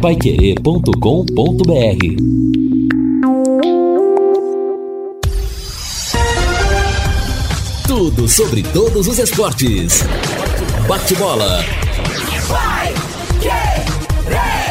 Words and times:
paiquerê.com.br 0.00 0.90
Tudo 7.86 8.26
sobre 8.26 8.62
todos 8.62 9.06
os 9.06 9.18
esportes. 9.18 10.02
Bate-bola. 10.88 11.62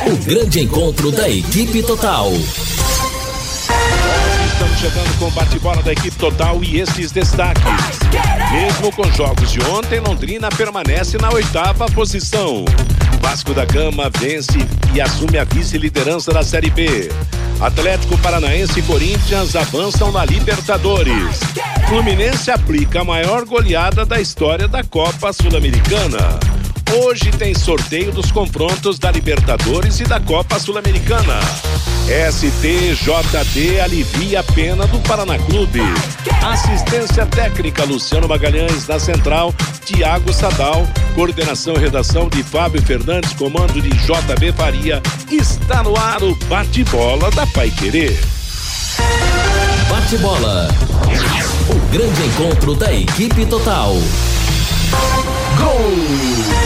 O 0.07 0.17
grande 0.25 0.61
encontro 0.61 1.11
da 1.11 1.29
equipe 1.29 1.83
total. 1.83 2.31
Estamos 4.51 4.79
chegando 4.79 5.19
com 5.19 5.25
o 5.27 5.31
bate-bola 5.31 5.83
da 5.83 5.91
equipe 5.91 6.17
total 6.17 6.63
e 6.63 6.79
estes 6.79 7.11
destaques. 7.11 7.63
Mesmo 8.51 8.91
com 8.91 9.03
jogos 9.11 9.51
de 9.51 9.61
ontem, 9.65 9.99
Londrina 9.99 10.49
permanece 10.49 11.19
na 11.19 11.29
oitava 11.29 11.85
posição. 11.85 12.65
Vasco 13.19 13.53
da 13.53 13.65
Gama 13.65 14.09
vence 14.17 14.57
e 14.93 15.01
assume 15.01 15.37
a 15.37 15.43
vice-liderança 15.43 16.31
da 16.31 16.43
Série 16.43 16.69
B. 16.69 17.09
Atlético 17.59 18.17
Paranaense 18.19 18.79
e 18.79 18.83
Corinthians 18.83 19.55
avançam 19.55 20.11
na 20.11 20.25
Libertadores. 20.25 21.39
Fluminense 21.87 22.49
aplica 22.49 23.01
a 23.01 23.03
maior 23.03 23.45
goleada 23.45 24.05
da 24.05 24.19
história 24.21 24.67
da 24.67 24.83
Copa 24.83 25.33
Sul-Americana. 25.33 26.58
Hoje 26.97 27.29
tem 27.29 27.53
sorteio 27.53 28.11
dos 28.11 28.31
confrontos 28.31 28.97
da 28.97 29.11
Libertadores 29.11 29.99
e 29.99 30.05
da 30.05 30.19
Copa 30.19 30.57
Sul-Americana. 30.57 31.39
STJD 32.31 33.79
alivia 33.79 34.39
a 34.39 34.43
pena 34.43 34.87
do 34.87 34.99
Paraná 35.01 35.37
Clube. 35.37 35.81
Assistência 36.43 37.27
técnica 37.27 37.83
Luciano 37.83 38.27
Magalhães 38.27 38.87
na 38.87 38.99
central, 38.99 39.53
Tiago 39.85 40.33
Sadal, 40.33 40.87
coordenação 41.13 41.75
e 41.75 41.79
redação 41.79 42.27
de 42.27 42.41
Fábio 42.41 42.81
Fernandes, 42.81 43.33
comando 43.33 43.79
de 43.79 43.89
JB 43.89 44.51
Faria. 44.53 44.99
Está 45.31 45.83
no 45.83 45.95
ar 45.95 46.23
o 46.23 46.33
bate-bola 46.45 47.29
da 47.31 47.45
Pai 47.47 47.69
Querer. 47.69 48.17
Bate-bola. 49.87 50.69
O 51.69 51.91
grande 51.91 52.23
encontro 52.25 52.73
da 52.73 52.91
equipe 52.91 53.45
total. 53.45 53.93
Gol! 55.55 56.58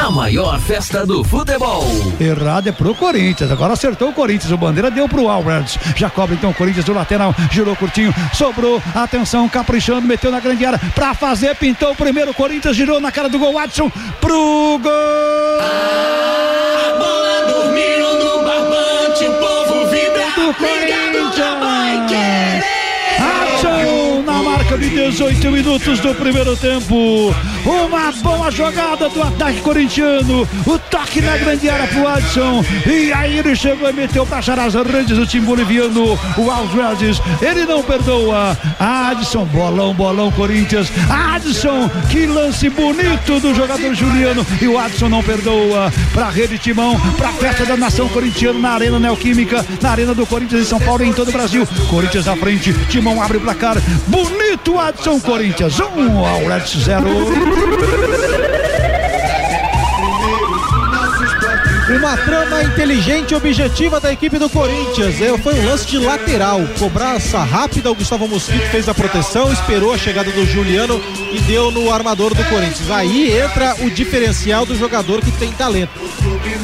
A 0.00 0.10
maior 0.10 0.58
festa 0.58 1.04
do 1.04 1.22
futebol. 1.22 1.84
Errado 2.18 2.68
é 2.68 2.72
pro 2.72 2.94
Corinthians. 2.94 3.52
Agora 3.52 3.74
acertou 3.74 4.08
o 4.08 4.12
Corinthians. 4.14 4.50
O 4.50 4.56
bandeira 4.56 4.90
deu 4.90 5.06
pro 5.06 5.28
Alvarez. 5.28 5.78
Já 5.94 6.08
cobra 6.08 6.34
então 6.34 6.48
o 6.48 6.54
Corinthians 6.54 6.86
do 6.86 6.94
lateral. 6.94 7.34
Girou 7.52 7.76
curtinho. 7.76 8.14
Sobrou. 8.32 8.82
Atenção, 8.94 9.46
caprichando. 9.46 10.06
Meteu 10.06 10.30
na 10.30 10.40
grande 10.40 10.64
área. 10.64 10.80
Pra 10.94 11.12
fazer. 11.12 11.54
Pintou 11.54 11.92
o 11.92 11.94
primeiro. 11.94 12.32
Corinthians 12.32 12.74
girou 12.74 12.98
na 12.98 13.12
cara 13.12 13.28
do 13.28 13.38
gol. 13.38 13.52
Watson 13.52 13.92
pro 14.22 14.80
gol. 14.82 15.60
A 15.60 16.96
bola 16.98 17.46
dormiu 17.46 18.14
no 18.24 18.42
barbante. 18.42 19.26
O 19.26 19.34
povo 19.34 19.86
vibra. 19.90 20.30
Do 20.34 20.54
Corinthians. 20.54 21.36
Vai 21.60 22.06
querer 22.08 22.70
de 25.10 25.16
18 25.16 25.50
minutos 25.50 25.98
do 25.98 26.14
primeiro 26.14 26.56
tempo. 26.56 27.34
Uma 27.64 28.12
boa 28.12 28.50
jogada 28.50 29.08
do 29.08 29.22
ataque 29.22 29.60
corintiano. 29.60 30.48
O 30.64 30.78
toque 31.00 31.20
na 31.20 31.36
grande 31.36 31.68
área 31.68 31.86
pro 31.86 32.06
Adson. 32.06 32.64
E 32.86 33.12
aí 33.12 33.38
ele 33.38 33.56
chegou 33.56 33.88
e 33.88 33.92
meteu 33.92 34.26
pra 34.26 34.38
achar 34.38 34.58
as 34.58 34.74
redes 34.74 35.16
do 35.16 35.26
time 35.26 35.46
boliviano. 35.46 36.18
O 36.36 36.50
Alves 36.50 37.20
Ele 37.40 37.64
não 37.64 37.82
perdoa. 37.82 38.56
Adson, 38.78 39.44
bolão, 39.46 39.94
bolão, 39.94 40.30
Corinthians. 40.32 40.90
Adson, 41.08 41.90
que 42.10 42.26
lance 42.26 42.68
bonito 42.68 43.40
do 43.40 43.54
jogador 43.54 43.94
Juliano. 43.94 44.46
E 44.60 44.66
o 44.66 44.78
Adson 44.78 45.08
não 45.08 45.22
perdoa. 45.22 45.92
Pra 46.12 46.28
rede 46.28 46.58
Timão, 46.58 47.00
pra 47.16 47.32
festa 47.32 47.64
da 47.64 47.76
nação 47.76 48.08
corintiana 48.08 48.58
na 48.58 48.70
Arena 48.70 48.98
Neoquímica, 48.98 49.64
na 49.80 49.90
Arena 49.90 50.14
do 50.14 50.26
Corinthians 50.26 50.62
em 50.62 50.66
São 50.66 50.80
Paulo 50.80 51.04
e 51.04 51.08
em 51.08 51.12
todo 51.12 51.28
o 51.28 51.32
Brasil. 51.32 51.66
Corinthians 51.88 52.28
à 52.28 52.36
frente. 52.36 52.72
Timão 52.88 53.22
abre 53.22 53.38
o 53.38 53.40
placar. 53.40 53.76
Bonito 54.06 54.78
Adson 54.78 55.18
Corinthians 55.20 55.78
1, 55.80 56.00
um, 56.00 56.26
Aurex 56.26 56.76
0. 56.76 58.39
Uma 61.96 62.16
trama 62.16 62.62
inteligente 62.62 63.32
e 63.32 63.34
objetiva 63.34 63.98
da 63.98 64.12
equipe 64.12 64.38
do 64.38 64.48
Corinthians. 64.48 65.20
É, 65.20 65.36
foi 65.38 65.54
um 65.54 65.66
lance 65.66 65.86
de 65.88 65.98
lateral. 65.98 66.60
Cobrança 66.78 67.40
rápida. 67.40 67.90
O 67.90 67.96
Gustavo 67.96 68.28
Mosquito 68.28 68.62
fez 68.70 68.88
a 68.88 68.94
proteção, 68.94 69.52
esperou 69.52 69.92
a 69.92 69.98
chegada 69.98 70.30
do 70.30 70.46
Juliano 70.46 71.02
e 71.32 71.40
deu 71.40 71.72
no 71.72 71.92
armador 71.92 72.32
do 72.32 72.44
Corinthians. 72.44 72.88
Aí 72.92 73.36
entra 73.36 73.74
o 73.80 73.90
diferencial 73.90 74.64
do 74.64 74.78
jogador 74.78 75.20
que 75.20 75.32
tem 75.32 75.50
talento. 75.50 75.90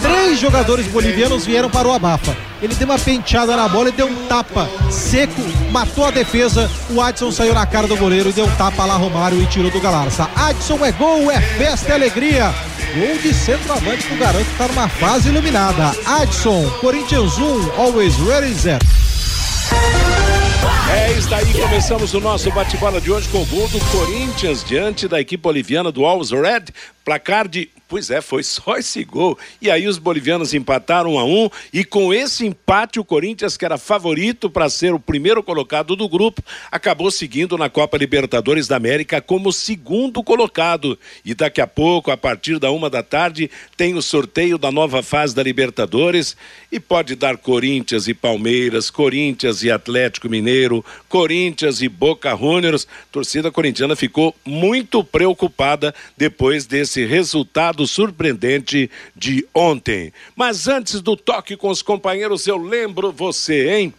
Três 0.00 0.38
jogadores 0.38 0.86
bolivianos 0.86 1.44
vieram 1.44 1.68
para 1.68 1.88
o 1.88 1.92
Abafa. 1.92 2.36
Ele 2.62 2.74
deu 2.74 2.86
uma 2.86 2.98
penteada 2.98 3.56
na 3.56 3.68
bola 3.68 3.88
e 3.88 3.92
deu 3.92 4.06
um 4.06 4.26
tapa 4.28 4.68
seco, 4.90 5.42
matou 5.72 6.06
a 6.06 6.10
defesa. 6.12 6.70
O 6.88 7.00
Adson 7.02 7.32
saiu 7.32 7.52
na 7.52 7.66
cara 7.66 7.88
do 7.88 7.96
goleiro 7.96 8.30
e 8.30 8.32
deu 8.32 8.46
um 8.46 8.56
tapa 8.56 8.84
lá 8.84 8.94
Romário 8.96 9.42
e 9.42 9.46
tirou 9.46 9.70
do 9.70 9.80
Galarça. 9.80 10.30
Adson 10.36 10.84
é 10.84 10.92
gol, 10.92 11.30
é 11.30 11.40
festa, 11.40 11.92
é 11.92 11.94
alegria. 11.96 12.54
Gol 12.96 13.18
de 13.18 13.34
centroavante 13.34 14.06
pro 14.06 14.16
garoto 14.16 14.46
que 14.46 14.56
tá 14.56 14.68
numa 14.68 14.88
fase 14.88 15.28
iluminada. 15.28 15.92
Adson, 16.06 16.66
Corinthians 16.80 17.36
1, 17.36 17.72
always 17.78 18.16
ready, 18.20 18.54
zero. 18.54 18.82
É 20.90 21.12
isso 21.12 21.28
daí, 21.28 21.52
começamos 21.52 22.14
o 22.14 22.20
nosso 22.20 22.50
bate-bola 22.52 22.98
de 22.98 23.12
hoje 23.12 23.28
com 23.28 23.42
o 23.42 23.44
gol 23.44 23.68
do 23.68 23.78
Corinthians 23.90 24.64
diante 24.64 25.06
da 25.06 25.20
equipe 25.20 25.42
boliviana 25.42 25.92
do 25.92 26.06
Alves 26.06 26.30
Red, 26.30 26.72
placar 27.04 27.46
de 27.46 27.68
Pois 27.88 28.10
é, 28.10 28.20
foi 28.20 28.42
só 28.42 28.76
esse 28.76 29.04
gol. 29.04 29.38
E 29.62 29.70
aí 29.70 29.86
os 29.86 29.96
bolivianos 29.96 30.52
empataram 30.52 31.14
um 31.14 31.18
a 31.20 31.24
um 31.24 31.48
e 31.72 31.84
com 31.84 32.12
esse 32.12 32.44
empate 32.44 32.98
o 32.98 33.04
Corinthians, 33.04 33.56
que 33.56 33.64
era 33.64 33.78
favorito 33.78 34.50
para 34.50 34.68
ser 34.68 34.92
o 34.92 34.98
primeiro 34.98 35.40
colocado 35.40 35.94
do 35.94 36.08
grupo, 36.08 36.42
acabou 36.70 37.12
seguindo 37.12 37.56
na 37.56 37.70
Copa 37.70 37.96
Libertadores 37.96 38.66
da 38.66 38.74
América 38.74 39.20
como 39.20 39.52
segundo 39.52 40.20
colocado. 40.24 40.98
E 41.24 41.32
daqui 41.32 41.60
a 41.60 41.66
pouco, 41.66 42.10
a 42.10 42.16
partir 42.16 42.58
da 42.58 42.72
uma 42.72 42.90
da 42.90 43.04
tarde, 43.04 43.48
tem 43.76 43.94
o 43.94 44.02
sorteio 44.02 44.58
da 44.58 44.72
nova 44.72 45.00
fase 45.00 45.32
da 45.32 45.42
Libertadores 45.44 46.36
e 46.72 46.80
pode 46.80 47.14
dar 47.14 47.36
Corinthians 47.36 48.08
e 48.08 48.14
Palmeiras, 48.14 48.90
Corinthians 48.90 49.62
e 49.62 49.70
Atlético 49.70 50.28
Mineiro, 50.28 50.84
Corinthians 51.08 51.80
e 51.80 51.88
Boca 51.88 52.36
Juniors. 52.36 52.84
A 52.84 53.12
torcida 53.12 53.52
corintiana 53.52 53.94
ficou 53.94 54.34
muito 54.44 55.04
preocupada 55.04 55.94
depois 56.16 56.66
desse 56.66 57.06
resultado 57.06 57.75
resultado 57.76 57.86
surpreendente 57.86 58.90
de 59.14 59.46
ontem. 59.54 60.12
Mas 60.34 60.66
antes 60.66 61.00
do 61.02 61.16
toque 61.16 61.56
com 61.56 61.68
os 61.68 61.82
companheiros, 61.82 62.46
eu 62.46 62.56
lembro 62.56 63.12
você, 63.12 63.76
hein? 63.76 63.94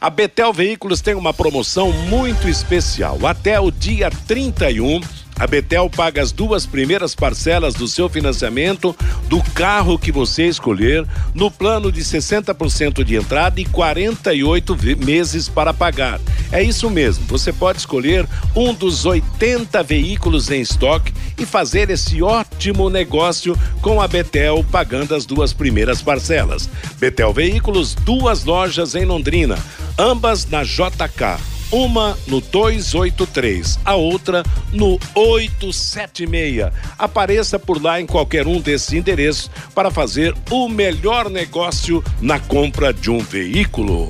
A 0.00 0.10
Betel 0.10 0.52
Veículos 0.52 1.00
tem 1.00 1.14
uma 1.14 1.34
promoção 1.34 1.92
muito 1.92 2.48
especial. 2.48 3.18
Até 3.26 3.58
o 3.60 3.70
dia 3.70 4.10
31 4.26 5.00
a 5.38 5.46
Betel 5.46 5.88
paga 5.88 6.20
as 6.20 6.32
duas 6.32 6.66
primeiras 6.66 7.14
parcelas 7.14 7.74
do 7.74 7.86
seu 7.86 8.08
financiamento 8.08 8.94
do 9.28 9.42
carro 9.54 9.98
que 9.98 10.10
você 10.10 10.46
escolher, 10.46 11.06
no 11.34 11.50
plano 11.50 11.92
de 11.92 12.00
60% 12.00 13.04
de 13.04 13.16
entrada 13.16 13.60
e 13.60 13.64
48 13.64 14.76
meses 14.98 15.48
para 15.48 15.72
pagar. 15.72 16.20
É 16.50 16.62
isso 16.62 16.90
mesmo, 16.90 17.24
você 17.26 17.52
pode 17.52 17.78
escolher 17.78 18.26
um 18.54 18.74
dos 18.74 19.06
80 19.06 19.82
veículos 19.82 20.50
em 20.50 20.60
estoque 20.60 21.12
e 21.38 21.46
fazer 21.46 21.90
esse 21.90 22.20
ótimo 22.22 22.90
negócio 22.90 23.56
com 23.80 24.00
a 24.00 24.08
Betel 24.08 24.64
pagando 24.70 25.14
as 25.14 25.24
duas 25.24 25.52
primeiras 25.52 26.02
parcelas. 26.02 26.68
Betel 26.98 27.32
Veículos, 27.32 27.94
duas 27.94 28.44
lojas 28.44 28.94
em 28.94 29.04
Londrina, 29.04 29.58
ambas 29.98 30.46
na 30.46 30.64
JK 30.64 31.57
uma 31.70 32.16
no 32.26 32.40
283, 32.40 33.78
a 33.84 33.94
outra 33.94 34.42
no 34.72 34.98
876. 35.14 36.72
Apareça 36.98 37.58
por 37.58 37.82
lá 37.82 38.00
em 38.00 38.06
qualquer 38.06 38.46
um 38.46 38.60
desses 38.60 38.92
endereços 38.92 39.50
para 39.74 39.90
fazer 39.90 40.34
o 40.50 40.68
melhor 40.68 41.30
negócio 41.30 42.02
na 42.20 42.38
compra 42.38 42.92
de 42.92 43.10
um 43.10 43.18
veículo. 43.18 44.08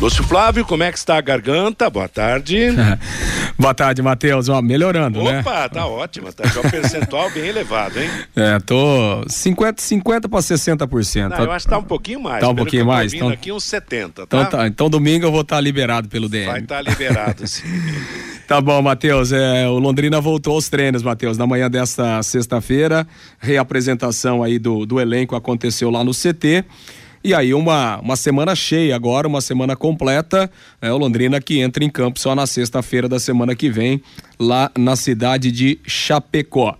Lúcio 0.00 0.24
Flávio, 0.24 0.64
como 0.64 0.82
é 0.82 0.90
que 0.90 0.98
está 0.98 1.16
a 1.16 1.20
garganta? 1.20 1.88
Boa 1.88 2.08
tarde. 2.08 2.58
Boa 3.56 3.72
tarde, 3.72 4.02
Matheus. 4.02 4.48
melhorando, 4.62 5.20
Opa, 5.20 5.32
né? 5.32 5.40
Opa, 5.40 5.68
tá 5.68 5.86
ótimo. 5.86 6.32
Tá 6.32 6.48
já 6.48 6.60
um 6.60 6.70
percentual 6.70 7.30
bem 7.30 7.46
elevado, 7.46 8.00
hein? 8.00 8.10
É, 8.34 8.58
tô 8.58 9.24
50, 9.28 9.80
50 9.80 10.28
para 10.28 10.40
60%. 10.40 11.28
Não, 11.28 11.44
eu 11.44 11.52
acho 11.52 11.66
que 11.66 11.70
tá 11.70 11.78
um 11.78 11.84
pouquinho 11.84 12.20
mais. 12.20 12.40
Tá 12.40 12.48
um 12.48 12.54
pouquinho 12.54 12.86
mais. 12.86 13.14
Então, 13.14 13.28
aqui 13.28 13.52
uns 13.52 13.64
70, 13.64 14.26
tá? 14.26 14.38
Então, 14.38 14.58
tá, 14.58 14.66
então 14.66 14.90
domingo 14.90 15.26
eu 15.26 15.30
vou 15.30 15.42
estar 15.42 15.56
tá 15.56 15.60
liberado 15.60 16.08
pelo 16.08 16.28
DM. 16.28 16.46
Vai 16.46 16.60
estar 16.60 16.82
tá 16.82 16.90
liberado, 16.90 17.46
sim. 17.46 17.62
tá 18.48 18.60
bom, 18.60 18.82
Matheus. 18.82 19.32
É, 19.32 19.68
o 19.68 19.78
Londrina 19.78 20.20
voltou 20.20 20.54
aos 20.54 20.68
treinos, 20.68 21.02
Matheus, 21.02 21.38
na 21.38 21.46
manhã 21.46 21.70
desta 21.70 22.22
sexta-feira. 22.22 23.06
Reapresentação 23.38 24.42
aí 24.42 24.58
do, 24.58 24.84
do 24.84 25.00
elenco 25.00 25.36
aconteceu 25.36 25.90
lá 25.90 26.02
no 26.02 26.12
CT. 26.12 26.64
E 27.24 27.32
aí, 27.32 27.54
uma, 27.54 27.98
uma 28.00 28.16
semana 28.16 28.54
cheia 28.54 28.94
agora, 28.94 29.26
uma 29.26 29.40
semana 29.40 29.74
completa. 29.74 30.50
É 30.78 30.92
o 30.92 30.98
Londrina 30.98 31.40
que 31.40 31.58
entra 31.58 31.82
em 31.82 31.88
campo 31.88 32.20
só 32.20 32.34
na 32.34 32.46
sexta-feira 32.46 33.08
da 33.08 33.18
semana 33.18 33.54
que 33.54 33.70
vem, 33.70 34.02
lá 34.38 34.70
na 34.76 34.94
cidade 34.94 35.50
de 35.50 35.78
Chapecó. 35.86 36.76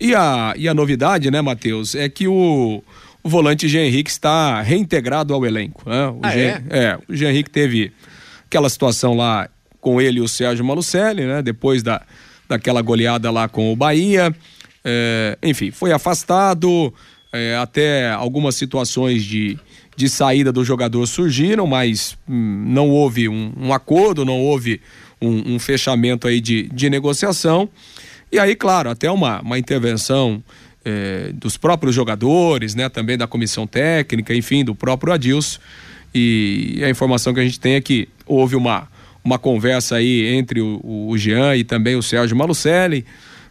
E 0.00 0.14
a, 0.14 0.54
e 0.56 0.66
a 0.66 0.72
novidade, 0.72 1.30
né, 1.30 1.42
Matheus, 1.42 1.94
é 1.94 2.08
que 2.08 2.26
o, 2.26 2.82
o 3.22 3.28
volante 3.28 3.68
Jean 3.68 3.84
Henrique 3.84 4.10
está 4.10 4.62
reintegrado 4.62 5.34
ao 5.34 5.44
elenco. 5.44 5.82
Né? 5.88 6.06
O 6.08 6.20
Ah, 6.22 6.30
Jean, 6.30 6.62
é? 6.70 6.98
o 7.06 7.14
Jean 7.14 7.28
Henrique 7.30 7.50
teve 7.50 7.92
aquela 8.46 8.70
situação 8.70 9.14
lá 9.14 9.46
com 9.78 10.00
ele 10.00 10.20
e 10.20 10.22
o 10.22 10.28
Sérgio 10.28 10.64
Malucelli, 10.64 11.26
né? 11.26 11.42
Depois 11.42 11.82
da, 11.82 12.00
daquela 12.48 12.80
goleada 12.80 13.30
lá 13.30 13.46
com 13.46 13.70
o 13.70 13.76
Bahia. 13.76 14.34
É, 14.82 15.36
enfim, 15.42 15.70
foi 15.70 15.92
afastado, 15.92 16.92
é, 17.32 17.56
até 17.56 18.10
algumas 18.10 18.54
situações 18.54 19.22
de, 19.24 19.58
de 19.96 20.08
saída 20.08 20.52
do 20.52 20.64
jogador 20.64 21.06
surgiram, 21.06 21.66
mas 21.66 22.16
hum, 22.28 22.64
não 22.66 22.88
houve 22.88 23.28
um, 23.28 23.52
um 23.56 23.72
acordo, 23.72 24.24
não 24.24 24.40
houve 24.40 24.80
um, 25.20 25.54
um 25.54 25.58
fechamento 25.58 26.26
aí 26.26 26.40
de, 26.40 26.68
de 26.72 26.90
negociação. 26.90 27.68
E 28.30 28.38
aí, 28.38 28.56
claro, 28.56 28.90
até 28.90 29.10
uma, 29.10 29.40
uma 29.40 29.58
intervenção 29.58 30.42
eh, 30.84 31.30
dos 31.34 31.56
próprios 31.56 31.94
jogadores, 31.94 32.74
né, 32.74 32.88
também 32.88 33.16
da 33.16 33.26
comissão 33.26 33.66
técnica, 33.66 34.34
enfim, 34.34 34.64
do 34.64 34.74
próprio 34.74 35.12
Adilson. 35.12 35.60
E 36.14 36.80
a 36.84 36.90
informação 36.90 37.32
que 37.32 37.40
a 37.40 37.44
gente 37.44 37.60
tem 37.60 37.74
é 37.74 37.80
que 37.80 38.08
houve 38.26 38.56
uma, 38.56 38.88
uma 39.22 39.38
conversa 39.38 39.96
aí 39.96 40.26
entre 40.34 40.60
o, 40.60 40.80
o 40.82 41.16
Jean 41.16 41.54
e 41.56 41.64
também 41.64 41.94
o 41.94 42.02
Sérgio 42.02 42.36
Malucelli. 42.36 43.04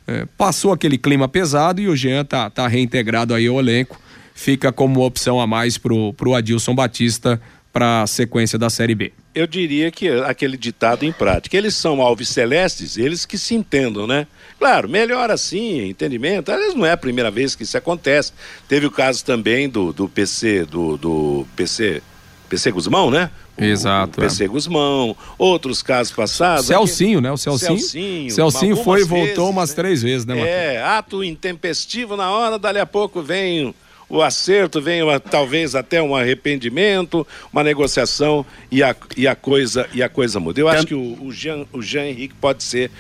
Eh, 0.08 0.26
passou 0.38 0.74
aquele 0.74 0.98
clima 0.98 1.28
pesado 1.28 1.80
e 1.80 1.88
o 1.88 1.96
Jean 1.96 2.26
tá, 2.26 2.50
tá 2.50 2.68
reintegrado 2.68 3.34
aí 3.34 3.48
ao 3.48 3.60
elenco. 3.60 4.00
Fica 4.34 4.72
como 4.72 5.06
opção 5.06 5.40
a 5.40 5.48
mais 5.48 5.78
pro, 5.78 6.14
pro 6.14 6.34
Adilson 6.34 6.74
Batista 6.74 7.40
para 7.72 8.04
a 8.04 8.08
sequência 8.08 8.60
da 8.60 8.70
Série 8.70 8.96
B. 8.96 9.14
Eu 9.34 9.48
diria 9.48 9.90
que 9.92 10.10
aquele 10.10 10.58
ditado 10.58 11.06
em 11.06 11.12
prática. 11.12 11.56
Eles 11.56 11.76
são 11.76 12.02
alves 12.02 12.28
celestes, 12.28 12.98
eles 12.98 13.26
que 13.26 13.38
se 13.38 13.56
entendam, 13.56 14.06
né? 14.06 14.28
Claro, 14.60 14.90
melhor 14.90 15.32
assim, 15.32 15.88
entendimento. 15.88 16.52
Às 16.52 16.58
vezes 16.58 16.76
não 16.76 16.86
é 16.86 16.92
a 16.92 16.98
primeira 16.98 17.32
vez 17.32 17.56
que 17.56 17.64
isso 17.64 17.78
acontece. 17.78 18.34
Teve 18.68 18.86
o 18.86 18.92
caso 18.92 19.24
também 19.24 19.70
do, 19.70 19.94
do 19.94 20.10
PC, 20.10 20.66
do, 20.66 20.98
do 20.98 21.48
PC, 21.56 22.02
PC 22.50 22.72
Guzmão, 22.72 23.10
né? 23.10 23.30
Exato, 23.58 24.20
O 24.20 24.24
PC 24.24 24.48
Guzmão, 24.48 25.16
outros 25.38 25.84
casos 25.84 26.12
passados. 26.12 26.66
Celcinho, 26.66 27.22
né? 27.22 27.32
O 27.32 27.38
Celcinho. 27.38 27.78
Celcinho, 27.78 28.32
Celcinho 28.32 28.76
foi 28.78 29.02
e 29.02 29.04
vezes, 29.04 29.10
voltou 29.28 29.50
umas 29.50 29.70
né? 29.70 29.76
três 29.76 30.02
vezes, 30.02 30.26
né, 30.26 30.34
Matheus? 30.34 30.50
É, 30.50 30.84
ato 30.84 31.24
intempestivo 31.24 32.18
na 32.18 32.32
hora, 32.32 32.58
dali 32.58 32.80
a 32.80 32.86
pouco 32.86 33.22
vem 33.22 33.74
o 34.12 34.22
acerto, 34.22 34.82
vem 34.82 35.02
uma, 35.02 35.22
talvez 35.22 35.74
até 35.74 36.02
um 36.02 36.14
arrependimento, 36.14 37.26
uma 37.52 37.64
negociação 37.64 38.46
e 38.70 38.84
a, 38.84 38.94
e 39.16 39.26
a, 39.26 39.36
coisa, 39.36 39.88
e 39.94 40.04
a 40.04 40.10
coisa 40.10 40.38
muda. 40.38 40.60
Eu 40.60 40.68
acho 40.68 40.86
que 40.86 40.94
o, 40.94 41.18
o, 41.24 41.32
Jean, 41.32 41.66
o 41.72 41.82
Jean 41.82 42.08
Henrique 42.08 42.36
pode 42.36 42.62
ser. 42.62 42.92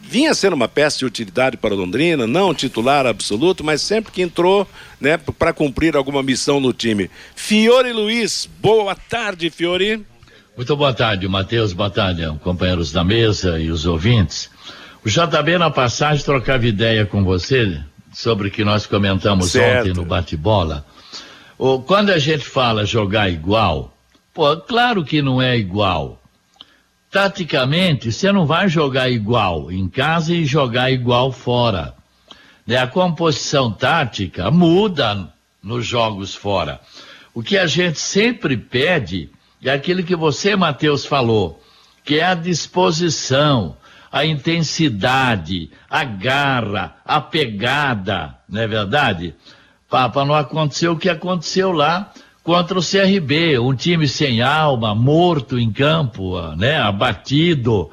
Vinha 0.00 0.34
sendo 0.34 0.54
uma 0.54 0.66
peça 0.66 0.98
de 0.98 1.04
utilidade 1.04 1.56
para 1.56 1.74
Londrina, 1.74 2.26
não 2.26 2.52
titular 2.52 3.06
absoluto, 3.06 3.62
mas 3.62 3.82
sempre 3.82 4.10
que 4.10 4.20
entrou, 4.20 4.66
né, 5.00 5.16
para 5.16 5.52
cumprir 5.52 5.96
alguma 5.96 6.22
missão 6.22 6.58
no 6.58 6.72
time. 6.72 7.08
Fiore 7.36 7.92
Luiz, 7.92 8.48
boa 8.60 8.96
tarde, 8.96 9.50
Fiore. 9.50 10.04
Muito 10.56 10.76
boa 10.76 10.92
tarde, 10.92 11.28
Matheus. 11.28 11.72
Boa 11.72 11.90
tarde, 11.90 12.22
companheiros 12.42 12.90
da 12.90 13.04
mesa 13.04 13.60
e 13.60 13.70
os 13.70 13.86
ouvintes. 13.86 14.50
O 15.04 15.08
JB, 15.08 15.56
na 15.56 15.70
passagem, 15.70 16.24
trocava 16.24 16.66
ideia 16.66 17.06
com 17.06 17.22
você 17.22 17.80
sobre 18.12 18.48
o 18.48 18.50
que 18.50 18.64
nós 18.64 18.86
comentamos 18.86 19.50
Certo. 19.50 19.88
ontem 19.88 19.92
no 19.94 20.04
bate-bola. 20.04 20.84
Quando 21.86 22.10
a 22.10 22.18
gente 22.18 22.44
fala 22.44 22.86
jogar 22.86 23.28
igual, 23.28 23.92
pô, 24.32 24.56
claro 24.56 25.04
que 25.04 25.20
não 25.20 25.42
é 25.42 25.56
igual. 25.56 26.22
Taticamente, 27.10 28.12
você 28.12 28.30
não 28.30 28.46
vai 28.46 28.68
jogar 28.68 29.10
igual 29.10 29.72
em 29.72 29.88
casa 29.88 30.34
e 30.34 30.44
jogar 30.44 30.90
igual 30.90 31.32
fora. 31.32 31.94
Né? 32.66 32.76
A 32.76 32.86
composição 32.86 33.72
tática 33.72 34.50
muda 34.50 35.32
nos 35.62 35.86
jogos 35.86 36.34
fora. 36.34 36.80
O 37.34 37.42
que 37.42 37.56
a 37.56 37.66
gente 37.66 37.98
sempre 37.98 38.56
pede 38.56 39.30
é 39.62 39.70
aquilo 39.70 40.02
que 40.02 40.14
você, 40.14 40.54
Matheus, 40.54 41.06
falou, 41.06 41.62
que 42.04 42.20
é 42.20 42.24
a 42.24 42.34
disposição, 42.34 43.76
a 44.10 44.24
intensidade, 44.24 45.70
a 45.88 46.04
garra, 46.04 46.96
a 47.04 47.20
pegada, 47.20 48.34
não 48.48 48.60
é 48.60 48.66
verdade? 48.66 49.34
Para 49.88 50.24
não 50.24 50.34
acontecer 50.34 50.88
o 50.88 50.96
que 50.96 51.08
aconteceu 51.08 51.72
lá 51.72 52.12
contra 52.42 52.78
o 52.78 52.82
CRB, 52.82 53.58
um 53.58 53.74
time 53.74 54.08
sem 54.08 54.40
alma, 54.40 54.94
morto 54.94 55.58
em 55.58 55.70
campo, 55.70 56.40
né, 56.56 56.78
abatido. 56.78 57.90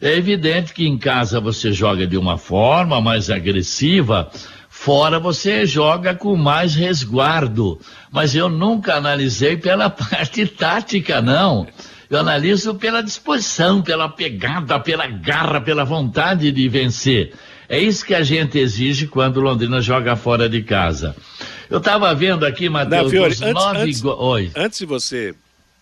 É 0.00 0.14
evidente 0.14 0.74
que 0.74 0.86
em 0.86 0.98
casa 0.98 1.40
você 1.40 1.72
joga 1.72 2.06
de 2.06 2.18
uma 2.18 2.36
forma 2.36 3.00
mais 3.00 3.30
agressiva, 3.30 4.30
fora 4.68 5.18
você 5.18 5.64
joga 5.64 6.14
com 6.14 6.36
mais 6.36 6.74
resguardo. 6.74 7.80
Mas 8.12 8.34
eu 8.34 8.50
nunca 8.50 8.94
analisei 8.94 9.56
pela 9.56 9.88
parte 9.90 10.46
tática, 10.46 11.22
não. 11.22 11.66
Eu 12.08 12.20
analiso 12.20 12.74
pela 12.76 13.02
disposição, 13.02 13.82
pela 13.82 14.08
pegada, 14.08 14.78
pela 14.78 15.06
garra, 15.06 15.60
pela 15.60 15.84
vontade 15.84 16.52
de 16.52 16.68
vencer. 16.68 17.32
É 17.68 17.78
isso 17.78 18.04
que 18.06 18.14
a 18.14 18.22
gente 18.22 18.58
exige 18.58 19.06
quando 19.08 19.38
o 19.38 19.40
Londrina 19.40 19.80
joga 19.80 20.14
fora 20.14 20.48
de 20.48 20.62
casa. 20.62 21.16
Eu 21.68 21.78
estava 21.78 22.14
vendo 22.14 22.46
aqui, 22.46 22.68
Matheus, 22.68 23.12
antes, 23.12 23.40
nove 23.40 23.78
antes, 23.78 24.00
go- 24.00 24.16
Oi. 24.16 24.50
antes 24.54 24.78
de 24.78 24.86
você 24.86 25.34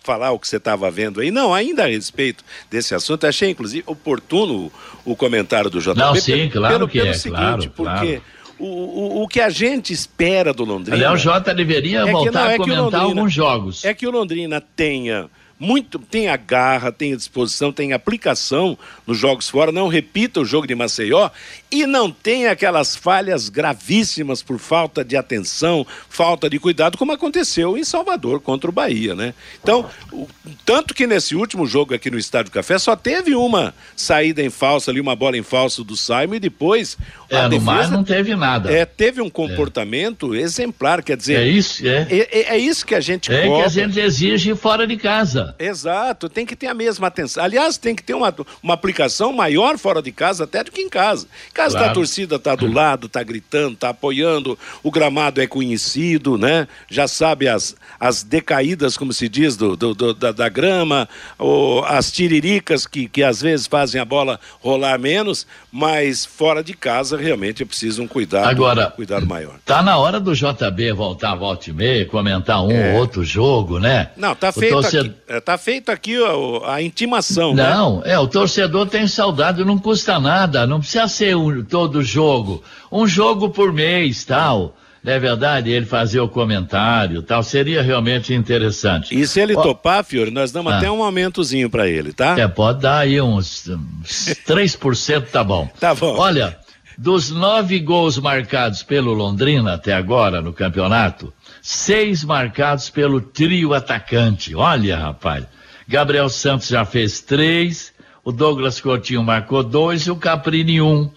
falar 0.03 0.33
o 0.33 0.39
que 0.39 0.49
você 0.49 0.57
estava 0.57 0.91
vendo 0.91 1.21
aí, 1.21 1.31
não, 1.31 1.53
ainda 1.53 1.85
a 1.85 1.89
respeito 1.89 2.43
desse 2.71 2.95
assunto, 2.95 3.27
achei 3.27 3.51
inclusive 3.51 3.85
oportuno 3.87 4.73
o, 5.05 5.15
comentário 5.15 5.69
do 5.69 5.79
JB. 5.81 5.95
Não, 5.95 6.15
sim, 6.15 6.49
claro 6.51 6.75
pelo, 6.75 6.89
que 6.89 6.99
pelo 6.99 7.11
é, 7.11 7.15
seguinte, 7.15 7.39
claro, 7.39 7.71
porque 7.71 8.07
claro. 8.17 8.23
O, 8.59 8.67
o, 8.67 9.23
o 9.25 9.29
que 9.29 9.41
a 9.41 9.51
gente 9.51 9.93
espera 9.93 10.55
do 10.55 10.65
Londrina. 10.65 10.97
Aliás, 10.97 11.15
o 11.15 11.23
Jota 11.23 11.53
deveria 11.55 12.01
é 12.03 12.05
que 12.07 12.13
voltar 12.13 12.45
não, 12.45 12.51
é 12.51 12.53
a 12.53 12.55
o 12.55 12.59
comentar 12.59 12.83
Londrina- 12.83 13.05
alguns 13.05 13.33
jogos. 13.33 13.85
É 13.85 13.93
que 13.93 14.07
o 14.07 14.11
Londrina 14.11 14.61
tenha 14.61 15.29
muito, 15.59 15.99
tenha 15.99 16.37
garra, 16.37 16.91
tenha 16.93 17.17
disposição, 17.17 17.73
tenha 17.73 17.97
aplicação 17.97 18.77
nos 19.07 19.17
jogos 19.19 19.49
fora, 19.49 19.71
não 19.73 19.89
repita 19.89 20.41
o 20.41 20.45
jogo 20.45 20.67
de 20.67 20.75
Maceió 20.75 21.31
e 21.71 21.87
não 21.87 22.11
tenha 22.11 22.51
aquelas 22.53 22.95
falhas 22.97 23.49
gravíssimas 23.49 24.43
por 24.43 24.59
falta 24.59 25.05
de 25.05 25.17
atenção, 25.17 25.87
falta 26.09 26.49
de 26.51 26.59
cuidado, 26.59 26.97
como 26.99 27.13
aconteceu 27.13 27.77
em 27.79 27.85
Salvador 27.85 28.41
contra 28.41 28.69
o 28.71 28.73
Bahia, 28.73 29.15
né? 29.15 29.35
Então, 29.63 29.89
o- 30.13 30.29
tanto 30.65 30.95
que 30.95 31.07
nesse 31.07 31.35
último 31.35 31.67
jogo 31.67 31.95
aqui 31.95 32.11
no 32.11 32.19
Estádio 32.19 32.53
Café 32.53 32.79
só 32.79 32.95
teve 32.97 33.35
uma 33.35 33.75
saída 33.97 34.43
em 34.43 34.51
falso 34.51 34.91
ali, 34.91 35.01
uma 35.01 35.17
bola 35.17 35.37
em 35.37 35.43
falso 35.43 35.83
do 35.83 35.97
Simon 35.97 36.35
e 36.35 36.41
depois 36.41 36.97
É, 37.31 37.37
a 37.39 37.49
no 37.49 37.61
mar 37.61 37.77
defesa 37.79 37.97
não 37.97 38.05
teve 38.05 38.37
nada. 38.37 38.71
é, 38.73 38.85
teve 38.85 39.21
um 39.21 39.31
comportamento 39.31 40.35
exemplar, 40.35 41.03
quer 41.03 41.17
dizer, 41.17 41.39
É 41.41 41.47
isso, 41.49 41.87
é. 41.87 42.07
é, 42.11 42.29
é- 42.31 42.55
é 42.55 42.59
isso 42.59 42.85
que 42.87 42.95
a 42.95 43.01
gente 43.01 43.33
É 43.33 43.43
que 43.43 43.49
cobra. 43.49 43.67
a 43.67 43.69
gente 43.69 43.99
exige 43.99 44.55
fora 44.55 44.87
de 44.87 44.97
casa. 44.97 45.44
Exato, 45.59 46.29
tem 46.29 46.45
que 46.47 46.55
ter 46.57 46.67
a 46.69 46.75
mesma 46.75 47.07
atenção. 47.09 47.43
Aliás, 47.45 47.77
tem 47.79 47.95
que 47.95 48.03
ter 48.03 48.15
uma, 48.15 48.35
uma 48.63 48.75
aplicação 48.75 49.33
maior 49.33 49.77
fora 49.79 50.01
de 50.03 50.13
casa 50.13 50.45
até 50.45 50.63
do 50.65 50.71
que 50.71 50.81
em 50.81 50.89
casa. 50.89 51.27
Em 51.51 51.55
casa 51.55 51.77
Claro. 51.77 51.91
a 51.91 51.95
torcida 51.95 52.37
está 52.37 52.55
do 52.55 52.71
lado, 52.73 53.07
está 53.07 53.23
gritando, 53.23 53.75
está 53.75 53.89
apoiando, 53.91 54.59
o 54.83 54.91
gramado 54.91 55.41
é 55.41 55.47
conhecido, 55.47 56.39
né? 56.39 56.67
Já 56.89 57.07
sabe 57.09 57.49
as, 57.49 57.75
as 57.99 58.23
decaídas, 58.23 58.97
como 58.97 59.13
se 59.13 59.29
diz, 59.29 59.57
do, 59.57 59.77
do- 59.77 59.95
do- 59.95 60.15
da, 60.15 60.33
da 60.33 60.49
grama, 60.49 61.09
ou 61.39 61.85
as 61.85 62.11
tiriricas 62.13 62.87
que, 62.87 63.09
que 63.09 63.23
às 63.23 63.41
vezes 63.41 63.67
fazem 63.67 64.01
a 64.01 64.05
bola 64.05 64.39
rolar 64.61 64.99
menos, 64.99 65.47
mas 65.71 66.25
fora 66.25 66.63
de 66.63 66.75
casa 66.75 67.17
realmente 67.17 67.63
é 67.63 67.67
preciso 67.67 68.03
um 68.03 68.09
cuidado, 68.09 68.49
Agora- 68.49 68.89
um 68.89 68.91
cuidado 68.91 69.27
maior. 69.27 69.55
Tá 69.65 69.83
na 69.83 69.97
hora 69.99 70.21
do 70.21 70.35
JB 70.35 70.93
voltar 70.93 71.33
a 71.33 71.35
volta 71.35 71.71
e 71.71 71.73
meia, 71.73 72.07
comentar 72.07 72.63
um 72.63 72.93
ou 72.93 73.01
outro 73.01 73.25
jogo, 73.25 73.79
né? 73.79 74.11
É. 74.17 74.21
Não, 74.21 74.35
tá 74.35 74.51
O 74.51 74.53
feito 74.53 74.73
torcedor- 74.73 75.07
aqui, 75.27 75.34
é, 75.37 75.41
tá 75.41 75.57
feito 75.59 75.91
aqui 75.91 76.19
ó, 76.21 76.63
a 76.67 76.81
intimação, 76.83 77.55
né? 77.55 77.69
Não, 77.71 78.03
é, 78.05 78.19
o 78.19 78.27
torcedor 78.27 78.87
tem 78.87 79.07
saudade, 79.07 79.65
não 79.65 79.79
custa 79.79 80.19
nada, 80.19 80.67
não 80.67 80.81
precisa 80.81 81.09
ser 81.09 81.37
um, 81.37 81.65
todo 81.65 82.03
jogo. 82.03 82.63
Um 82.91 83.07
jogo 83.07 83.49
por 83.51 83.73
mês, 83.73 84.25
tal. 84.25 84.77
Não 85.03 85.13
é 85.13 85.19
verdade? 85.19 85.71
Ele 85.71 85.85
fazer 85.85 86.21
o 86.21 86.29
comentário, 86.29 87.21
tal, 87.23 87.43
seria 87.43 87.83
realmente 87.83 88.33
interessante. 88.33 89.15
E 89.15 89.27
se 89.27 89.39
ele 89.39 89.55
topar, 89.55 90.03
Fiore, 90.03 90.31
nós 90.31 90.51
damos 90.51 90.73
Ah. 90.73 90.79
até 90.79 90.91
um 90.91 91.03
aumentozinho 91.03 91.69
pra 91.69 91.87
ele, 91.87 92.11
tá? 92.13 92.39
É, 92.39 92.49
pode 92.49 92.81
dar 92.81 93.01
aí 93.01 93.21
uns, 93.21 93.69
uns 93.69 94.35
3%, 94.49 95.27
tá 95.31 95.45
bom. 95.45 95.69
Tá 95.79 95.95
bom. 95.95 96.17
Olha, 96.17 96.57
dos 96.97 97.31
nove 97.31 97.79
gols 97.81 98.17
marcados 98.19 98.83
pelo 98.83 99.13
Londrina 99.13 99.75
até 99.75 99.93
agora 99.93 100.41
no 100.41 100.55
campeonato, 100.55 101.31
seis 101.67 102.23
marcados 102.23 102.91
pelo 102.91 103.23
trio 103.23 103.73
atacante. 103.73 104.55
Olha, 104.55 104.99
rapaz. 104.99 105.47
Gabriel 105.89 106.29
Santos 106.29 106.69
já 106.69 106.85
fez 106.85 107.23
três, 107.23 107.91
o 108.23 108.31
Douglas 108.31 108.83
Coutinho 108.83 109.23
marcou 109.23 109.63
dois 109.63 110.03
e 110.03 110.11
o 110.11 110.17
Caprini 110.17 110.83
um. 110.83 111.11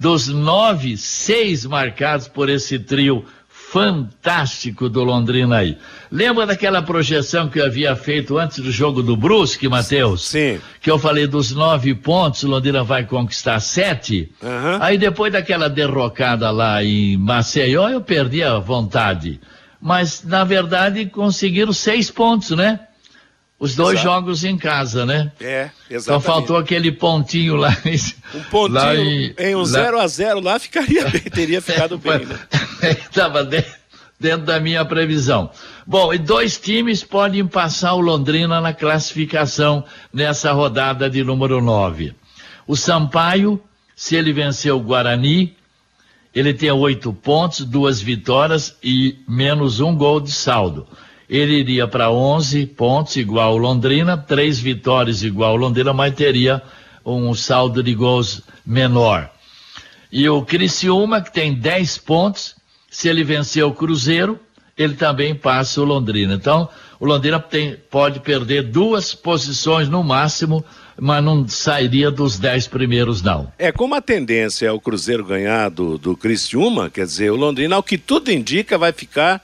Dos 0.00 0.28
nove, 0.28 0.96
seis 0.96 1.66
marcados 1.66 2.26
por 2.26 2.48
esse 2.48 2.78
trio 2.78 3.22
fantástico 3.48 4.88
do 4.88 5.04
Londrina 5.04 5.58
aí. 5.58 5.76
Lembra 6.10 6.46
daquela 6.46 6.80
projeção 6.80 7.50
que 7.50 7.60
eu 7.60 7.66
havia 7.66 7.94
feito 7.94 8.38
antes 8.38 8.60
do 8.60 8.72
jogo 8.72 9.02
do 9.02 9.14
Brusque, 9.14 9.68
Matheus? 9.68 10.26
Sim. 10.26 10.58
Que 10.80 10.90
eu 10.90 10.98
falei 10.98 11.26
dos 11.26 11.52
nove 11.52 11.94
pontos, 11.94 12.44
Londrina 12.44 12.82
vai 12.82 13.04
conquistar 13.04 13.60
sete. 13.60 14.32
Aham. 14.42 14.78
Aí 14.80 14.96
depois 14.96 15.32
daquela 15.32 15.68
derrocada 15.68 16.50
lá 16.50 16.82
em 16.82 17.18
Maceió, 17.18 17.90
eu 17.90 18.00
perdi 18.00 18.42
a 18.42 18.58
vontade. 18.58 19.38
Mas, 19.84 20.22
na 20.22 20.44
verdade, 20.44 21.06
conseguiram 21.06 21.72
seis 21.72 22.08
pontos, 22.08 22.50
né? 22.50 22.78
Os 23.58 23.74
dois 23.74 23.98
Exato. 24.00 24.08
jogos 24.08 24.44
em 24.44 24.56
casa, 24.56 25.04
né? 25.04 25.30
É, 25.40 25.70
Então 25.86 25.96
exatamente. 25.96 26.24
faltou 26.26 26.56
aquele 26.56 26.92
pontinho 26.92 27.56
lá. 27.56 27.76
em- 27.84 28.38
Um 28.38 28.42
pontinho 28.44 28.74
lá 28.74 28.94
em, 28.94 29.54
um 29.56 29.58
lá- 29.58 29.64
0 29.64 30.00
a 30.00 30.06
0 30.06 30.40
lá 30.40 30.58
ficaria 30.58 31.08
bem, 31.08 31.20
teria 31.22 31.60
ficado 31.60 31.98
bem, 31.98 32.24
né? 32.26 32.38
Estava 33.10 33.44
dentro 33.44 34.44
da 34.46 34.58
minha 34.60 34.84
previsão. 34.84 35.50
Bom, 35.86 36.12
e 36.14 36.18
dois 36.18 36.58
times 36.58 37.02
podem 37.04 37.44
passar 37.46 37.94
o 37.94 38.00
Londrina 38.00 38.60
na 38.60 38.72
classificação 38.72 39.84
nessa 40.12 40.52
rodada 40.52 41.10
de 41.10 41.22
número 41.24 41.60
9. 41.60 42.14
O 42.68 42.76
Sampaio, 42.76 43.60
se 43.96 44.14
ele 44.16 44.32
vencer 44.32 44.72
o 44.72 44.78
Guarani, 44.80 45.56
ele 46.34 46.54
tem 46.54 46.70
oito 46.70 47.12
pontos, 47.12 47.64
duas 47.64 48.00
vitórias 48.00 48.76
e 48.82 49.18
menos 49.28 49.80
um 49.80 49.94
gol 49.94 50.20
de 50.20 50.32
saldo. 50.32 50.86
Ele 51.28 51.54
iria 51.54 51.86
para 51.88 52.10
11 52.10 52.66
pontos, 52.66 53.16
igual 53.16 53.56
Londrina, 53.56 54.16
três 54.16 54.58
vitórias 54.58 55.22
igual 55.22 55.56
Londrina, 55.56 55.92
mas 55.92 56.14
teria 56.14 56.62
um 57.04 57.34
saldo 57.34 57.82
de 57.82 57.94
gols 57.94 58.42
menor. 58.64 59.30
E 60.10 60.28
o 60.28 60.42
Criciúma, 60.42 61.22
que 61.22 61.32
tem 61.32 61.54
10 61.54 61.98
pontos, 61.98 62.54
se 62.90 63.08
ele 63.08 63.24
vencer 63.24 63.64
o 63.64 63.72
Cruzeiro, 63.72 64.38
ele 64.76 64.94
também 64.94 65.34
passa 65.34 65.80
o 65.80 65.84
Londrina. 65.84 66.34
Então, 66.34 66.68
o 67.00 67.06
Londrina 67.06 67.40
tem- 67.40 67.76
pode 67.90 68.20
perder 68.20 68.64
duas 68.64 69.14
posições 69.14 69.88
no 69.88 70.04
máximo, 70.04 70.64
mas 70.98 71.22
não 71.24 71.46
sairia 71.48 72.10
dos 72.10 72.38
10 72.38 72.68
primeiros, 72.68 73.22
não. 73.22 73.52
É, 73.58 73.72
como 73.72 73.94
a 73.94 74.00
tendência 74.00 74.66
é 74.66 74.72
o 74.72 74.80
Cruzeiro 74.80 75.24
ganhar 75.24 75.70
do, 75.70 75.98
do 75.98 76.16
Criciúma, 76.16 76.90
quer 76.90 77.06
dizer, 77.06 77.30
o 77.30 77.36
Londrina, 77.36 77.76
ao 77.76 77.82
que 77.82 77.98
tudo 77.98 78.30
indica, 78.30 78.78
vai 78.78 78.92
ficar, 78.92 79.40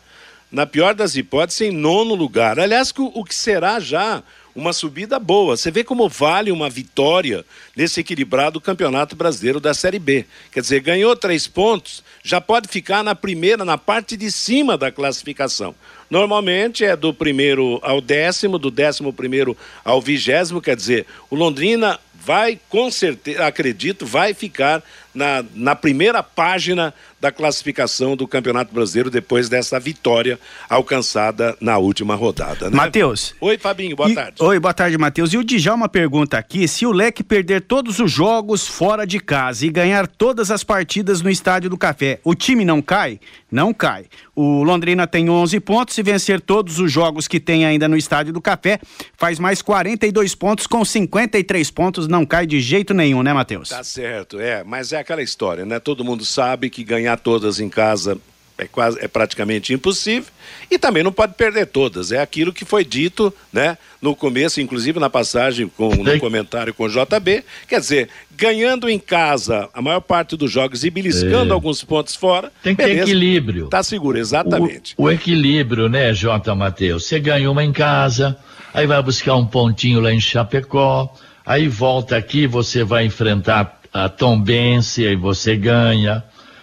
na 0.50 0.66
pior 0.66 0.94
das 0.94 1.16
hipóteses, 1.16 1.62
em 1.62 1.70
nono 1.70 2.14
lugar. 2.14 2.58
Aliás, 2.58 2.92
o, 2.96 3.04
o 3.14 3.24
que 3.24 3.34
será 3.34 3.80
já 3.80 4.22
uma 4.58 4.72
subida 4.72 5.18
boa. 5.18 5.56
Você 5.56 5.70
vê 5.70 5.84
como 5.84 6.08
vale 6.08 6.50
uma 6.50 6.68
vitória 6.68 7.44
nesse 7.76 8.00
equilibrado 8.00 8.60
campeonato 8.60 9.14
brasileiro 9.14 9.60
da 9.60 9.72
Série 9.72 10.00
B. 10.00 10.26
Quer 10.50 10.60
dizer, 10.60 10.80
ganhou 10.80 11.14
três 11.14 11.46
pontos, 11.46 12.02
já 12.24 12.40
pode 12.40 12.68
ficar 12.68 13.04
na 13.04 13.14
primeira, 13.14 13.64
na 13.64 13.78
parte 13.78 14.16
de 14.16 14.32
cima 14.32 14.76
da 14.76 14.90
classificação. 14.90 15.74
Normalmente 16.10 16.84
é 16.84 16.96
do 16.96 17.12
primeiro 17.12 17.78
ao 17.82 18.00
décimo, 18.00 18.58
do 18.58 18.70
décimo 18.70 19.12
primeiro 19.12 19.56
ao 19.84 20.00
vigésimo, 20.00 20.60
quer 20.60 20.74
dizer, 20.74 21.06
o 21.28 21.36
Londrina 21.36 22.00
vai, 22.14 22.58
com 22.68 22.90
certeza, 22.90 23.46
acredito, 23.46 24.04
vai 24.04 24.34
ficar 24.34 24.82
na, 25.14 25.44
na 25.54 25.74
primeira 25.74 26.22
página 26.22 26.92
da 27.20 27.32
classificação 27.32 28.16
do 28.16 28.28
Campeonato 28.28 28.72
Brasileiro 28.72 29.10
depois 29.10 29.48
dessa 29.48 29.80
vitória 29.80 30.38
alcançada 30.68 31.56
na 31.60 31.76
última 31.76 32.14
rodada. 32.14 32.70
Né? 32.70 32.76
Matheus. 32.76 33.34
Oi, 33.40 33.58
Fabinho, 33.58 33.96
boa 33.96 34.08
E- 34.08 34.14
tarde. 34.14 34.36
Oi, 34.40 34.60
boa 34.60 34.72
tarde, 34.72 34.96
Matheus. 34.96 35.32
E 35.32 35.36
o 35.36 35.42
Djalma 35.44 35.88
pergunta 35.88 36.38
aqui 36.38 36.68
se 36.68 36.86
o 36.86 36.92
Leque 36.92 37.24
perder 37.24 37.62
todos 37.62 37.98
os 37.98 38.10
jogos 38.12 38.68
fora 38.68 39.04
de 39.04 39.18
casa 39.18 39.66
e 39.66 39.70
ganhar 39.70 40.06
todas 40.06 40.50
as 40.50 40.62
partidas 40.62 41.20
no 41.20 41.28
Estádio 41.28 41.68
do 41.68 41.76
Café, 41.76 42.20
o 42.22 42.34
time 42.34 42.64
não 42.64 42.80
cai? 42.80 43.18
Não 43.50 43.74
cai. 43.74 44.06
O 44.36 44.62
Londrina 44.62 45.06
tem 45.06 45.28
11 45.28 45.58
pontos. 45.60 45.94
Se 45.96 46.02
vencer 46.02 46.40
todos 46.40 46.78
os 46.78 46.92
jogos 46.92 47.26
que 47.26 47.40
tem 47.40 47.64
ainda 47.66 47.88
no 47.88 47.96
Estádio 47.96 48.32
do 48.32 48.40
Café, 48.40 48.78
faz 49.16 49.38
mais 49.40 49.60
42 49.60 50.34
pontos. 50.36 50.66
Com 50.66 50.84
53 50.84 51.70
pontos, 51.72 52.06
não 52.06 52.24
cai 52.24 52.46
de 52.46 52.60
jeito 52.60 52.94
nenhum, 52.94 53.22
né, 53.22 53.32
Matheus? 53.32 53.70
Tá 53.70 53.82
certo, 53.82 54.38
é, 54.38 54.62
mas 54.62 54.92
é 54.92 54.97
aquela 54.98 55.22
história, 55.22 55.64
né? 55.64 55.78
Todo 55.78 56.04
mundo 56.04 56.24
sabe 56.24 56.70
que 56.70 56.82
ganhar 56.84 57.18
todas 57.18 57.60
em 57.60 57.68
casa 57.68 58.18
é 58.60 58.66
quase 58.66 58.98
é 59.00 59.06
praticamente 59.06 59.72
impossível 59.72 60.32
e 60.68 60.76
também 60.78 61.04
não 61.04 61.12
pode 61.12 61.34
perder 61.34 61.66
todas. 61.66 62.10
É 62.10 62.20
aquilo 62.20 62.52
que 62.52 62.64
foi 62.64 62.84
dito, 62.84 63.32
né, 63.52 63.78
no 64.02 64.16
começo, 64.16 64.60
inclusive 64.60 64.98
na 64.98 65.08
passagem 65.08 65.68
com 65.76 65.94
no 65.94 66.18
comentário 66.18 66.74
com 66.74 66.82
o 66.82 66.88
JB, 66.88 67.44
quer 67.68 67.78
dizer, 67.78 68.08
ganhando 68.36 68.88
em 68.90 68.98
casa 68.98 69.68
a 69.72 69.80
maior 69.80 70.00
parte 70.00 70.36
dos 70.36 70.50
jogos 70.50 70.82
e 70.82 70.90
beliscando 70.90 71.52
É. 71.52 71.54
alguns 71.54 71.84
pontos 71.84 72.16
fora, 72.16 72.50
Tem 72.60 72.74
que 72.74 72.82
ter 72.82 72.88
beleza, 72.88 73.04
equilíbrio. 73.10 73.68
Tá 73.68 73.82
seguro, 73.84 74.18
exatamente. 74.18 74.92
O, 74.96 75.04
o 75.04 75.10
equilíbrio, 75.10 75.88
né, 75.88 76.12
J. 76.12 76.52
Matheus? 76.56 77.06
Você 77.06 77.20
ganha 77.20 77.48
uma 77.48 77.62
em 77.62 77.72
casa, 77.72 78.36
aí 78.74 78.88
vai 78.88 79.00
buscar 79.00 79.36
um 79.36 79.46
pontinho 79.46 80.00
lá 80.00 80.12
em 80.12 80.20
Chapecó, 80.20 81.14
aí 81.46 81.68
volta 81.68 82.16
aqui, 82.16 82.44
você 82.48 82.82
vai 82.82 83.04
enfrentar 83.06 83.77
a 84.04 84.08
Tombense, 84.08 85.06
aí 85.06 85.16
você 85.16 85.56
ganha. 85.56 86.22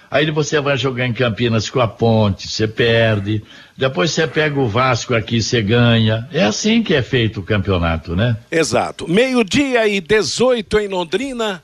Aí 0.10 0.30
você 0.32 0.62
vai 0.62 0.78
jogar 0.78 1.06
em 1.06 1.14
Campinas 1.14 1.70
com 1.70 1.80
a 1.80 1.88
Ponte, 1.88 2.48
você 2.48 2.68
perde. 2.68 3.44
Depois 3.76 4.12
você 4.12 4.26
pega 4.26 4.60
o 4.60 4.68
Vasco 4.68 5.14
aqui, 5.14 5.42
você 5.42 5.62
ganha. 5.62 6.28
É 6.32 6.44
assim 6.44 6.82
que 6.82 6.94
é 6.94 7.02
feito 7.02 7.42
o 7.42 7.44
campeonato, 7.44 8.16
né? 8.16 8.38
Exato. 8.50 9.10
Meio-dia 9.10 9.88
e 9.88 10.00
18 10.00 10.80
em 10.80 10.88
Londrina. 10.88 11.62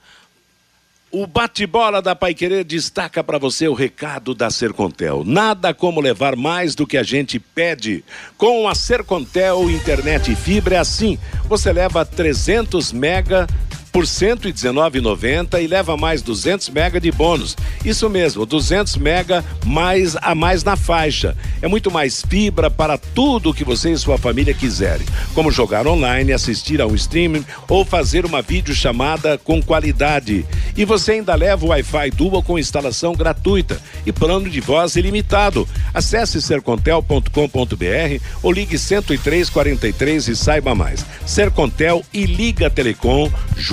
O 1.14 1.28
bate-bola 1.28 2.02
da 2.02 2.16
Paiquerê 2.16 2.64
destaca 2.64 3.22
para 3.22 3.38
você 3.38 3.68
o 3.68 3.74
recado 3.74 4.34
da 4.34 4.50
Sercontel. 4.50 5.24
Nada 5.26 5.74
como 5.74 6.00
levar 6.00 6.38
mais 6.38 6.74
do 6.74 6.88
que 6.88 6.98
a 6.98 7.04
gente 7.04 7.38
pede. 7.38 8.04
Com 8.38 8.66
a 8.68 8.74
Sercontel 8.74 9.70
Internet 9.70 10.32
e 10.32 10.36
Fibra 10.36 10.76
é 10.76 10.80
assim. 10.80 11.20
Você 11.50 11.72
leva 11.74 12.06
300 12.06 12.94
mega 12.94 13.46
por 13.92 14.04
R$ 14.04 14.10
119,90 14.10 15.62
e 15.62 15.68
leva 15.68 15.98
mais 15.98 16.22
200 16.22 16.70
mega 16.70 17.00
de 17.00 17.12
bônus. 17.12 17.58
Isso 17.84 18.10
mesmo, 18.10 18.46
200 18.46 18.98
mega 18.98 19.44
mais 19.66 20.16
a 20.22 20.34
mais 20.34 20.64
na 20.64 20.76
faixa. 20.76 21.36
É 21.62 21.68
muito 21.68 21.92
mais 21.92 22.22
fibra 22.22 22.70
para 22.70 22.98
tudo 22.98 23.50
o 23.50 23.54
que 23.54 23.64
você 23.64 23.92
e 23.92 23.98
sua 23.98 24.18
família 24.18 24.54
quiserem, 24.54 25.06
como 25.34 25.52
jogar 25.52 25.86
online, 25.88 26.32
assistir 26.34 26.82
a 26.82 26.88
um 26.88 26.96
streaming 26.96 27.46
ou 27.68 27.84
fazer 27.84 28.26
uma 28.26 28.42
videochamada 28.42 29.38
com 29.38 29.62
qualidade. 29.62 30.46
E 30.76 30.86
você 30.86 31.14
ainda 31.14 31.36
leva 31.36 31.66
o 31.66 31.70
Wi-Fi 31.70 32.12
Dual 32.12 32.42
com 32.42 32.58
instalação 32.58 33.14
gratuita 33.14 33.80
e 34.06 34.12
plano 34.12 34.50
de 34.50 34.62
voz 34.62 34.96
ilimitado. 34.96 35.68
Acesse 35.94 36.42
sercontel.com.br 36.42 38.24
ou 38.42 38.52
ligue 38.52 38.78
10343 38.78 40.28
e 40.30 40.36
saiba 40.36 40.74
mais. 40.74 41.06
Sercontel 41.26 42.04
e 42.14 42.26
Liga 42.26 42.70
Telecom 42.70 43.30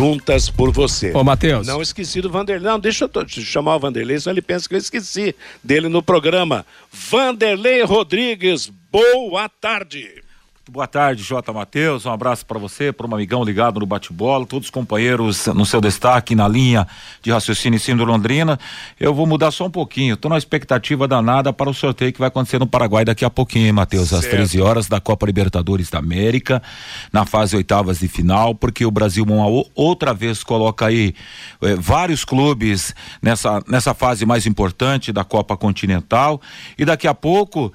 juntas 0.09 0.49
por 0.49 0.71
você. 0.73 1.13
Ô, 1.15 1.23
Matheus. 1.23 1.67
Não 1.67 1.83
esqueci 1.83 2.21
do 2.23 2.31
Vanderlei. 2.31 2.67
Não, 2.71 2.79
deixa 2.81 3.05
eu 3.05 3.09
to- 3.09 3.25
deixa 3.25 3.41
eu 3.41 3.45
chamar 3.45 3.77
o 3.77 3.79
Vanderlei, 3.79 4.19
senão 4.19 4.33
ele 4.33 4.41
pensa 4.43 4.67
que 4.69 4.75
eu 4.75 4.79
esqueci 4.79 5.35
dele 5.63 5.89
no 5.89 6.03
programa. 6.03 6.65
Vanderlei 6.91 7.83
Rodrigues, 7.83 8.71
boa 8.91 9.49
tarde. 9.49 10.23
Boa 10.71 10.87
tarde, 10.87 11.23
Jota 11.23 11.51
Matheus. 11.51 12.05
Um 12.05 12.13
abraço 12.13 12.45
para 12.45 12.59
você, 12.59 12.93
para 12.93 13.07
um 13.07 13.15
amigão 13.15 13.43
ligado 13.43 13.81
no 13.81 13.87
bate-bola, 13.87 14.45
todos 14.45 14.67
os 14.67 14.71
companheiros 14.71 15.47
no 15.47 15.65
seu 15.65 15.81
destaque 15.81 16.35
na 16.35 16.47
linha 16.47 16.87
de 17.23 17.31
raciocínio 17.31 17.81
em 17.89 17.97
do 17.97 18.05
Londrina. 18.05 18.61
Eu 19.01 19.15
vou 19.15 19.27
mudar 19.27 19.51
só 19.51 19.65
um 19.65 19.71
pouquinho. 19.71 20.13
Estou 20.13 20.29
na 20.31 20.37
expectativa 20.37 21.09
danada 21.09 21.55
para 21.55 21.71
o 21.71 21.75
sorteio 21.75 22.13
que 22.13 22.19
vai 22.19 22.29
acontecer 22.29 22.59
no 22.59 22.67
Paraguai 22.67 23.03
daqui 23.03 23.25
a 23.25 23.31
pouquinho, 23.31 23.65
hein, 23.65 23.73
Matheus? 23.73 24.13
Às 24.13 24.21
Certo. 24.21 24.37
13 24.37 24.61
horas 24.61 24.89
da 24.89 25.01
Copa 25.01 25.25
Libertadores 25.25 25.89
da 25.89 26.01
América, 26.01 26.63
na 27.11 27.25
fase 27.25 27.57
oitavas 27.57 28.01
de 28.01 28.09
final, 28.09 28.55
porque 28.55 28.85
o 28.85 28.91
Brasil 28.91 29.25
uma 29.25 29.47
outra 29.75 30.13
vez 30.13 30.45
coloca 30.45 30.85
aí 30.85 31.15
eh, 31.63 31.77
vários 31.77 32.27
clubes 32.27 32.95
nessa, 33.23 33.63
nessa 33.67 33.95
fase 33.95 34.27
mais 34.27 34.47
importante 34.47 35.15
da 35.15 35.25
Copa 35.25 35.57
Continental. 35.57 36.39
E 36.77 36.85
daqui 36.85 37.09
a 37.09 37.15
pouco. 37.15 37.73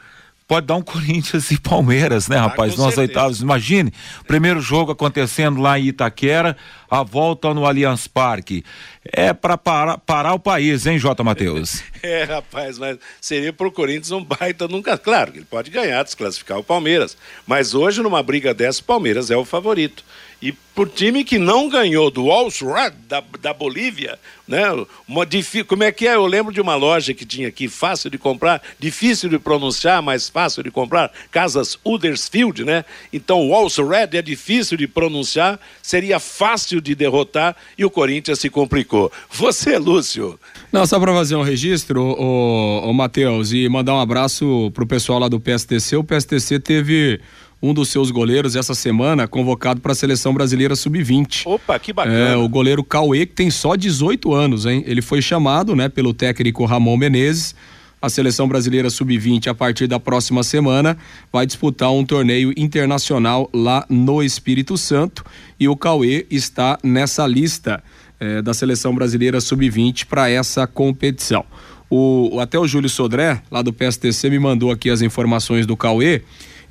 Pode 0.48 0.68
dar 0.68 0.76
um 0.76 0.82
Corinthians 0.82 1.50
e 1.52 1.60
Palmeiras, 1.60 2.28
né, 2.28 2.38
rapaz? 2.38 2.74
Ah, 2.74 2.76
com 2.76 2.84
Nas 2.84 2.96
certeza. 2.96 3.02
oitavas. 3.20 3.40
Imagine, 3.40 3.94
primeiro 4.28 4.60
jogo 4.62 4.92
acontecendo 4.92 5.62
lá 5.62 5.80
em 5.80 5.88
Itaquera, 5.88 6.58
a 6.90 7.02
volta 7.02 7.54
no 7.54 7.66
Allianz 7.66 8.08
Parque. 8.08 8.64
É 9.06 9.34
para 9.34 9.58
parar, 9.58 9.98
parar 9.98 10.34
o 10.34 10.40
país, 10.40 10.86
hein, 10.86 11.00
Jota 11.00 11.24
Matheus? 11.24 11.82
É, 12.04 12.26
rapaz, 12.26 12.78
mas 12.78 12.98
seria 13.22 13.54
pro 13.54 13.72
Corinthians 13.72 14.12
um 14.12 14.22
baita 14.22 14.68
nunca. 14.68 14.98
Claro, 14.98 15.32
que 15.32 15.38
ele 15.38 15.46
pode 15.46 15.72
ganhar, 15.72 16.04
desclassificar 16.04 16.60
o 16.60 16.64
Palmeiras. 16.64 17.16
Mas 17.48 17.74
hoje, 17.74 18.02
numa 18.02 18.22
briga 18.22 18.54
dessa, 18.54 18.82
o 18.82 18.84
Palmeiras 18.84 19.32
é 19.32 19.38
o 19.38 19.46
favorito. 19.46 20.04
E 20.44 20.52
por 20.76 20.90
time 20.90 21.24
que 21.24 21.40
não 21.40 21.70
ganhou 21.70 22.12
do 22.12 22.30
All-Red 22.30 22.92
da, 23.08 23.24
da 23.40 23.54
Bolívia, 23.54 24.20
né? 24.46 24.64
Uma 25.08 25.26
como 25.66 25.86
é 25.86 25.92
que 25.92 26.06
é? 26.06 26.16
Eu 26.16 26.26
lembro 26.26 26.52
de 26.52 26.60
uma 26.60 26.76
loja 26.76 27.14
que 27.14 27.26
tinha 27.26 27.48
aqui, 27.48 27.70
fácil 27.70 28.10
de 28.10 28.18
comprar, 28.18 28.62
difícil 28.78 29.30
de 29.30 29.40
pronunciar, 29.40 30.02
mas 30.02 30.28
fácil 30.28 30.62
de 30.62 30.70
comprar, 30.70 31.14
Casas 31.32 31.80
Huddersfield, 31.86 32.66
né? 32.66 32.84
Então 33.14 33.48
o 33.48 33.56
All-Red 33.56 34.18
é 34.18 34.22
difícil 34.22 34.76
de 34.76 34.86
pronunciar, 34.86 35.58
seria 35.82 36.20
fácil 36.20 36.82
de 36.82 36.94
derrotar 36.94 37.56
e 37.78 37.86
o 37.86 37.90
Corinthians 37.90 38.40
se 38.40 38.50
complicou. 38.50 39.10
Você, 39.32 39.78
Lúcio. 39.78 40.38
Não, 40.74 40.86
só 40.86 41.00
para 41.00 41.14
fazer 41.14 41.38
um 41.38 41.42
registro, 41.42 42.02
o, 42.02 42.90
o 42.90 42.94
Matheus, 42.94 43.54
e 43.54 43.70
mandar 43.70 43.94
um 43.94 44.02
abraço 44.02 44.70
pro 44.74 44.86
pessoal 44.86 45.20
lá 45.20 45.30
do 45.30 45.40
PSTC. 45.40 45.96
O 45.96 46.04
PSTC 46.04 46.60
teve 46.60 47.22
um 47.63 47.74
dos 47.74 47.88
seus 47.88 48.12
goleiros 48.12 48.58
essa 48.58 48.75
semana 48.75 49.25
convocado 49.25 49.79
para 49.79 49.93
a 49.93 49.96
seleção 49.96 50.34
brasileira 50.34 50.75
sub-20. 50.75 51.43
Opa, 51.46 51.79
que 51.79 51.93
bacana. 51.93 52.32
É, 52.32 52.36
o 52.36 52.50
goleiro 52.50 52.84
Cauê, 52.84 53.25
que 53.25 53.32
tem 53.32 53.50
só 53.50 53.77
18 53.77 54.34
anos, 54.34 54.65
hein? 54.65 54.84
Ele 54.86 55.01
foi 55.01 55.22
chamado, 55.22 55.74
né, 55.74 55.88
pelo 55.88 56.13
técnico 56.13 56.65
Ramon 56.65 56.98
Menezes. 56.98 57.55
A 58.01 58.10
seleção 58.10 58.50
brasileira 58.50 58.89
sub-20, 58.89 59.48
a 59.48 59.53
partir 59.53 59.88
da 59.88 59.98
próxima 59.98 60.43
semana, 60.43 60.98
vai 61.32 61.46
disputar 61.46 61.89
um 61.89 62.03
torneio 62.03 62.53
internacional 62.58 63.50
lá 63.53 63.86
no 63.89 64.22
Espírito 64.22 64.77
Santo. 64.77 65.24
E 65.58 65.70
o 65.70 65.77
Cauê 65.77 66.27
está 66.29 66.77
nessa 66.84 67.25
lista 67.25 67.82
eh, 68.20 68.41
da 68.41 68.53
seleção 68.53 68.93
brasileira 68.93 69.39
sub-20 69.39 70.05
para 70.08 70.29
essa 70.29 70.67
competição. 70.67 71.46
O, 71.89 72.41
até 72.41 72.60
o 72.60 72.67
Júlio 72.67 72.89
Sodré, 72.89 73.41
lá 73.50 73.62
do 73.62 73.72
PSTC, 73.72 74.29
me 74.29 74.39
mandou 74.39 74.70
aqui 74.70 74.89
as 74.89 75.01
informações 75.01 75.65
do 75.65 75.77
Cauê. 75.77 76.24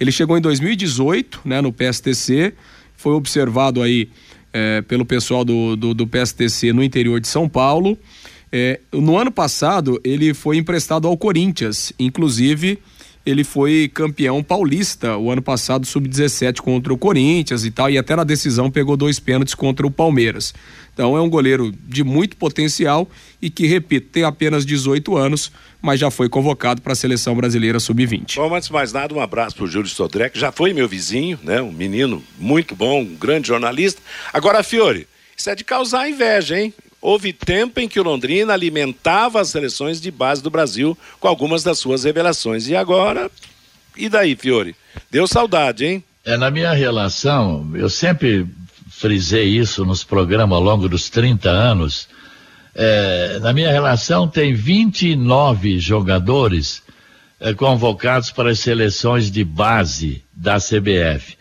Ele 0.03 0.11
chegou 0.11 0.37
em 0.37 0.41
2018, 0.41 1.43
né, 1.45 1.61
no 1.61 1.73
PSTC, 1.73 2.55
foi 2.97 3.13
observado 3.13 3.81
aí 3.81 4.09
é, 4.53 4.83
pelo 4.83 5.07
pessoal 5.07 5.45
do, 5.45 5.77
do, 5.77 5.95
do, 5.95 6.09
PSTC 6.09 6.73
no 6.73 6.83
interior 6.83 7.21
de 7.21 7.29
São 7.29 7.49
Paulo. 7.49 7.97
É, 8.51 8.81
no 8.93 9.17
ano 9.17 9.31
passado, 9.31 10.01
ele 10.03 10.35
foi 10.35 10.57
emprestado 10.57 11.07
ao 11.07 11.17
Corinthians, 11.17 11.93
inclusive 12.01 12.81
ele 13.25 13.45
foi 13.45 13.89
campeão 13.95 14.43
paulista 14.43 15.17
o 15.17 15.31
ano 15.31 15.41
passado, 15.41 15.87
sub-17 15.87 16.57
contra 16.57 16.93
o 16.93 16.99
Corinthians 16.99 17.65
e 17.65 17.71
tal, 17.71 17.89
e 17.89 17.97
até 17.97 18.17
na 18.17 18.25
decisão 18.25 18.69
pegou 18.69 18.97
dois 18.97 19.21
pênaltis 19.21 19.55
contra 19.55 19.87
o 19.87 19.91
Palmeiras. 19.93 20.53
Então 20.93 21.17
é 21.17 21.21
um 21.21 21.31
goleiro 21.31 21.73
de 21.87 22.03
muito 22.03 22.37
potencial 22.37 23.09
e 23.41 23.49
que, 23.49 23.65
repito, 23.67 24.09
tem 24.11 24.25
apenas 24.25 24.67
18 24.67 25.17
anos, 25.17 25.53
mas 25.83 25.99
já 25.99 26.11
foi 26.11 26.29
convocado 26.29 26.81
para 26.81 26.93
a 26.93 26.97
seleção 26.97 27.35
brasileira 27.35 27.81
sub-20. 27.81 28.37
Bom, 28.37 28.55
antes 28.55 28.69
de 28.69 28.73
mais 28.73 28.93
nada, 28.93 29.13
um 29.13 29.21
abraço 29.21 29.57
para 29.57 29.65
o 29.65 29.67
Júlio 29.67 29.89
Sodré, 29.89 30.29
que 30.29 30.39
já 30.39 30.53
foi 30.53 30.73
meu 30.73 30.89
vizinho, 30.89 31.39
né? 31.43 31.61
Um 31.61 31.73
menino 31.73 32.23
muito 32.39 32.77
bom, 32.77 33.01
um 33.01 33.17
grande 33.17 33.49
jornalista. 33.49 34.01
Agora, 34.33 34.63
Fiore, 34.63 35.09
isso 35.37 35.51
é 35.51 35.55
de 35.57 35.65
causar 35.65 36.09
inveja, 36.09 36.59
hein? 36.59 36.73
Houve 37.01 37.33
tempo 37.33 37.81
em 37.81 37.89
que 37.89 37.99
o 37.99 38.03
Londrina 38.05 38.53
alimentava 38.53 39.41
as 39.41 39.49
seleções 39.49 40.01
de 40.01 40.09
base 40.09 40.41
do 40.41 40.51
Brasil 40.51 40.97
com 41.19 41.27
algumas 41.27 41.65
das 41.65 41.81
suas 41.81 42.05
revelações. 42.05 42.69
E 42.69 42.77
agora, 42.77 43.29
e 43.97 44.09
daí, 44.09 44.37
Fiore? 44.37 44.77
Deu 45.11 45.27
saudade, 45.27 45.85
hein? 45.85 46.05
É, 46.25 46.37
na 46.37 46.49
minha 46.49 46.73
relação, 46.73 47.69
eu 47.75 47.91
sempre 47.91 48.47
frisei 48.89 49.49
isso 49.49 49.85
nos 49.85 50.05
programas 50.05 50.57
ao 50.57 50.63
longo 50.63 50.89
dos 50.89 51.11
30 51.11 51.51
anos. 51.51 52.09
É, 52.75 53.39
na 53.41 53.53
minha 53.53 53.71
relação, 53.71 54.27
tem 54.27 54.55
29 54.55 55.79
jogadores 55.79 56.83
é, 57.39 57.53
convocados 57.53 58.31
para 58.31 58.51
as 58.51 58.61
seleções 58.61 59.31
de 59.31 59.45
base 59.45 60.25
da 60.33 60.57
CBF. 60.57 61.37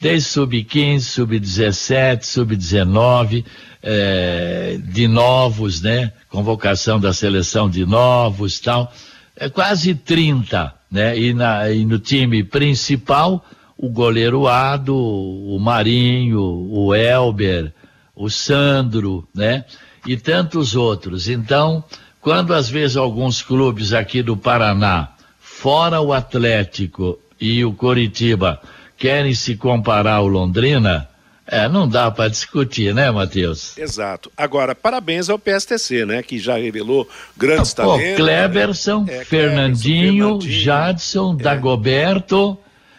Desde 0.00 0.28
sub-15, 0.28 1.00
sub-17, 1.00 2.22
sub-19, 2.22 3.44
é, 3.82 4.78
de 4.82 5.08
novos, 5.08 5.80
né? 5.80 6.12
Convocação 6.28 7.00
da 7.00 7.12
seleção 7.12 7.70
de 7.70 7.86
novos 7.86 8.60
tal. 8.60 8.92
É 9.34 9.48
quase 9.48 9.94
30, 9.94 10.74
né? 10.90 11.18
E, 11.18 11.32
na, 11.32 11.70
e 11.70 11.84
no 11.84 11.98
time 11.98 12.44
principal, 12.44 13.44
o 13.76 13.88
goleiro 13.88 14.46
Ado, 14.48 14.96
o 14.96 15.58
Marinho, 15.58 16.40
o 16.42 16.94
Elber, 16.94 17.72
o 18.14 18.28
Sandro, 18.28 19.26
né? 19.34 19.64
E 20.06 20.16
tantos 20.16 20.76
outros. 20.76 21.28
Então, 21.28 21.82
quando 22.20 22.54
às 22.54 22.68
vezes 22.68 22.96
alguns 22.96 23.42
clubes 23.42 23.92
aqui 23.92 24.22
do 24.22 24.36
Paraná, 24.36 25.08
fora 25.40 26.00
o 26.00 26.12
Atlético 26.12 27.18
e 27.40 27.64
o 27.64 27.72
Coritiba, 27.72 28.60
querem 28.96 29.34
se 29.34 29.56
comparar 29.56 30.14
ao 30.14 30.26
Londrina, 30.26 31.08
é, 31.46 31.68
não 31.68 31.86
dá 31.88 32.10
para 32.10 32.28
discutir, 32.28 32.92
né, 32.92 33.10
Matheus? 33.10 33.78
Exato. 33.78 34.32
Agora, 34.36 34.74
parabéns 34.74 35.30
ao 35.30 35.38
PSTC, 35.38 36.04
né, 36.04 36.22
que 36.22 36.38
já 36.38 36.56
revelou 36.56 37.08
grandes 37.36 37.72
Pô, 37.72 37.82
talentos. 37.82 38.16
Cleberson, 38.16 39.04
né? 39.04 39.18
é, 39.18 39.24
Fernandinho, 39.24 40.40
Fernandinho, 40.40 40.62
Jadson, 40.62 41.36
é. 41.38 41.42
Dagoberto, 41.42 42.58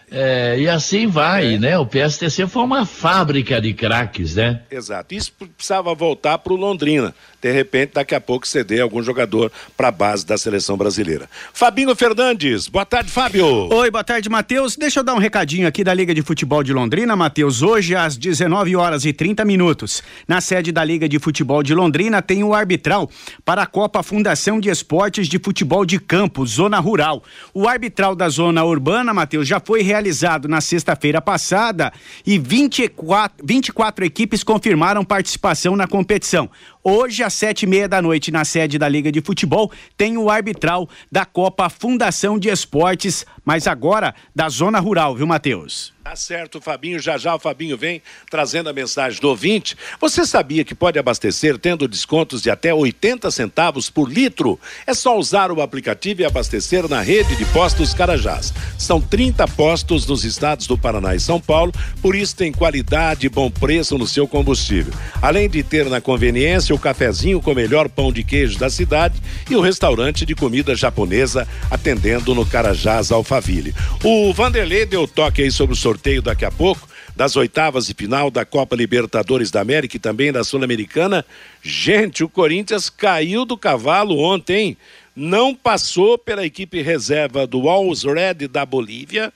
é, 0.10 0.58
e 0.58 0.70
assim 0.70 1.06
vai, 1.06 1.56
é. 1.56 1.60
né? 1.60 1.78
O 1.78 1.86
PSTC 1.86 2.48
foi 2.48 2.64
uma 2.64 2.86
fábrica 2.86 3.60
de 3.60 3.74
craques, 3.74 4.36
né? 4.36 4.62
Exato. 4.72 5.14
Isso 5.14 5.34
precisava 5.34 5.94
voltar 5.94 6.38
para 6.38 6.54
o 6.54 6.56
Londrina. 6.56 7.14
De 7.42 7.52
repente, 7.52 7.92
daqui 7.94 8.16
a 8.16 8.22
pouco 8.22 8.48
ceder 8.48 8.82
algum 8.82 9.04
jogador 9.04 9.52
para 9.76 9.90
a 9.90 9.92
base 9.92 10.26
da 10.26 10.38
seleção 10.38 10.76
brasileira. 10.76 11.30
Fabinho 11.54 11.96
Fernandes, 11.96 12.68
boa 12.68 12.86
tarde, 12.86 13.12
Fábio. 13.12 13.46
Oi, 13.46 13.92
boa 13.92 14.04
tarde, 14.04 14.28
Matheus. 14.30 14.76
Deixa 14.76 15.02
eu 15.02 15.04
dar 15.04 15.14
um 15.14 15.20
recadinho 15.20 15.68
aqui 15.68 15.84
da 15.84 15.94
Liga 15.94 16.16
de 16.16 16.22
Futebol 16.22 16.64
de 16.64 16.74
Londrina, 16.74 17.16
Matheus. 17.16 17.62
Hoje, 17.62 17.96
às 17.96 18.18
19 18.18 18.76
horas 18.76 19.06
e 19.06 19.14
30 19.14 19.46
minutos, 19.46 20.02
na 20.28 20.42
sede 20.42 20.72
da 20.72 20.84
Liga 20.84 21.08
de 21.08 21.20
Futebol 21.20 21.62
de 21.62 21.76
Londrina, 21.76 22.22
tem 22.22 22.44
o 22.44 22.54
arbitral 22.54 23.10
para 23.46 23.64
a 23.64 23.68
Copa 23.68 24.02
Fundação 24.02 24.60
de 24.60 24.70
Esportes 24.70 25.28
de 25.28 25.38
Futebol 25.38 25.86
de 25.86 26.00
Campo, 26.00 26.46
Zona 26.46 26.80
Rural. 26.80 27.24
O 27.54 27.68
arbitral 27.68 28.16
da 28.16 28.30
Zona 28.30 28.64
Urbana, 28.64 29.14
Matheus, 29.14 29.48
já 29.48 29.60
foi 29.60 29.84
realizado 29.84 29.97
realizado 29.98 30.48
na 30.48 30.62
sexta-feira 30.62 31.20
passada 31.20 31.92
e 32.26 32.38
24, 32.38 33.44
24 33.46 34.06
equipes 34.06 34.44
confirmaram 34.44 35.04
participação 35.04 35.76
na 35.76 35.88
competição. 35.88 36.50
Hoje, 36.90 37.22
às 37.22 37.34
sete 37.34 37.64
e 37.64 37.68
meia 37.68 37.86
da 37.86 38.02
noite, 38.02 38.32
na 38.32 38.46
sede 38.46 38.80
da 38.80 38.88
Liga 38.88 39.12
de 39.12 39.20
Futebol, 39.20 39.70
tem 39.98 40.18
o 40.18 40.30
arbitral 40.30 40.88
da 41.12 41.26
Copa 41.26 41.70
Fundação 41.70 42.40
de 42.40 42.48
Esportes, 42.48 43.26
mas 43.44 43.68
agora 43.68 44.16
da 44.34 44.48
Zona 44.48 44.80
Rural, 44.80 45.14
viu, 45.14 45.28
Matheus? 45.28 45.94
Tá 46.08 46.16
certo, 46.16 46.62
Fabinho. 46.62 47.02
Já 47.02 47.18
já 47.18 47.36
o 47.36 47.40
Fabinho 47.40 47.78
vem 47.78 48.02
trazendo 48.32 48.70
a 48.70 48.74
mensagem 48.74 49.20
do 49.20 49.28
ouvinte. 49.28 49.76
Você 50.00 50.26
sabia 50.26 50.64
que 50.64 50.74
pode 50.74 50.98
abastecer 50.98 51.58
tendo 51.58 51.86
descontos 51.86 52.42
de 52.42 52.50
até 52.50 52.74
80 52.74 53.30
centavos 53.30 53.90
por 53.90 54.10
litro? 54.10 54.58
É 54.86 54.94
só 54.94 55.20
usar 55.20 55.52
o 55.52 55.62
aplicativo 55.62 56.22
e 56.22 56.26
abastecer 56.26 56.88
na 56.88 57.02
rede 57.02 57.36
de 57.36 57.44
postos 57.48 57.94
Carajás. 57.94 58.54
São 58.80 59.02
30 59.02 59.46
postos 59.50 60.08
nos 60.08 60.24
estados 60.24 60.66
do 60.66 60.78
Paraná 60.78 61.14
e 61.14 61.20
São 61.20 61.42
Paulo, 61.42 61.74
por 62.02 62.16
isso 62.16 62.38
tem 62.38 62.54
qualidade 62.54 63.26
e 63.26 63.30
bom 63.30 63.52
preço 63.52 63.98
no 63.98 64.08
seu 64.08 64.26
combustível. 64.30 64.94
Além 65.22 65.50
de 65.50 65.62
ter 65.62 65.90
na 65.90 66.00
conveniência 66.00 66.77
o 66.78 66.80
cafezinho 66.80 67.42
com 67.42 67.52
o 67.52 67.56
melhor 67.56 67.90
pão 67.90 68.12
de 68.12 68.24
queijo 68.24 68.58
da 68.58 68.70
cidade 68.70 69.22
e 69.50 69.56
o 69.56 69.62
restaurante 69.62 70.26
de 70.26 70.34
comida 70.34 70.74
japonesa 70.76 71.48
atendendo 71.70 72.34
no 72.34 72.46
Carajás 72.46 73.12
Alphaville. 73.12 73.76
O 74.04 74.34
Vanderlei 74.34 74.86
deu 74.86 75.08
toque 75.08 75.42
aí 75.42 75.52
sobre 75.52 75.74
o 75.74 75.78
sorteio 75.78 75.98
sorteio 75.98 76.22
daqui 76.22 76.46
a 76.46 76.52
pouco 76.52 76.88
das 77.16 77.36
oitavas 77.36 77.88
de 77.88 77.94
final 77.96 78.30
da 78.30 78.46
Copa 78.46 78.76
Libertadores 78.76 79.50
da 79.50 79.60
América 79.60 79.98
e 79.98 80.00
também 80.00 80.32
da 80.32 80.44
Sul-Americana. 80.44 81.26
Gente, 81.64 82.24
o 82.24 82.30
Corinthians 82.30 82.90
caiu 82.92 83.44
do 83.44 83.58
cavalo 83.58 84.20
ontem, 84.20 84.78
não 85.16 85.56
passou 85.56 86.16
pela 86.16 86.46
equipe 86.46 86.82
reserva 86.84 87.48
do 87.48 87.68
Alls 87.68 88.06
Red 88.06 88.48
da 88.48 88.64
Bolívia, 88.64 89.34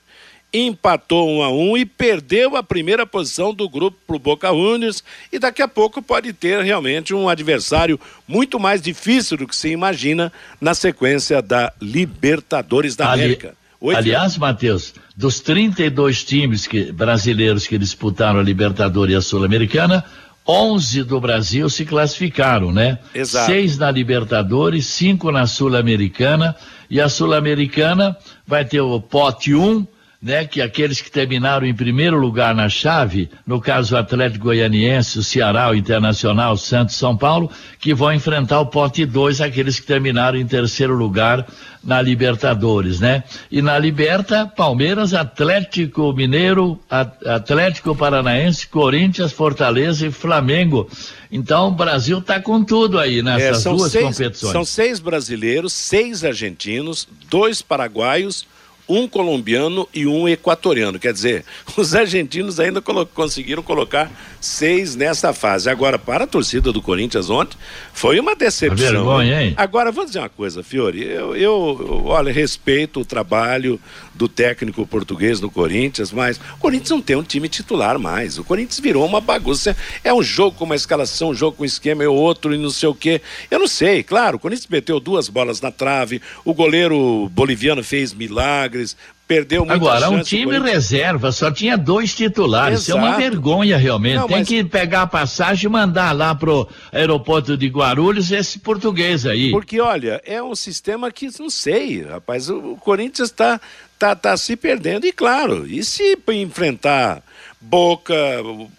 empatou 0.54 1.30
um 1.30 1.42
a 1.42 1.50
um 1.50 1.78
e 1.78 1.86
perdeu 1.86 2.58
a 2.58 2.64
primeira 2.64 3.06
posição 3.06 3.54
do 3.54 3.70
grupo 3.70 3.98
para 4.06 4.16
o 4.16 4.20
Boca 4.20 4.50
Juniors 4.50 5.04
e 5.32 5.40
daqui 5.40 5.62
a 5.62 5.68
pouco 5.68 6.02
pode 6.02 6.34
ter 6.34 6.62
realmente 6.64 7.14
um 7.14 7.30
adversário 7.30 8.00
muito 8.28 8.60
mais 8.60 8.82
difícil 8.82 9.38
do 9.38 9.48
que 9.48 9.56
se 9.56 9.70
imagina 9.70 10.32
na 10.60 10.74
sequência 10.74 11.42
da 11.42 11.72
Libertadores 11.82 12.96
da 12.96 13.10
Ali, 13.10 13.24
América. 13.24 13.56
Aliás, 13.96 14.38
Matheus, 14.38 14.94
dos 15.16 15.40
32 15.40 16.24
times 16.24 16.68
que, 16.68 16.92
brasileiros 16.92 17.66
que 17.66 17.78
disputaram 17.78 18.40
a 18.40 18.44
Libertadores 18.44 19.14
e 19.14 19.18
a 19.18 19.22
Sul-Americana, 19.22 20.06
11 20.48 21.04
do 21.04 21.20
Brasil 21.20 21.70
se 21.70 21.86
classificaram, 21.86 22.72
né? 22.72 23.00
Exato. 23.14 23.46
Seis 23.46 23.78
na 23.78 23.90
Libertadores, 23.90 24.86
cinco 24.88 25.32
na 25.32 25.48
Sul-Americana, 25.48 26.56
e 26.90 27.00
a 27.00 27.08
Sul-Americana 27.08 28.18
vai 28.46 28.66
ter 28.66 28.82
o 28.82 29.00
pote 29.00 29.56
1, 29.56 29.64
um, 29.64 29.88
né, 30.22 30.46
que 30.46 30.62
aqueles 30.62 31.02
que 31.02 31.10
terminaram 31.10 31.66
em 31.66 31.74
primeiro 31.74 32.16
lugar 32.16 32.54
na 32.54 32.70
chave, 32.70 33.28
no 33.46 33.60
caso 33.60 33.96
o 33.96 33.98
Atlético 33.98 34.46
Goianiense, 34.46 35.18
o 35.18 35.24
Ceará, 35.24 35.70
o 35.70 35.76
Internacional, 35.76 36.54
o 36.54 36.58
Santos, 36.58 36.96
São 36.96 37.18
Paulo, 37.18 37.50
que 37.80 37.92
vão 37.92 38.14
enfrentar 38.14 38.60
o 38.60 38.68
pote 38.68 39.04
2, 39.04 39.42
aqueles 39.42 39.80
que 39.80 39.88
terminaram 39.88 40.38
em 40.38 40.46
terceiro 40.46 40.94
lugar 40.96 41.48
na 41.84 42.00
Libertadores, 42.00 43.00
né? 43.00 43.24
E 43.50 43.64
na 43.64 43.80
Liberta, 43.80 44.46
Palmeiras, 44.46 45.16
Atlético 45.16 46.14
Mineiro, 46.14 46.80
Atlético 47.26 47.96
Paranaense, 47.96 48.68
Corinthians, 48.68 49.32
Fortaleza 49.32 50.06
e 50.06 50.12
Flamengo. 50.12 50.88
Então 51.32 51.70
o 51.70 51.72
Brasil 51.72 52.20
está 52.20 52.40
com 52.40 52.64
tudo 52.64 53.00
aí 53.00 53.24
nessas 53.24 53.66
é, 53.66 53.70
duas 53.70 53.92
seis, 53.92 54.06
competições. 54.06 54.52
São 54.52 54.64
seis 54.64 55.00
brasileiros, 55.00 55.74
seis 55.74 56.24
argentinos, 56.24 57.08
dois 57.28 57.64
paraguaios 57.64 58.46
um 58.92 59.08
colombiano 59.08 59.88
e 59.94 60.06
um 60.06 60.28
equatoriano. 60.28 61.00
Quer 61.00 61.14
dizer, 61.14 61.46
os 61.78 61.96
argentinos 61.96 62.60
ainda 62.60 62.82
colo 62.82 63.06
conseguiram 63.06 63.64
colocar 63.64 64.12
seis 64.40 64.96
nessa 64.96 65.34
fase. 65.34 65.70
Agora, 65.70 65.98
para 65.98 66.26
a 66.26 66.28
torcida 66.28 66.72
do 66.72 66.82
Corinthians 66.82 67.30
ontem, 67.30 67.58
foi 67.94 68.20
uma 68.20 68.36
decepção. 68.36 68.92
Vergonha, 68.92 69.44
hein? 69.44 69.54
Agora, 69.56 69.92
vou 69.92 70.06
dizer 70.06 70.20
uma 70.20 70.30
coisa, 70.30 70.64
Fiore. 70.64 71.04
Eu, 71.04 71.36
eu, 71.36 71.78
eu, 71.80 72.06
olha, 72.06 72.32
respeito 72.32 73.00
o 73.00 73.06
trabalho 73.06 73.80
do 74.22 74.28
técnico 74.30 74.86
português 74.86 75.42
no 75.42 75.50
Corinthians, 75.50 76.12
mas 76.12 76.38
o 76.38 76.58
Corinthians 76.60 76.92
não 76.92 77.02
tem 77.02 77.16
um 77.16 77.24
time 77.24 77.50
titular 77.50 77.98
mais. 77.98 78.38
O 78.38 78.44
Corinthians 78.44 78.80
virou 78.80 79.04
uma 79.04 79.20
bagunça. 79.20 79.76
É 80.04 80.14
um 80.14 80.22
jogo 80.22 80.56
com 80.58 80.66
uma 80.66 80.76
escalação, 80.76 81.30
um 81.30 81.34
jogo 81.34 81.58
com 81.58 81.64
um 81.64 81.66
esquema 81.66 82.04
e 82.04 82.08
outro 82.08 82.54
e 82.54 82.58
não 82.60 82.70
sei 82.70 82.88
o 82.88 82.94
quê. 82.94 83.20
Eu 83.50 83.58
não 83.58 83.68
sei, 83.68 84.04
claro, 84.04 84.38
o 84.38 84.40
Corinthians 84.40 84.68
meteu 84.70 85.00
duas 85.00 85.28
bolas 85.28 85.60
na 85.60 85.72
trave, 85.72 86.22
o 86.46 86.54
goleiro 86.54 87.30
boliviano 87.34 87.84
fez 87.84 88.14
milagres, 88.14 88.96
perdeu 89.28 89.62
muita 89.66 89.74
Agora, 89.76 90.10
um 90.10 90.22
time 90.22 90.60
reserva 90.60 91.32
só 91.32 91.50
tinha 91.50 91.78
dois 91.78 92.14
titulares. 92.14 92.82
Isso 92.82 92.92
é 92.92 92.96
uma 92.96 93.08
Exato. 93.08 93.22
vergonha, 93.22 93.78
realmente. 93.78 94.18
Não, 94.18 94.28
Tem 94.28 94.40
mas- 94.40 94.48
que 94.48 94.64
pegar 94.64 95.04
a 95.04 95.08
passagem 95.08 95.68
e 95.68 95.72
mandar 95.72 96.12
lá 96.12 96.36
pro 96.36 96.68
aeroporto 96.92 97.58
de 97.58 97.68
Guarulhos 97.70 98.30
esse 98.32 98.60
português 98.60 99.26
aí. 99.26 99.50
Porque, 99.50 99.80
olha, 99.80 100.22
é 100.26 100.44
um 100.44 100.54
sistema 100.54 101.10
que, 101.10 101.30
não 101.40 101.50
sei, 101.50 102.04
rapaz, 102.04 102.50
o 102.50 102.76
Corinthians 102.82 103.30
está 103.30 103.60
tá, 104.02 104.16
tá 104.16 104.36
se 104.36 104.56
perdendo. 104.56 105.06
E, 105.06 105.12
claro, 105.12 105.68
e 105.68 105.84
se 105.84 106.18
enfrentar 106.34 107.24
Boca, 107.64 108.16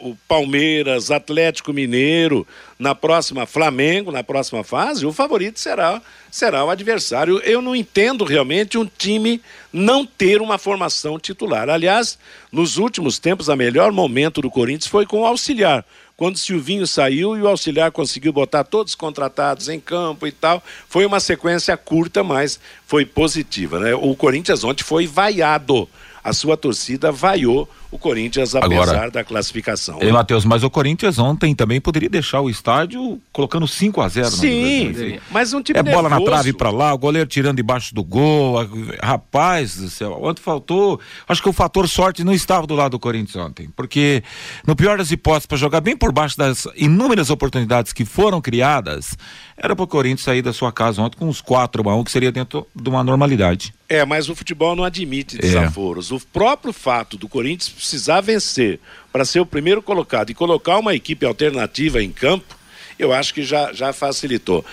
o, 0.01 0.17
Palmeiras, 0.27 1.13
Atlético 1.13 1.73
Mineiro, 1.73 2.45
na 2.77 2.97
próxima 2.97 3.47
Flamengo, 3.47 4.11
na 4.11 4.25
próxima 4.25 4.65
fase, 4.65 5.07
o 5.07 5.13
favorito 5.13 5.61
será, 5.61 6.03
será 6.33 6.65
o 6.65 6.71
adversário. 6.71 7.39
Eu 7.45 7.63
não 7.63 7.77
entendo 7.77 8.25
realmente 8.25 8.77
um 8.77 8.85
time 8.85 9.41
não 9.73 10.05
ter 10.05 10.43
uma 10.43 10.59
formação 10.59 11.17
titular. 11.17 11.71
Aliás, 11.71 12.19
nos 12.51 12.77
últimos 12.77 13.21
tempos, 13.21 13.47
o 13.47 13.55
melhor 13.55 13.93
momento 13.93 14.43
do 14.43 14.51
Corinthians 14.51 14.91
foi 14.91 15.07
com 15.07 15.21
o 15.21 15.27
auxiliar 15.27 15.85
quando 16.17 16.39
Silvinho 16.39 16.87
saiu 16.87 17.37
e 17.37 17.43
o 17.43 17.49
auxiliar 17.49 17.91
conseguiu 17.91 18.33
botar 18.33 18.63
todos 18.63 18.93
os 18.93 18.95
contratados 18.95 19.69
em 19.69 19.81
campo 19.81 20.25
e 20.27 20.31
tal. 20.31 20.63
Foi 20.89 21.05
uma 21.05 21.19
sequência 21.19 21.77
curta, 21.77 22.23
mas 22.23 22.61
foi 22.87 23.05
positiva. 23.05 23.81
Né? 23.81 23.95
O 23.95 24.15
Corinthians 24.15 24.63
ontem 24.63 24.85
foi 24.85 25.05
vaiado. 25.05 25.89
A 26.23 26.33
sua 26.33 26.57
torcida 26.57 27.11
vaiou 27.11 27.69
o 27.93 27.99
Corinthians, 27.99 28.55
apesar 28.57 28.83
Agora- 28.83 29.11
da 29.11 29.23
classificação. 29.23 29.99
Ei, 30.01 30.11
Matheus, 30.11 30.45
mas 30.45 30.65
o 30.65 30.71
Corinthians 30.71 31.19
ontem 31.19 31.55
também 31.55 31.81
poderia 31.81 32.09
deixar 32.09 32.41
o 32.41 32.49
estádio 32.51 33.21
colocando 33.31 33.69
5 33.69 34.01
a 34.01 34.09
0 34.09 34.31
no 34.31 34.37
Sim, 34.39 35.19
mas 35.31 35.53
um 35.53 35.63
time 35.63 35.79
É 35.79 35.83
bola 35.83 36.09
na 36.09 36.17
nervoso. 36.17 36.31
trave 36.31 36.53
pra 36.55 36.71
lá, 36.71 36.93
o 36.95 36.99
goleiro 36.99 37.29
tirando 37.29 37.59
debaixo 37.59 37.95
do 37.95 38.03
gol. 38.03 38.57
Rapaz 39.03 39.77
do 39.77 39.91
céu, 39.91 40.19
ontem 40.23 40.41
faltou. 40.43 40.99
Acho 41.29 41.43
que 41.43 41.49
o 41.49 41.53
fator 41.53 41.87
sorte 41.89 42.25
não 42.25 42.33
estava 42.33 42.67
do 42.67 42.75
lado 42.75 42.93
do 42.93 42.99
Corinthians 42.99 43.37
ontem. 43.37 43.69
Porque, 43.77 44.23
no 44.67 44.75
pior 44.75 44.97
das 44.99 45.11
hipóteses, 45.11 45.47
para 45.47 45.59
jogar 45.59 45.81
bem 45.83 45.97
por 45.97 46.13
baixo 46.13 46.37
das 46.39 46.67
inúmeras 46.75 47.29
oportunidades 47.31 47.93
que 47.93 48.05
foram 48.07 48.41
criadas, 48.41 49.17
era 49.57 49.77
pro 49.77 49.87
Corinthians 49.87 50.23
sair 50.23 50.41
da 50.43 50.53
sua 50.53 50.73
casa 50.73 51.03
ontem 51.03 51.19
com 51.19 51.29
uns 51.29 51.41
4 51.43 51.89
a 51.91 51.95
1 51.95 52.05
que 52.05 52.11
seria 52.11 52.33
dentro 52.33 52.67
de 52.75 52.89
uma 52.89 53.05
normalidade. 53.05 53.75
É, 53.89 54.07
mas 54.07 54.31
o 54.31 54.35
futebol 54.35 54.75
não 54.75 54.85
admite 54.85 55.37
É. 55.37 55.41
desaforos. 55.41 56.11
O 56.11 56.19
próprio 56.33 56.73
fato 56.73 57.19
do 57.19 57.29
Corinthians 57.29 57.69
precisar 57.83 58.21
vencer 58.21 58.79
para 59.13 59.25
ser 59.25 59.41
o 59.41 59.47
primeiro 59.47 59.83
colocado 59.83 60.31
e 60.31 60.35
colocar 60.35 60.79
uma 60.79 60.95
equipe 60.95 61.27
alternativa 61.27 62.01
em 62.01 62.13
campo, 62.13 62.57
eu 62.97 63.13
acho 63.13 63.35
que 63.35 63.43
já, 63.43 63.73
já 63.73 63.93
facilitou. 63.93 64.65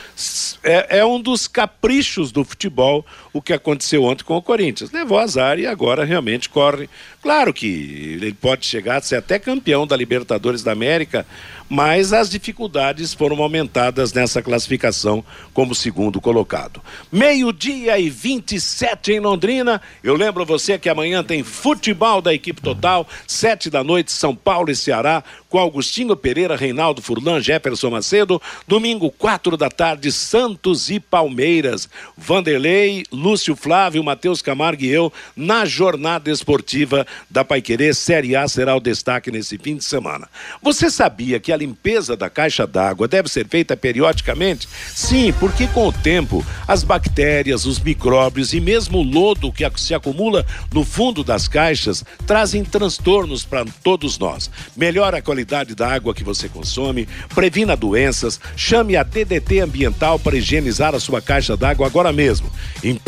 É, 0.63 0.99
é 0.99 1.05
um 1.05 1.19
dos 1.19 1.47
caprichos 1.47 2.31
do 2.31 2.43
futebol 2.43 3.03
o 3.31 3.41
que 3.41 3.53
aconteceu 3.53 4.03
ontem 4.03 4.23
com 4.23 4.35
o 4.35 4.41
Corinthians. 4.41 4.91
Levou 4.91 5.19
azar 5.19 5.59
e 5.59 5.67
agora 5.67 6.03
realmente 6.03 6.49
corre. 6.49 6.89
Claro 7.21 7.53
que 7.53 7.67
ele 8.13 8.33
pode 8.33 8.65
chegar 8.65 8.97
a 8.97 9.01
ser 9.01 9.17
até 9.17 9.37
campeão 9.37 9.85
da 9.85 9.95
Libertadores 9.95 10.63
da 10.63 10.71
América, 10.71 11.25
mas 11.69 12.13
as 12.13 12.29
dificuldades 12.29 13.13
foram 13.13 13.41
aumentadas 13.43 14.11
nessa 14.11 14.41
classificação 14.41 15.23
como 15.53 15.75
segundo 15.75 16.19
colocado. 16.19 16.81
Meio-dia 17.11 17.99
e 17.99 18.09
27 18.09 19.13
em 19.13 19.19
Londrina. 19.19 19.81
Eu 20.03 20.15
lembro 20.15 20.45
você 20.45 20.79
que 20.79 20.89
amanhã 20.89 21.23
tem 21.23 21.43
futebol 21.43 22.21
da 22.21 22.33
equipe 22.33 22.61
total, 22.61 23.07
sete 23.27 23.69
da 23.69 23.83
noite, 23.83 24.11
São 24.11 24.35
Paulo 24.35 24.71
e 24.71 24.75
Ceará, 24.75 25.23
com 25.49 25.59
Augustinho 25.59 26.15
Pereira, 26.15 26.55
Reinaldo 26.55 27.01
Furlan, 27.01 27.41
Jefferson 27.41 27.89
Macedo. 27.89 28.41
Domingo, 28.67 29.11
quatro 29.11 29.57
da 29.57 29.69
tarde, 29.69 30.11
Santos 30.11 30.89
e 30.89 30.99
Palmeiras. 30.99 31.89
Vanderlei, 32.17 33.03
Lúcio 33.19 33.53
Flávio, 33.53 34.03
Matheus 34.03 34.41
Camargo 34.41 34.83
e 34.83 34.87
eu 34.87 35.11
na 35.35 35.65
jornada 35.65 36.31
esportiva 36.31 37.05
da 37.29 37.43
Paiquerê. 37.43 37.93
Série 37.93 38.35
A 38.35 38.47
será 38.47 38.75
o 38.75 38.79
destaque 38.79 39.29
nesse 39.29 39.57
fim 39.57 39.75
de 39.75 39.83
semana. 39.83 40.29
Você 40.61 40.89
sabia 40.89 41.39
que 41.39 41.51
a 41.51 41.57
limpeza 41.57 42.15
da 42.15 42.29
caixa 42.29 42.65
d'água 42.65 43.07
deve 43.07 43.27
ser 43.27 43.45
feita 43.47 43.75
periodicamente? 43.75 44.67
Sim, 44.95 45.33
porque 45.39 45.67
com 45.67 45.87
o 45.87 45.91
tempo 45.91 46.45
as 46.67 46.83
bactérias, 46.83 47.65
os 47.65 47.79
micróbios 47.79 48.53
e 48.53 48.61
mesmo 48.61 48.99
o 48.99 49.03
lodo 49.03 49.51
que 49.51 49.69
se 49.75 49.93
acumula 49.93 50.45
no 50.73 50.85
fundo 50.85 51.23
das 51.23 51.47
caixas 51.47 52.05
trazem 52.25 52.63
transtornos 52.63 53.43
para 53.43 53.65
todos 53.83 54.17
nós. 54.17 54.49
Melhora 54.77 55.17
a 55.17 55.21
qualidade 55.21 55.75
da 55.75 55.91
água 55.91 56.13
que 56.13 56.23
você 56.23 56.47
consome, 56.47 57.07
previna 57.35 57.75
doenças, 57.75 58.39
chame 58.55 58.95
a 58.95 59.03
DDT 59.03 59.59
Ambiental 59.59 60.17
para 60.17 60.37
higienizar 60.37 60.95
a 60.95 60.99
sua 60.99 61.21
caixa 61.21 61.57
d'água 61.57 61.85
agora 61.85 62.13
mesmo. 62.13 62.49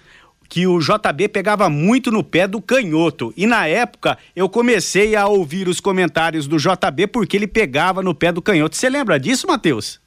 que 0.49 0.67
o 0.67 0.79
JB 0.79 1.29
pegava 1.29 1.69
muito 1.69 2.11
no 2.11 2.23
pé 2.23 2.47
do 2.47 2.61
canhoto. 2.61 3.33
E 3.35 3.45
na 3.45 3.67
época 3.67 4.17
eu 4.35 4.47
comecei 4.49 5.15
a 5.15 5.27
ouvir 5.27 5.67
os 5.67 5.79
comentários 5.79 6.47
do 6.47 6.57
JB 6.57 7.07
porque 7.07 7.37
ele 7.37 7.47
pegava 7.47 8.01
no 8.01 8.13
pé 8.13 8.31
do 8.31 8.41
canhoto. 8.41 8.75
Você 8.75 8.89
lembra 8.89 9.19
disso, 9.19 9.47
Matheus? 9.47 9.99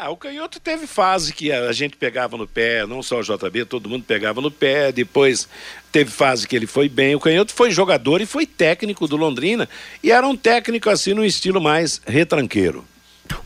Ah, 0.00 0.10
o 0.10 0.16
canhoto 0.16 0.60
teve 0.60 0.86
fase 0.86 1.32
que 1.32 1.50
a 1.50 1.72
gente 1.72 1.96
pegava 1.96 2.36
no 2.36 2.46
pé, 2.46 2.86
não 2.86 3.02
só 3.02 3.18
o 3.18 3.22
JB, 3.22 3.64
todo 3.64 3.88
mundo 3.88 4.04
pegava 4.04 4.40
no 4.40 4.48
pé. 4.48 4.92
Depois 4.92 5.48
teve 5.90 6.08
fase 6.08 6.46
que 6.46 6.54
ele 6.54 6.68
foi 6.68 6.88
bem. 6.88 7.16
O 7.16 7.20
canhoto 7.20 7.52
foi 7.52 7.72
jogador 7.72 8.20
e 8.20 8.26
foi 8.26 8.46
técnico 8.46 9.08
do 9.08 9.16
Londrina. 9.16 9.68
E 10.00 10.12
era 10.12 10.24
um 10.24 10.36
técnico 10.36 10.88
assim 10.88 11.14
no 11.14 11.24
estilo 11.24 11.60
mais 11.60 12.00
retranqueiro. 12.06 12.84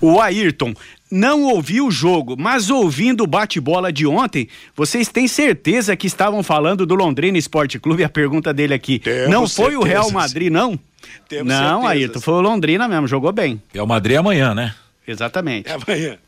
O 0.00 0.20
Ayrton 0.20 0.74
não 1.10 1.42
ouviu 1.42 1.86
o 1.86 1.90
jogo, 1.90 2.36
mas 2.38 2.70
ouvindo 2.70 3.24
o 3.24 3.26
bate-bola 3.26 3.92
de 3.92 4.06
ontem, 4.06 4.48
vocês 4.74 5.08
têm 5.08 5.28
certeza 5.28 5.94
que 5.94 6.06
estavam 6.06 6.42
falando 6.42 6.86
do 6.86 6.94
Londrina 6.94 7.36
Esporte 7.36 7.78
Clube? 7.78 8.02
A 8.02 8.08
pergunta 8.08 8.52
dele 8.52 8.72
aqui. 8.72 8.98
Temos 8.98 9.30
não 9.30 9.46
foi 9.46 9.76
o 9.76 9.82
Real. 9.82 10.10
Madrid, 10.10 10.50
não? 10.50 10.78
Temos 11.28 11.48
não, 11.48 11.82
certezas. 11.82 11.90
Ayrton, 11.90 12.20
foi 12.20 12.34
o 12.34 12.40
Londrina 12.40 12.88
mesmo, 12.88 13.06
jogou 13.06 13.32
bem. 13.32 13.60
É 13.74 13.82
o 13.82 13.86
Madrid 13.86 14.16
amanhã, 14.16 14.54
né? 14.54 14.74
Exatamente. 15.06 15.68
É 15.68 15.74
amanhã. 15.74 16.18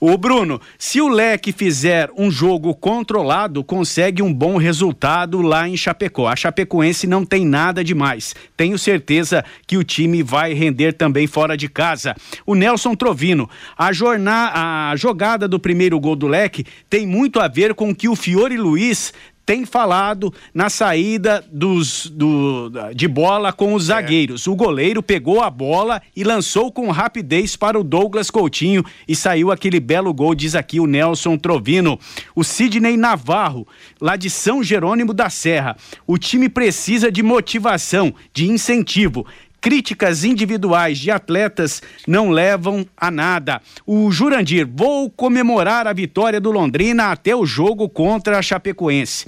O 0.00 0.16
Bruno, 0.16 0.60
se 0.78 1.00
o 1.00 1.08
Leque 1.08 1.52
fizer 1.52 2.10
um 2.16 2.30
jogo 2.30 2.74
controlado, 2.74 3.62
consegue 3.64 4.22
um 4.22 4.32
bom 4.32 4.56
resultado 4.56 5.40
lá 5.42 5.68
em 5.68 5.76
Chapecó. 5.76 6.28
A 6.28 6.36
Chapecoense 6.36 7.06
não 7.06 7.24
tem 7.24 7.46
nada 7.46 7.82
demais. 7.82 8.34
Tenho 8.56 8.78
certeza 8.78 9.44
que 9.66 9.76
o 9.76 9.84
time 9.84 10.22
vai 10.22 10.52
render 10.52 10.92
também 10.92 11.26
fora 11.26 11.56
de 11.56 11.68
casa. 11.68 12.14
O 12.46 12.54
Nelson 12.54 12.94
Trovino, 12.94 13.48
a, 13.76 13.92
jorna... 13.92 14.90
a 14.90 14.96
jogada 14.96 15.46
do 15.48 15.58
primeiro 15.58 15.98
gol 15.98 16.16
do 16.16 16.26
Leque 16.26 16.64
tem 16.88 17.06
muito 17.06 17.40
a 17.40 17.48
ver 17.48 17.74
com 17.74 17.94
que 17.94 18.08
o 18.08 18.16
Fiore 18.16 18.56
Luiz 18.56 19.12
tem 19.46 19.64
falado 19.66 20.32
na 20.52 20.70
saída 20.70 21.44
dos, 21.52 22.06
do, 22.06 22.70
de 22.94 23.06
bola 23.06 23.52
com 23.52 23.74
os 23.74 23.84
zagueiros. 23.84 24.46
O 24.46 24.54
goleiro 24.54 25.02
pegou 25.02 25.42
a 25.42 25.50
bola 25.50 26.00
e 26.16 26.24
lançou 26.24 26.72
com 26.72 26.90
rapidez 26.90 27.56
para 27.56 27.78
o 27.78 27.84
Douglas 27.84 28.30
Coutinho 28.30 28.84
e 29.06 29.14
saiu 29.14 29.52
aquele 29.52 29.80
belo 29.80 30.12
gol, 30.14 30.34
diz 30.34 30.54
aqui 30.54 30.80
o 30.80 30.86
Nelson 30.86 31.36
Trovino. 31.36 31.98
O 32.34 32.42
Sidney 32.42 32.96
Navarro, 32.96 33.66
lá 34.00 34.16
de 34.16 34.30
São 34.30 34.62
Jerônimo 34.62 35.12
da 35.12 35.28
Serra. 35.28 35.76
O 36.06 36.16
time 36.16 36.48
precisa 36.48 37.10
de 37.12 37.22
motivação, 37.22 38.14
de 38.32 38.50
incentivo 38.50 39.26
críticas 39.64 40.24
individuais 40.24 40.98
de 40.98 41.10
atletas 41.10 41.80
não 42.06 42.28
levam 42.28 42.84
a 42.94 43.10
nada. 43.10 43.62
O 43.86 44.10
Jurandir, 44.10 44.68
vou 44.70 45.08
comemorar 45.08 45.86
a 45.86 45.92
vitória 45.94 46.38
do 46.38 46.50
Londrina 46.50 47.10
até 47.10 47.34
o 47.34 47.46
jogo 47.46 47.88
contra 47.88 48.38
a 48.38 48.42
Chapecoense. 48.42 49.24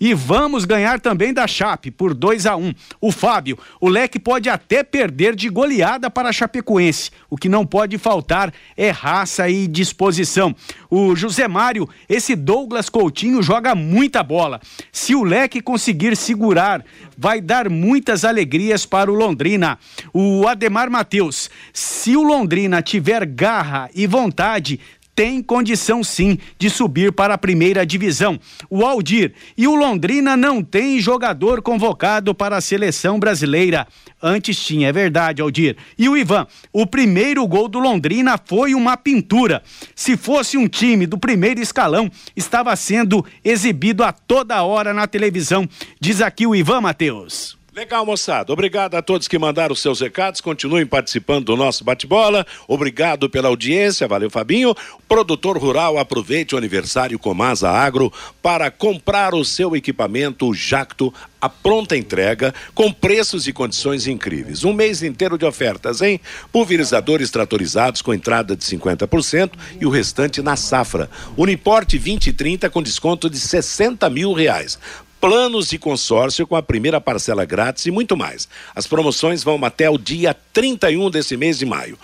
E 0.00 0.14
vamos 0.14 0.64
ganhar 0.64 1.00
também 1.00 1.32
da 1.32 1.46
Chape 1.46 1.90
por 1.90 2.14
2 2.14 2.46
a 2.46 2.56
1 2.56 2.64
um. 2.64 2.74
O 3.00 3.12
Fábio, 3.12 3.58
o 3.80 3.88
Leque 3.88 4.18
pode 4.18 4.48
até 4.48 4.82
perder 4.82 5.34
de 5.34 5.48
goleada 5.48 6.10
para 6.10 6.28
a 6.28 6.32
Chapecoense. 6.32 7.10
O 7.30 7.36
que 7.36 7.48
não 7.48 7.64
pode 7.66 7.96
faltar 7.98 8.52
é 8.76 8.90
raça 8.90 9.48
e 9.48 9.66
disposição. 9.66 10.54
O 10.90 11.14
José 11.14 11.48
Mário, 11.48 11.88
esse 12.08 12.34
Douglas 12.34 12.88
Coutinho 12.88 13.42
joga 13.42 13.74
muita 13.74 14.22
bola. 14.22 14.60
Se 14.92 15.14
o 15.14 15.22
Leque 15.22 15.60
conseguir 15.60 16.16
segurar, 16.16 16.84
vai 17.16 17.40
dar 17.40 17.68
muitas 17.68 18.24
alegrias 18.24 18.84
para 18.86 19.10
o 19.10 19.14
Londrina. 19.14 19.78
O 20.12 20.46
Ademar 20.46 20.90
Matheus, 20.90 21.50
se 21.72 22.16
o 22.16 22.22
Londrina 22.22 22.82
tiver 22.82 23.24
garra 23.26 23.88
e 23.94 24.06
vontade, 24.06 24.80
tem 25.14 25.42
condição 25.42 26.02
sim 26.02 26.38
de 26.58 26.68
subir 26.68 27.12
para 27.12 27.34
a 27.34 27.38
primeira 27.38 27.86
divisão. 27.86 28.38
O 28.68 28.84
Aldir 28.84 29.32
e 29.56 29.66
o 29.66 29.74
Londrina 29.74 30.36
não 30.36 30.62
tem 30.62 30.98
jogador 30.98 31.62
convocado 31.62 32.34
para 32.34 32.56
a 32.56 32.60
seleção 32.60 33.18
brasileira. 33.18 33.86
Antes 34.22 34.58
tinha, 34.58 34.88
é 34.88 34.92
verdade, 34.92 35.40
Aldir. 35.40 35.76
E 35.98 36.08
o 36.08 36.16
Ivan, 36.16 36.46
o 36.72 36.86
primeiro 36.86 37.46
gol 37.46 37.68
do 37.68 37.78
Londrina 37.78 38.38
foi 38.44 38.74
uma 38.74 38.96
pintura. 38.96 39.62
Se 39.94 40.16
fosse 40.16 40.56
um 40.56 40.66
time 40.66 41.06
do 41.06 41.18
primeiro 41.18 41.60
escalão, 41.60 42.10
estava 42.34 42.74
sendo 42.74 43.24
exibido 43.44 44.02
a 44.02 44.12
toda 44.12 44.62
hora 44.62 44.92
na 44.92 45.06
televisão. 45.06 45.68
Diz 46.00 46.20
aqui 46.20 46.46
o 46.46 46.54
Ivan 46.54 46.80
Matheus. 46.80 47.63
Legal, 47.74 48.06
moçada. 48.06 48.52
Obrigado 48.52 48.94
a 48.94 49.02
todos 49.02 49.26
que 49.26 49.36
mandaram 49.36 49.74
seus 49.74 50.00
recados. 50.00 50.40
Continuem 50.40 50.86
participando 50.86 51.46
do 51.46 51.56
nosso 51.56 51.82
bate-bola. 51.82 52.46
Obrigado 52.68 53.28
pela 53.28 53.48
audiência. 53.48 54.06
Valeu, 54.06 54.30
Fabinho. 54.30 54.76
Produtor 55.08 55.58
rural, 55.58 55.98
aproveite 55.98 56.54
o 56.54 56.58
aniversário 56.58 57.18
Comasa 57.18 57.68
Agro 57.68 58.12
para 58.40 58.70
comprar 58.70 59.34
o 59.34 59.44
seu 59.44 59.74
equipamento 59.74 60.54
Jacto 60.54 61.12
a 61.44 61.48
pronta 61.50 61.94
entrega 61.94 62.54
com 62.74 62.90
preços 62.90 63.46
e 63.46 63.52
condições 63.52 64.06
incríveis. 64.06 64.64
Um 64.64 64.72
mês 64.72 65.02
inteiro 65.02 65.36
de 65.36 65.44
ofertas, 65.44 66.00
hein? 66.00 66.18
Pulverizadores 66.50 67.30
tratorizados 67.30 68.00
com 68.00 68.14
entrada 68.14 68.56
de 68.56 68.64
50% 68.64 69.50
e 69.78 69.84
o 69.84 69.90
restante 69.90 70.40
na 70.40 70.56
safra. 70.56 71.10
Uniporte 71.36 71.98
20 71.98 72.28
e 72.28 72.32
30 72.32 72.70
com 72.70 72.82
desconto 72.82 73.28
de 73.28 73.38
60 73.38 74.08
mil 74.08 74.32
reais 74.32 74.78
planos 75.24 75.70
de 75.70 75.78
consórcio 75.78 76.46
com 76.46 76.54
a 76.54 76.62
primeira 76.62 77.00
parcela 77.00 77.46
grátis 77.46 77.86
e 77.86 77.90
muito 77.90 78.14
mais. 78.14 78.46
As 78.74 78.86
promoções 78.86 79.42
vão 79.42 79.58
até 79.64 79.88
o 79.88 79.96
dia 79.96 80.36
31 80.52 81.08
desse 81.08 81.34
mês 81.34 81.58
de 81.58 81.64
maio. 81.64 81.98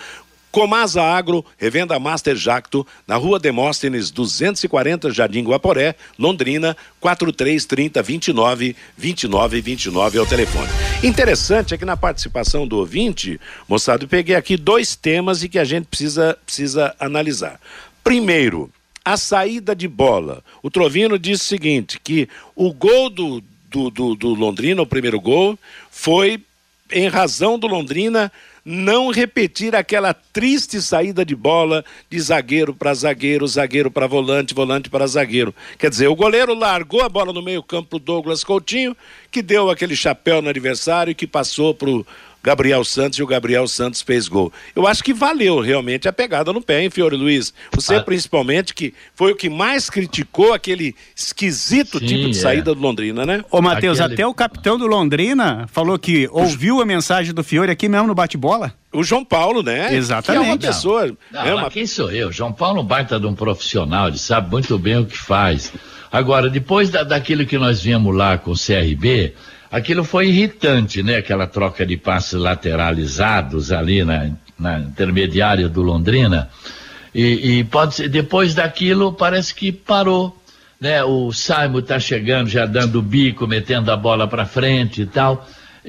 Comasa 0.50 1.02
Agro, 1.02 1.44
revenda 1.58 1.98
Master 1.98 2.34
Jacto, 2.34 2.86
na 3.06 3.16
rua 3.16 3.38
Demóstenes 3.38 4.10
240, 4.10 5.10
Jardim 5.10 5.44
Guaporé, 5.44 5.96
Londrina, 6.18 6.74
4330 6.98 8.02
29 8.02 8.74
29 8.96 9.60
29 9.60 10.18
é 10.18 10.22
o 10.22 10.26
telefone. 10.26 10.70
Interessante 11.02 11.74
é 11.74 11.76
que 11.76 11.84
na 11.84 11.98
participação 11.98 12.66
do 12.66 12.78
ouvinte, 12.78 13.38
moçada, 13.68 14.04
eu 14.04 14.08
peguei 14.08 14.34
aqui 14.34 14.56
dois 14.56 14.96
temas 14.96 15.42
e 15.42 15.48
que 15.50 15.58
a 15.58 15.64
gente 15.64 15.84
precisa, 15.84 16.38
precisa 16.46 16.96
analisar. 16.98 17.60
Primeiro, 18.02 18.72
a 19.12 19.16
saída 19.16 19.74
de 19.74 19.88
bola. 19.88 20.42
O 20.62 20.70
Trovino 20.70 21.18
disse 21.18 21.42
o 21.42 21.46
seguinte: 21.46 22.00
que 22.02 22.28
o 22.54 22.72
gol 22.72 23.10
do, 23.10 23.42
do, 23.68 23.90
do, 23.90 24.14
do 24.14 24.34
Londrina, 24.34 24.82
o 24.82 24.86
primeiro 24.86 25.20
gol, 25.20 25.58
foi 25.90 26.40
em 26.92 27.08
razão 27.08 27.58
do 27.58 27.66
Londrina 27.66 28.32
não 28.64 29.10
repetir 29.10 29.74
aquela 29.74 30.12
triste 30.12 30.82
saída 30.82 31.24
de 31.24 31.34
bola 31.34 31.84
de 32.10 32.20
zagueiro 32.20 32.74
para 32.74 32.92
zagueiro, 32.92 33.46
zagueiro 33.46 33.90
para 33.90 34.06
volante, 34.06 34.54
volante 34.54 34.90
para 34.90 35.06
zagueiro. 35.06 35.54
Quer 35.78 35.90
dizer, 35.90 36.08
o 36.08 36.14
goleiro 36.14 36.54
largou 36.54 37.00
a 37.02 37.08
bola 37.08 37.32
no 37.32 37.42
meio-campo 37.42 37.88
para 37.88 37.96
o 37.96 38.00
Douglas 38.00 38.44
Coutinho, 38.44 38.96
que 39.30 39.40
deu 39.40 39.70
aquele 39.70 39.96
chapéu 39.96 40.42
no 40.42 40.50
adversário 40.50 41.10
e 41.10 41.14
que 41.14 41.26
passou 41.26 41.74
para 41.74 41.88
o 41.88 42.06
Gabriel 42.42 42.84
Santos 42.84 43.18
e 43.18 43.22
o 43.22 43.26
Gabriel 43.26 43.68
Santos 43.68 44.00
fez 44.00 44.26
gol. 44.26 44.52
Eu 44.74 44.86
acho 44.86 45.04
que 45.04 45.12
valeu 45.12 45.60
realmente 45.60 46.08
a 46.08 46.12
pegada 46.12 46.52
no 46.52 46.62
pé, 46.62 46.82
hein, 46.82 46.90
Fiore 46.90 47.16
Luiz? 47.16 47.52
Você 47.72 47.96
ah. 47.96 48.02
principalmente, 48.02 48.74
que 48.74 48.94
foi 49.14 49.32
o 49.32 49.36
que 49.36 49.50
mais 49.50 49.90
criticou 49.90 50.52
aquele 50.52 50.94
esquisito 51.14 51.98
Sim, 51.98 52.06
tipo 52.06 52.30
de 52.30 52.38
é. 52.38 52.40
saída 52.40 52.74
do 52.74 52.80
Londrina, 52.80 53.26
né? 53.26 53.44
Ô, 53.50 53.60
Matheus, 53.60 54.00
aquele... 54.00 54.14
até 54.14 54.26
o 54.26 54.34
capitão 54.34 54.78
do 54.78 54.86
Londrina 54.86 55.66
falou 55.70 55.98
que 55.98 56.28
ouviu 56.32 56.80
a 56.80 56.86
mensagem 56.86 57.34
do 57.34 57.44
Fiore 57.44 57.70
aqui 57.70 57.88
mesmo 57.88 58.06
no 58.06 58.14
bate-bola. 58.14 58.72
O 58.92 59.04
João 59.04 59.24
Paulo, 59.24 59.62
né? 59.62 59.94
Exatamente. 59.94 60.42
Que 60.42 60.48
é 60.48 60.52
uma 60.52 60.58
pessoa. 60.58 61.16
Não, 61.30 61.40
é 61.42 61.54
uma... 61.54 61.70
quem 61.70 61.86
sou 61.86 62.10
eu? 62.10 62.32
João 62.32 62.52
Paulo 62.52 62.82
baita 62.82 63.20
de 63.20 63.26
um 63.26 63.34
profissional, 63.34 64.08
ele 64.08 64.18
sabe 64.18 64.50
muito 64.50 64.78
bem 64.78 64.98
o 64.98 65.06
que 65.06 65.16
faz. 65.16 65.72
Agora, 66.10 66.50
depois 66.50 66.90
da, 66.90 67.04
daquilo 67.04 67.46
que 67.46 67.56
nós 67.56 67.82
vimos 67.82 68.14
lá 68.14 68.36
com 68.36 68.50
o 68.50 68.54
CRB, 68.54 69.34
Aquilo 69.70 70.02
foi 70.02 70.28
irritante, 70.28 71.02
né? 71.02 71.16
Aquela 71.16 71.46
troca 71.46 71.86
de 71.86 71.96
passes 71.96 72.32
lateralizados 72.32 73.70
ali 73.70 74.04
na, 74.04 74.30
na 74.58 74.80
intermediária 74.80 75.68
do 75.68 75.80
Londrina. 75.80 76.50
E, 77.14 77.58
e, 77.58 77.64
pode 77.64 77.94
ser, 77.94 78.08
depois 78.08 78.54
daquilo 78.54 79.12
parece 79.12 79.54
que 79.54 79.70
parou, 79.70 80.36
né? 80.80 81.04
O 81.04 81.32
Simon 81.32 81.78
está 81.78 82.00
chegando, 82.00 82.48
já 82.48 82.66
dando 82.66 83.00
bico, 83.00 83.46
metendo 83.46 83.92
a 83.92 83.96
bola 83.96 84.26
para 84.26 84.44
frente 84.44 85.02
e 85.02 85.06
tal. 85.06 85.46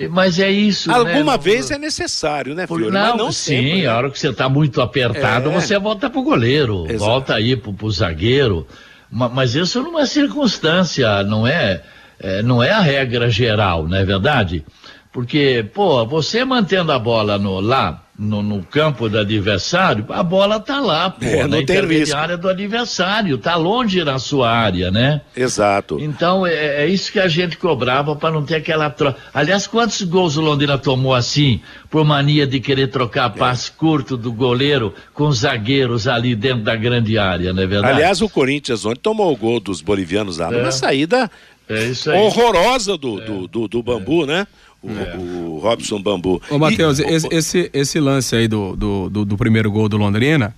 Mas 0.10 0.40
é 0.40 0.50
isso. 0.50 0.90
Né? 0.90 0.96
Alguma 0.96 1.34
né? 1.34 1.38
vez 1.38 1.70
é 1.72 1.78
necessário, 1.78 2.56
né, 2.56 2.66
Fiore? 2.68 2.92
Não, 2.92 3.18
não 3.18 3.32
sim, 3.32 3.56
sempre, 3.56 3.82
né? 3.82 3.88
a 3.88 3.98
hora 3.98 4.10
que 4.10 4.20
você 4.20 4.30
está 4.30 4.48
muito 4.48 4.80
apertado, 4.80 5.50
é. 5.50 5.54
você 5.54 5.78
volta 5.78 6.10
pro 6.10 6.24
goleiro, 6.24 6.86
Exato. 6.88 7.00
volta 7.00 7.36
aí 7.36 7.56
pro, 7.56 7.74
pro 7.74 7.92
zagueiro. 7.92 8.66
Mas 9.10 9.56
isso 9.56 9.82
numa 9.82 10.06
circunstância, 10.06 11.22
não 11.24 11.46
é? 11.46 11.82
É, 12.22 12.44
não 12.44 12.62
é 12.62 12.70
a 12.72 12.80
regra 12.80 13.30
geral, 13.30 13.88
não 13.88 13.98
é 13.98 14.06
verdade? 14.06 14.64
Porque, 15.12 15.66
pô, 15.74 16.06
você 16.06 16.46
mantendo 16.46 16.92
a 16.94 16.98
bola 16.98 17.38
no, 17.38 17.60
lá, 17.60 18.02
no, 18.18 18.42
no, 18.42 18.64
campo 18.64 19.10
do 19.10 19.20
adversário, 19.20 20.06
a 20.08 20.24
bola 20.24 20.58
tá 20.58 20.80
lá, 20.80 21.10
pô, 21.10 21.26
é, 21.26 21.46
na 21.48 21.60
intermediária 21.60 22.38
do 22.38 22.48
adversário, 22.48 23.38
tá 23.38 23.58
longe 23.58 24.02
na 24.06 24.20
sua 24.20 24.50
área, 24.50 24.90
né? 24.90 25.20
Exato. 25.36 25.98
Então, 26.00 26.48
é, 26.48 26.84
é 26.84 26.88
isso 26.88 27.12
que 27.12 27.20
a 27.20 27.28
gente 27.28 27.58
cobrava 27.58 28.16
para 28.16 28.32
não 28.32 28.46
ter 28.46 28.56
aquela 28.56 28.90
troca. 28.90 29.20
Aliás, 29.34 29.68
quantos 29.68 30.02
gols 30.04 30.38
o 30.38 30.42
Londrina 30.42 30.78
tomou 30.78 31.14
assim, 31.14 31.60
por 31.90 32.06
mania 32.06 32.48
de 32.48 32.62
querer 32.62 32.88
trocar 32.88 33.32
passe 33.32 33.70
curto 33.70 34.16
do 34.16 34.32
goleiro 34.32 34.94
com 35.14 35.28
os 35.28 35.40
zagueiros 35.40 36.08
ali 36.08 36.36
dentro 36.36 36.64
da 36.64 36.76
grande 36.78 37.18
área, 37.18 37.52
não 37.52 37.64
é 37.64 37.68
verdade? 37.68 37.96
Aliás, 37.96 38.22
o 38.22 38.30
Corinthians 38.30 38.86
ontem 38.86 39.02
tomou 39.02 39.34
o 39.34 39.36
gol 39.36 39.60
dos 39.60 39.82
bolivianos 39.82 40.38
lá, 40.38 40.50
numa 40.50 40.70
é. 40.70 40.72
saída 40.72 41.30
é 41.72 41.86
isso 41.86 42.12
aí. 42.12 42.20
horrorosa 42.20 42.98
do, 42.98 43.22
é. 43.22 43.26
do, 43.26 43.48
do, 43.48 43.68
do, 43.68 43.84
bambu, 43.84 44.26
né? 44.26 44.48
O, 44.82 44.90
é. 44.90 45.18
o, 45.18 45.60
Robson 45.60 46.02
Bambu. 46.02 46.42
Ô, 46.50 46.58
Matheus, 46.58 47.00
esse, 47.00 47.28
esse, 47.32 47.70
esse, 47.72 48.00
lance 48.00 48.36
aí 48.36 48.48
do, 48.48 48.76
do, 48.76 49.10
do, 49.10 49.26
do 49.26 49.38
primeiro 49.38 49.72
gol 49.72 49.88
do 49.88 49.98
Londrina. 49.98 50.56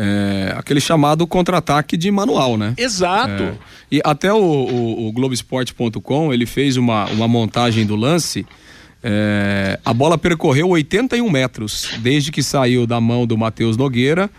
É, 0.00 0.54
aquele 0.56 0.80
chamado 0.80 1.26
contra-ataque 1.26 1.96
de 1.96 2.08
manual, 2.10 2.56
né? 2.56 2.72
Exato. 2.76 3.42
É, 3.42 3.54
e 3.90 4.00
até 4.04 4.32
o, 4.32 4.38
o, 4.38 5.08
o 5.08 5.12
Globoesporte.com 5.12 6.32
ele 6.32 6.46
fez 6.46 6.76
uma, 6.76 7.06
uma 7.06 7.26
montagem 7.26 7.84
do 7.84 7.96
lance. 7.96 8.46
É, 9.02 9.78
a 9.84 9.92
bola 9.92 10.16
percorreu 10.16 10.68
81 10.68 11.28
metros 11.28 11.90
desde 11.98 12.30
que 12.30 12.42
saiu 12.42 12.86
da 12.86 13.00
mão 13.00 13.26
do 13.26 13.36
Matheus 13.36 13.76
Nogueira 13.76 14.30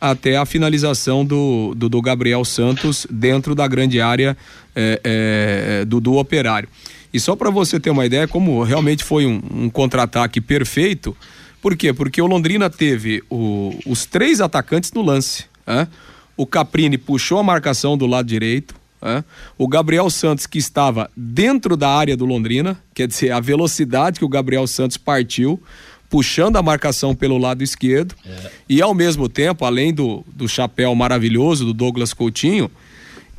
até 0.00 0.36
a 0.36 0.44
finalização 0.44 1.24
do, 1.24 1.74
do, 1.74 1.88
do 1.88 2.02
Gabriel 2.02 2.44
Santos 2.44 3.06
dentro 3.10 3.54
da 3.54 3.66
grande 3.66 4.00
área 4.00 4.36
é, 4.74 5.00
é, 5.02 5.84
do, 5.84 6.00
do 6.00 6.16
operário. 6.16 6.68
E 7.12 7.20
só 7.20 7.34
para 7.34 7.50
você 7.50 7.80
ter 7.80 7.90
uma 7.90 8.04
ideia, 8.04 8.28
como 8.28 8.62
realmente 8.62 9.02
foi 9.02 9.24
um, 9.24 9.40
um 9.50 9.70
contra-ataque 9.70 10.40
perfeito, 10.40 11.16
por 11.62 11.76
quê? 11.76 11.92
Porque 11.92 12.20
o 12.20 12.26
Londrina 12.26 12.70
teve 12.70 13.22
o, 13.30 13.76
os 13.86 14.06
três 14.06 14.40
atacantes 14.40 14.92
no 14.92 15.02
lance. 15.02 15.46
Né? 15.66 15.88
O 16.36 16.46
Caprini 16.46 16.98
puxou 16.98 17.38
a 17.38 17.42
marcação 17.42 17.96
do 17.96 18.06
lado 18.06 18.28
direito. 18.28 18.74
Né? 19.00 19.24
O 19.56 19.66
Gabriel 19.66 20.08
Santos, 20.10 20.46
que 20.46 20.58
estava 20.58 21.10
dentro 21.16 21.76
da 21.76 21.88
área 21.88 22.16
do 22.16 22.24
Londrina, 22.24 22.80
quer 22.94 23.08
dizer, 23.08 23.32
a 23.32 23.40
velocidade 23.40 24.18
que 24.18 24.24
o 24.24 24.28
Gabriel 24.28 24.66
Santos 24.66 24.96
partiu 24.96 25.60
puxando 26.08 26.56
a 26.56 26.62
marcação 26.62 27.14
pelo 27.14 27.38
lado 27.38 27.62
esquerdo 27.62 28.14
é. 28.24 28.50
e 28.68 28.80
ao 28.82 28.94
mesmo 28.94 29.28
tempo, 29.28 29.64
além 29.64 29.92
do, 29.92 30.24
do 30.32 30.48
chapéu 30.48 30.94
maravilhoso 30.94 31.64
do 31.64 31.72
Douglas 31.74 32.12
Coutinho, 32.12 32.70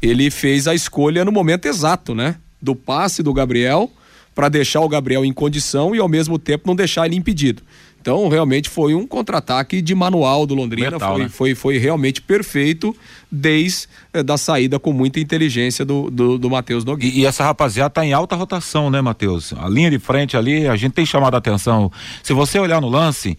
ele 0.02 0.30
fez 0.30 0.68
a 0.68 0.76
escolha 0.76 1.26
no 1.26 1.32
momento 1.32 1.66
exato, 1.66 2.14
né? 2.14 2.36
Do 2.62 2.76
passe 2.76 3.24
do 3.24 3.34
Gabriel 3.34 3.92
para 4.36 4.50
deixar 4.50 4.82
o 4.82 4.90
Gabriel 4.90 5.26
em 5.26 5.34
condição 5.34 5.96
e 5.96 6.00
ao 6.00 6.08
mesmo 6.08 6.38
tempo 6.38 6.68
não 6.68 6.76
deixar 6.76 7.08
ele 7.08 7.16
impedido. 7.16 7.64
Então, 8.08 8.30
realmente 8.30 8.70
foi 8.70 8.96
um 8.96 9.06
contra-ataque 9.06 9.82
de 9.82 9.94
manual 9.94 10.46
do 10.46 10.56
Londrina. 10.56 10.92
Metal, 10.92 11.12
foi, 11.16 11.24
né? 11.24 11.30
foi, 11.30 11.56
foi 11.56 11.78
realmente 11.78 12.22
perfeito 12.22 12.96
desde 13.30 13.90
eh, 14.14 14.24
da 14.24 14.38
saída 14.38 14.80
com 14.80 14.94
muita 14.94 15.20
inteligência 15.20 15.84
do, 15.84 16.10
do, 16.10 16.38
do 16.38 16.50
Matheus 16.50 16.86
Nogueira. 16.86 17.14
E, 17.14 17.20
e 17.20 17.26
essa 17.26 17.44
rapaziada 17.44 17.90
tá 17.90 18.06
em 18.06 18.14
alta 18.14 18.34
rotação, 18.38 18.90
né, 18.90 19.02
Matheus? 19.02 19.52
A 19.58 19.68
linha 19.68 19.92
de 19.92 20.00
frente 20.00 20.38
ali, 20.38 20.70
a 20.70 20.78
gente 20.78 20.94
tem 20.94 21.06
chamado 21.06 21.36
a 21.36 21.38
atenção. 21.40 21.92
Se 22.24 22.32
você 22.32 22.58
olhar 22.58 22.80
no 22.80 22.88
lance, 22.88 23.38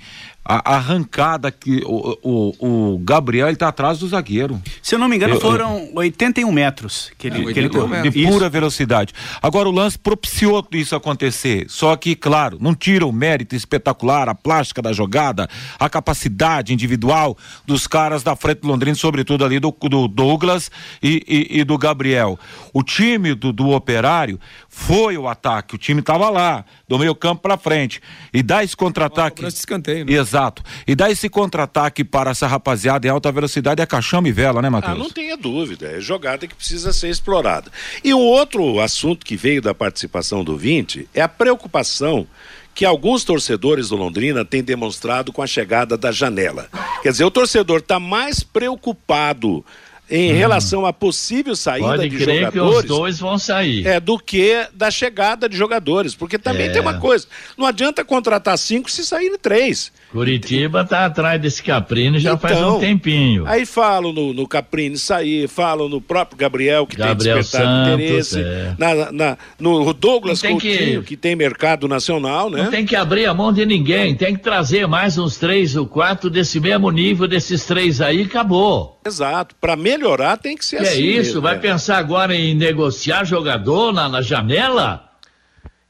a, 0.49 0.77
arrancada 0.77 1.51
que 1.53 1.83
o, 1.85 2.19
o, 2.23 2.95
o 2.95 2.99
Gabriel 3.01 3.49
ele 3.49 3.57
tá 3.57 3.69
atrás 3.69 3.99
do 3.99 4.09
zagueiro. 4.09 4.61
Se 4.83 4.95
eu 4.95 4.99
não 4.99 5.07
me 5.09 5.17
engano, 5.17 5.35
Eu- 5.35 5.41
foram 5.41 5.91
81 5.95 6.51
metros 6.51 7.11
que 7.19 7.27
ele, 7.27 7.43
É, 7.49 7.53
que 7.53 7.59
ele 7.59 7.67
81 7.67 7.71
correu. 7.83 7.89
metros. 7.89 8.15
de 8.15 8.23
Isso. 8.23 8.33
pura 8.33 8.49
velocidade. 8.49 9.13
Agora 9.43 9.69
o 9.69 9.73
lance 9.73 9.99
propiciou 9.99 10.67
isso 10.73 10.97
acontecer. 10.97 11.67
Só 11.69 11.95
que, 11.97 12.17
claro, 12.17 12.57
não 12.61 12.75
tira 12.75 13.07
o 13.07 13.13
mérito 13.13 13.55
espetacular, 13.55 14.29
a 14.29 14.35
plástica 14.35 14.81
da 14.81 14.93
jogada, 14.93 15.49
a 15.79 15.89
capacidade 15.89 16.73
individual 16.73 17.37
dos 17.67 17.87
caras 17.87 18.23
da 18.23 18.35
frente 18.35 18.61
do 18.63 18.69
Londrina, 18.69 18.95
sobretudo 18.97 19.45
ali 19.45 19.61
do, 19.61 19.71
do 19.83 20.09
Douglas 20.09 20.71
e, 21.03 21.23
e- 21.29 21.61
e 21.61 21.65
do 21.65 21.77
Gabriel. 21.77 22.39
O 22.73 22.83
time 22.83 23.35
do, 23.35 23.53
do 23.53 23.69
Operário 23.71 24.41
foi 24.81 25.19
o 25.19 25.27
ataque, 25.27 25.75
o 25.75 25.79
time 25.79 25.99
estava 26.01 26.31
lá, 26.31 26.65
do 26.87 26.99
meio 26.99 27.13
campo 27.15 27.43
para 27.43 27.59
frente. 27.59 28.01
E 28.33 28.43
dá 28.45 28.63
esse 28.63 28.77
contra-ataque. 28.77 29.45
Escanteio, 29.45 30.05
né? 30.07 30.13
Exato. 30.13 30.63
E 30.87 30.95
dá 30.95 31.11
esse 31.11 31.29
contra-ataque 31.29 32.05
para 32.05 32.31
essa 32.31 32.47
rapaziada 32.47 33.07
em 33.07 33.11
alta 33.11 33.31
velocidade 33.33 33.83
é 33.83 33.87
caixão 33.87 34.25
e 34.25 34.31
vela, 34.33 34.63
né, 34.63 34.69
Ah, 34.69 34.71
Matheus? 34.71 34.97
não 34.99 35.11
tenha 35.11 35.37
dúvida, 35.37 35.89
é 35.89 36.01
jogada 36.01 36.47
que 36.47 36.55
precisa 36.55 36.93
ser 36.93 37.11
explorada. 37.11 37.71
E 38.05 38.15
um 38.15 38.21
outro 38.21 38.79
assunto 38.81 39.27
que 39.27 39.37
veio 39.37 39.61
da 39.61 39.75
participação 39.75 40.45
do 40.45 40.57
Vinte 40.57 41.09
é 41.13 41.21
a 41.21 41.29
preocupação 41.29 42.27
que 42.73 42.85
alguns 42.85 43.25
torcedores 43.25 43.89
do 43.89 43.97
Londrina 43.97 44.45
têm 44.45 44.63
demonstrado 44.63 45.33
com 45.33 45.43
a 45.43 45.47
chegada 45.47 45.99
da 45.99 46.13
janela. 46.13 46.69
Quer 47.03 47.11
dizer, 47.11 47.25
o 47.25 47.31
torcedor 47.33 47.81
está 47.81 47.99
mais 47.99 48.45
preocupado 48.45 49.65
em 50.11 50.33
relação 50.33 50.87
à 50.87 50.93
possível 50.93 51.55
saída 51.55 51.87
Pode 51.89 52.09
de 52.09 52.17
crer 52.17 52.51
que 52.51 52.59
os 52.59 52.65
jogadores 52.65 52.85
dois 52.89 53.19
vão 53.19 53.39
sair. 53.39 53.87
é, 53.87 54.01
do 54.01 54.19
que 54.19 54.67
da 54.73 54.91
chegada 54.91 55.49
de 55.49 55.57
jogadores. 55.57 56.15
Porque 56.15 56.39
também 56.39 56.69
É. 56.69 56.71
tem 56.71 56.81
uma 56.81 56.99
coisa: 56.99 57.27
não 57.57 57.67
adianta 57.67 58.05
contratar 58.05 58.57
cinco 58.59 58.91
se 58.91 59.05
saírem 59.05 59.39
três. 59.39 59.93
Curitiba 60.11 60.85
tá 60.85 61.05
atrás 61.05 61.41
desse 61.41 61.63
Caprini 61.63 62.19
já 62.19 62.37
faz 62.37 62.57
Então, 62.57 62.77
um 62.77 62.81
tempinho. 62.81 63.47
Aí 63.47 63.67
falam 63.67 64.13
no, 64.13 64.33
no 64.33 64.49
Caprini 64.49 64.97
sair, 64.97 65.47
falam 65.49 65.89
no 65.89 66.01
próprio 66.01 66.39
Gabriel, 66.39 66.87
que 66.87 66.97
Gabriel 66.97 67.35
tem 67.37 67.43
despertado 67.43 67.91
Santos, 67.91 68.05
interesse, 68.05 68.41
é. 68.41 68.75
na, 68.79 69.13
na- 69.13 69.39
no 69.59 69.93
Douglas 69.93 70.41
tem 70.41 70.57
que- 70.59 70.77
Coutinho, 70.77 71.03
que... 71.03 71.17
tem 71.17 71.37
mercado 71.37 71.87
nacional, 71.87 72.49
né? 72.51 72.63
Não 72.65 72.71
tem 72.71 72.87
que 72.87 72.97
abrir 72.97 73.27
a 73.27 73.35
mão 73.35 73.53
de 73.53 73.67
ninguém, 73.67 74.15
tem 74.15 74.35
que 74.35 74.43
trazer 74.43 74.87
mais 74.87 75.19
uns 75.19 75.37
três 75.37 75.77
ou 75.77 75.87
quatro 75.87 76.31
desse 76.31 76.59
mesmo 76.59 76.91
nível 76.91 77.29
desses 77.29 77.65
três 77.67 78.01
aí, 78.01 78.23
acabou. 78.23 78.99
Exato. 79.07 79.55
Para 79.61 79.77
melhorar 79.77 80.37
tem 80.37 80.57
que 80.57 80.65
ser 80.65 80.79
Que 80.79 80.85
é 80.85 80.89
assim. 80.89 81.03
isso? 81.05 81.17
mesmo, 81.29 81.41
Vai 81.43 81.55
é. 81.55 81.59
pensar 81.59 81.99
agora 81.99 82.35
em 82.35 82.55
negociar 82.55 83.25
jogador 83.25 83.93
na, 83.93 84.09
na 84.09 84.23
janela? 84.23 85.08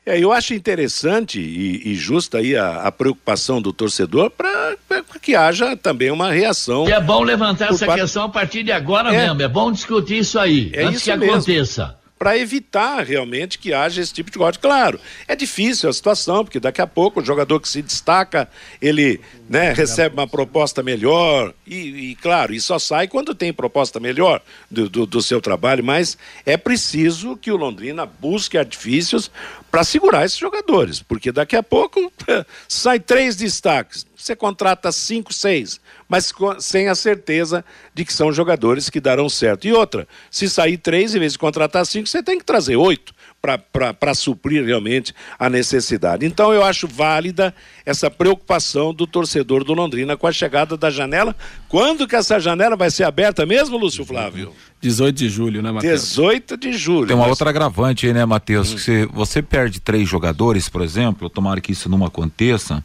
É, 0.09 0.19
eu 0.19 0.33
acho 0.33 0.55
interessante 0.55 1.39
e, 1.41 1.91
e 1.91 1.95
justa 1.95 2.39
aí 2.39 2.57
a, 2.57 2.83
a 2.85 2.91
preocupação 2.93 3.61
do 3.61 3.73
torcedor 3.75 4.31
para 4.31 4.75
que 5.21 5.35
haja 5.37 5.77
também 5.77 6.11
uma 6.11 6.31
reação. 6.33 6.89
E 6.89 6.93
é 6.93 7.01
bom 7.01 7.23
levantar 7.23 7.71
essa 7.71 7.85
parte- 7.85 8.01
questão 8.01 8.23
a 8.25 8.29
partir 8.29 8.63
de 8.63 8.73
agora 8.73 9.13
É. 9.15 9.27
mesmo. 9.27 9.43
É 9.43 9.49
bom 9.49 9.71
discutir 9.71 10.19
isso 10.19 10.39
aí, 10.39 10.71
É 10.73 10.85
antes 10.85 11.03
isso 11.03 11.11
que 11.11 11.17
mesmo. 11.17 11.35
aconteça. 11.35 11.95
Para 12.19 12.37
evitar 12.37 13.05
realmente 13.05 13.59
que 13.59 13.73
haja 13.73 14.01
esse 14.03 14.13
tipo 14.13 14.31
de 14.31 14.39
corte. 14.39 14.59
Claro, 14.59 15.01
é 15.27 15.37
difícil 15.37 15.89
a 15.89 15.93
situação, 15.93 16.45
porque 16.45 16.59
daqui 16.59 16.81
a 16.81 16.87
pouco 16.87 17.21
o 17.21 17.25
jogador 17.25 17.61
que 17.61 17.69
se 17.69 17.81
destaca, 17.81 18.49
ele 18.83 19.21
né, 19.49 19.73
recebe 19.73 20.15
uma 20.15 20.27
proposta 20.27 20.83
melhor, 20.83 21.55
e, 21.67 22.11
e, 22.11 22.15
claro, 22.17 22.53
e 22.53 22.61
só 22.61 22.79
sai 22.79 23.07
quando 23.07 23.35
tem 23.35 23.53
proposta 23.53 24.01
melhor 24.01 24.43
do, 24.71 24.89
do, 24.89 25.07
do 25.07 25.23
seu 25.23 25.41
trabalho, 25.41 25.85
mas 25.85 26.19
é 26.45 26.57
preciso 26.57 27.37
que 27.37 27.53
o 27.53 27.57
Londrina 27.57 28.05
busque 28.05 28.59
artifícios 28.59 29.31
para 29.71 29.85
segurar 29.85 30.25
esses 30.25 30.39
jogadores, 30.39 31.01
porque 31.01 31.31
daqui 31.31 31.55
a 31.55 31.63
pouco 31.63 32.13
sai 32.67 32.99
três 32.99 33.37
destaques, 33.37 34.07
você 34.17 34.35
contrata 34.35 34.91
cinco, 34.91 35.33
seis, 35.33 35.81
mas 36.09 36.33
sem 36.61 36.89
a 36.89 36.95
certeza 36.95 37.65
de 37.95 38.05
que 38.05 38.13
são 38.13 38.33
jogadores 38.33 38.89
que 38.89 39.01
darão 39.01 39.29
certo. 39.29 39.67
E 39.67 39.73
outra, 39.73 40.09
se 40.31 40.49
sair 40.49 40.79
três, 40.79 41.15
em 41.15 41.19
vez 41.19 41.33
de 41.33 41.39
contratar 41.39 41.85
cinco, 41.85 42.09
você 42.09 42.23
tem 42.23 42.39
que 42.39 42.45
trazer 42.45 42.77
oito 42.77 43.15
para 43.41 44.15
suprir 44.15 44.65
realmente 44.65 45.15
a 45.39 45.49
necessidade. 45.49 46.27
Então 46.27 46.53
eu 46.53 46.65
acho 46.65 46.89
válida 46.89 47.55
essa 47.87 48.11
preocupação 48.11 48.93
do 48.93 49.07
torcedor 49.07 49.63
do 49.63 49.73
Londrina 49.73 50.17
com 50.17 50.27
a 50.27 50.33
chegada 50.33 50.77
da 50.77 50.91
janela. 50.91 51.37
Quando 51.69 52.07
que 52.09 52.17
essa 52.17 52.41
janela 52.41 52.77
vai 52.77 52.91
ser 52.91 53.05
aberta 53.05 53.45
mesmo, 53.45 53.77
Lúcio 53.77 54.05
Flávio? 54.05 54.53
18 54.81 55.17
de 55.17 55.29
julho, 55.29 55.61
né, 55.61 55.73
Matheus? 55.73 56.03
18 56.11 56.57
de 56.57 56.73
julho. 56.73 57.07
Tem 57.09 57.17
uma 57.17 57.23
Mas- 57.23 57.31
outra 57.31 57.51
agravante 57.51 58.07
aí, 58.07 58.13
né, 58.15 58.25
Matheus? 58.25 58.73
Que 58.75 58.81
se 58.81 59.07
você 59.07 59.43
perde 59.43 59.81
três 59.81 60.09
jogadores, 60.09 60.69
por 60.69 60.83
exemplo, 60.83 61.29
tomara 61.29 61.61
que 61.61 61.73
isso 61.73 61.89
não 61.89 62.05
aconteça, 62.07 62.83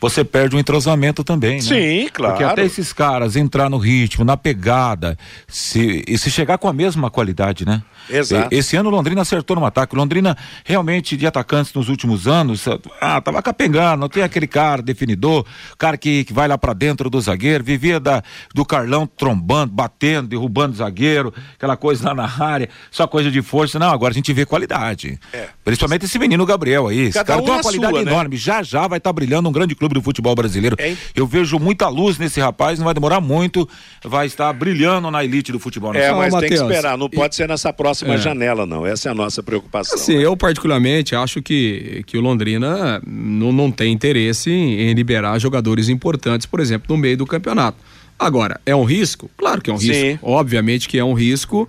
você 0.00 0.22
perde 0.24 0.54
um 0.54 0.58
entrosamento 0.60 1.24
também, 1.24 1.56
né? 1.56 1.60
Sim, 1.62 2.08
claro. 2.12 2.34
Porque 2.34 2.44
até 2.44 2.64
esses 2.64 2.92
caras 2.92 3.34
entrar 3.36 3.68
no 3.68 3.78
ritmo, 3.78 4.24
na 4.24 4.36
pegada, 4.36 5.18
se, 5.48 6.04
e 6.06 6.16
se 6.16 6.30
chegar 6.30 6.56
com 6.56 6.68
a 6.68 6.72
mesma 6.72 7.10
qualidade, 7.10 7.66
né? 7.66 7.82
Exato. 8.08 8.54
E- 8.54 8.58
Esse 8.58 8.76
ano 8.76 8.88
Londrina 8.90 9.22
acertou 9.22 9.56
no 9.56 9.66
ataque. 9.66 9.96
Londrina 9.96 10.36
realmente 10.64 11.16
de 11.16 11.26
atacantes 11.26 11.74
nos 11.74 11.88
últimos 11.88 12.28
anos, 12.28 12.64
ah, 13.00 13.20
tava 13.20 13.42
capengando, 13.42 13.96
não 14.02 14.08
tem 14.08 14.22
aquele 14.22 14.46
cara 14.46 14.80
definidor, 14.82 15.44
cara 15.76 15.96
que, 15.96 16.22
que 16.24 16.32
vai 16.32 16.46
lá 16.46 16.56
pra 16.56 16.72
dentro 16.74 17.10
do 17.10 17.20
zagueiro, 17.20 17.64
vivia 17.64 17.98
da, 17.98 18.13
do 18.54 18.64
Carlão 18.64 19.06
trombando, 19.06 19.72
batendo, 19.72 20.28
derrubando 20.28 20.72
o 20.74 20.76
zagueiro, 20.76 21.32
aquela 21.56 21.76
coisa 21.76 22.08
lá 22.08 22.14
na 22.14 22.44
área, 22.44 22.68
só 22.90 23.06
coisa 23.06 23.30
de 23.30 23.40
força. 23.42 23.78
Não, 23.78 23.90
agora 23.90 24.12
a 24.12 24.14
gente 24.14 24.32
vê 24.32 24.44
qualidade. 24.44 25.18
Principalmente 25.64 26.04
esse 26.04 26.18
menino 26.18 26.44
Gabriel 26.44 26.88
aí. 26.88 26.98
Esse 27.00 27.12
Cada 27.14 27.24
cara 27.26 27.40
um 27.40 27.44
tem 27.44 27.52
uma 27.52 27.56
na 27.58 27.62
qualidade 27.62 27.92
sua, 27.94 28.04
né? 28.04 28.10
enorme. 28.10 28.36
Já 28.36 28.62
já 28.62 28.86
vai 28.86 28.98
estar 28.98 29.12
brilhando 29.12 29.48
um 29.48 29.52
grande 29.52 29.74
clube 29.74 29.94
do 29.94 30.02
futebol 30.02 30.34
brasileiro. 30.34 30.76
É. 30.78 30.94
Eu 31.14 31.26
vejo 31.26 31.58
muita 31.58 31.88
luz 31.88 32.18
nesse 32.18 32.40
rapaz, 32.40 32.78
não 32.78 32.84
vai 32.84 32.94
demorar 32.94 33.20
muito, 33.20 33.68
vai 34.04 34.26
estar 34.26 34.52
brilhando 34.52 35.10
na 35.10 35.24
elite 35.24 35.52
do 35.52 35.58
futebol 35.58 35.94
É, 35.94 35.98
nacional. 35.98 36.20
mas 36.20 36.30
tem 36.34 36.40
que 36.42 36.54
Matheus, 36.56 36.70
esperar, 36.70 36.98
não 36.98 37.08
pode 37.08 37.34
ser 37.34 37.48
nessa 37.48 37.72
próxima 37.72 38.14
É. 38.14 38.18
janela, 38.18 38.66
não. 38.66 38.86
Essa 38.86 39.08
é 39.08 39.12
a 39.12 39.14
nossa 39.14 39.42
preocupação. 39.42 39.94
Assim, 39.98 40.14
eu 40.14 40.36
particularmente 40.36 41.14
acho 41.16 41.40
que, 41.42 42.02
que 42.06 42.16
o 42.18 42.20
Londrina 42.20 43.00
não, 43.06 43.52
não 43.52 43.70
tem 43.70 43.92
interesse 43.92 44.50
em, 44.50 44.80
em 44.90 44.92
liberar 44.94 45.38
jogadores 45.38 45.88
importantes, 45.88 46.46
por 46.46 46.60
exemplo, 46.60 46.94
no 46.94 47.00
meio 47.00 47.16
do 47.16 47.26
campeonato. 47.26 47.78
Agora, 48.18 48.60
é 48.64 48.74
um 48.74 48.84
risco? 48.84 49.30
Claro 49.36 49.60
que 49.60 49.70
é 49.70 49.74
um 49.74 49.78
Sim. 49.78 49.92
risco. 49.92 50.28
Obviamente 50.28 50.88
que 50.88 50.98
é 50.98 51.04
um 51.04 51.14
risco, 51.14 51.68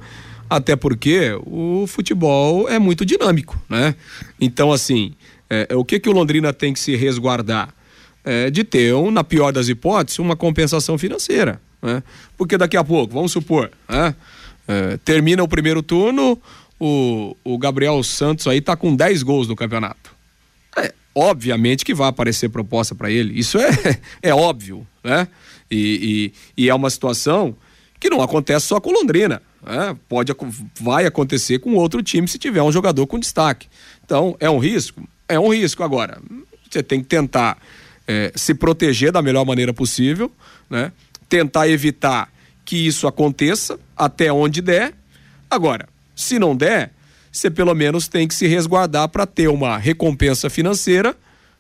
até 0.50 0.76
porque 0.76 1.38
o 1.46 1.86
futebol 1.88 2.70
é 2.70 2.78
muito 2.80 3.06
dinâmico, 3.06 3.62
né? 3.70 3.96
Então, 4.40 4.72
assim, 4.72 5.14
é, 5.50 5.68
o 5.76 5.84
que, 5.84 6.00
que 6.00 6.10
o 6.10 6.12
Londrina 6.12 6.54
tem 6.54 6.74
que 6.74 6.80
se 6.80 6.96
resguardar? 6.96 7.74
É 8.24 8.50
de 8.50 8.64
ter, 8.64 8.94
um, 8.96 9.12
na 9.12 9.24
pior 9.24 9.52
das 9.52 9.70
hipóteses, 9.70 10.18
uma 10.18 10.36
compensação 10.36 10.98
financeira. 10.98 11.62
Né? 11.82 12.02
Porque 12.36 12.58
daqui 12.58 12.76
a 12.76 12.84
pouco, 12.84 13.14
vamos 13.14 13.32
supor, 13.32 13.70
né? 13.88 14.16
É, 14.68 14.98
termina 15.06 15.44
o 15.44 15.48
primeiro 15.48 15.84
turno, 15.84 16.42
o, 16.80 17.38
o 17.44 17.58
Gabriel 17.60 18.02
Santos 18.04 18.48
aí 18.48 18.60
tá 18.60 18.76
com 18.76 18.96
10 18.96 19.22
gols 19.22 19.48
no 19.48 19.56
campeonato. 19.56 20.16
É, 20.76 20.92
obviamente 21.14 21.86
que 21.86 21.94
vai 21.94 22.10
aparecer 22.10 22.50
proposta 22.50 22.96
para 22.96 23.12
ele. 23.12 23.40
Isso 23.40 23.60
é, 23.60 23.70
é 24.24 24.34
óbvio, 24.34 24.88
né? 25.04 25.28
E, 25.70 26.34
e, 26.58 26.64
e 26.66 26.70
é 26.70 26.76
uma 26.76 26.90
situação 26.90 27.56
que 28.00 28.10
não 28.10 28.22
acontece 28.22 28.68
só 28.68 28.80
com 28.80 28.92
Londrina. 28.92 29.42
Né? 29.66 29.96
Pode, 30.08 30.34
vai 30.80 31.06
acontecer 31.06 31.60
com 31.60 31.74
outro 31.76 32.04
time 32.04 32.28
se 32.28 32.38
tiver 32.38 32.62
um 32.62 32.72
jogador 32.72 33.08
com 33.08 33.20
destaque. 33.20 33.68
Então, 34.04 34.36
é 34.40 34.50
um 34.50 34.60
risco? 34.60 35.08
É 35.28 35.40
um 35.40 35.54
risco. 35.54 35.84
Agora, 35.84 36.22
você 36.70 36.84
tem 36.84 37.02
que 37.02 37.08
tentar 37.08 37.58
é, 38.08 38.32
se 38.36 38.54
proteger 38.54 39.12
da 39.12 39.22
melhor 39.22 39.46
maneira 39.46 39.74
possível, 39.74 40.32
né? 40.70 40.92
Tentar 41.28 41.68
evitar 41.68 42.32
que 42.64 42.76
isso 42.76 43.08
aconteça 43.08 43.80
até 43.96 44.32
onde 44.32 44.62
der. 44.62 44.94
Agora, 45.50 45.88
se 46.16 46.38
não 46.38 46.56
der, 46.56 46.92
você 47.32 47.50
pelo 47.50 47.74
menos 47.74 48.08
tem 48.08 48.28
que 48.28 48.36
se 48.36 48.48
resguardar 48.48 49.10
para 49.10 49.26
ter 49.26 49.48
uma 49.48 49.78
recompensa 49.78 50.50
financeira 50.50 51.16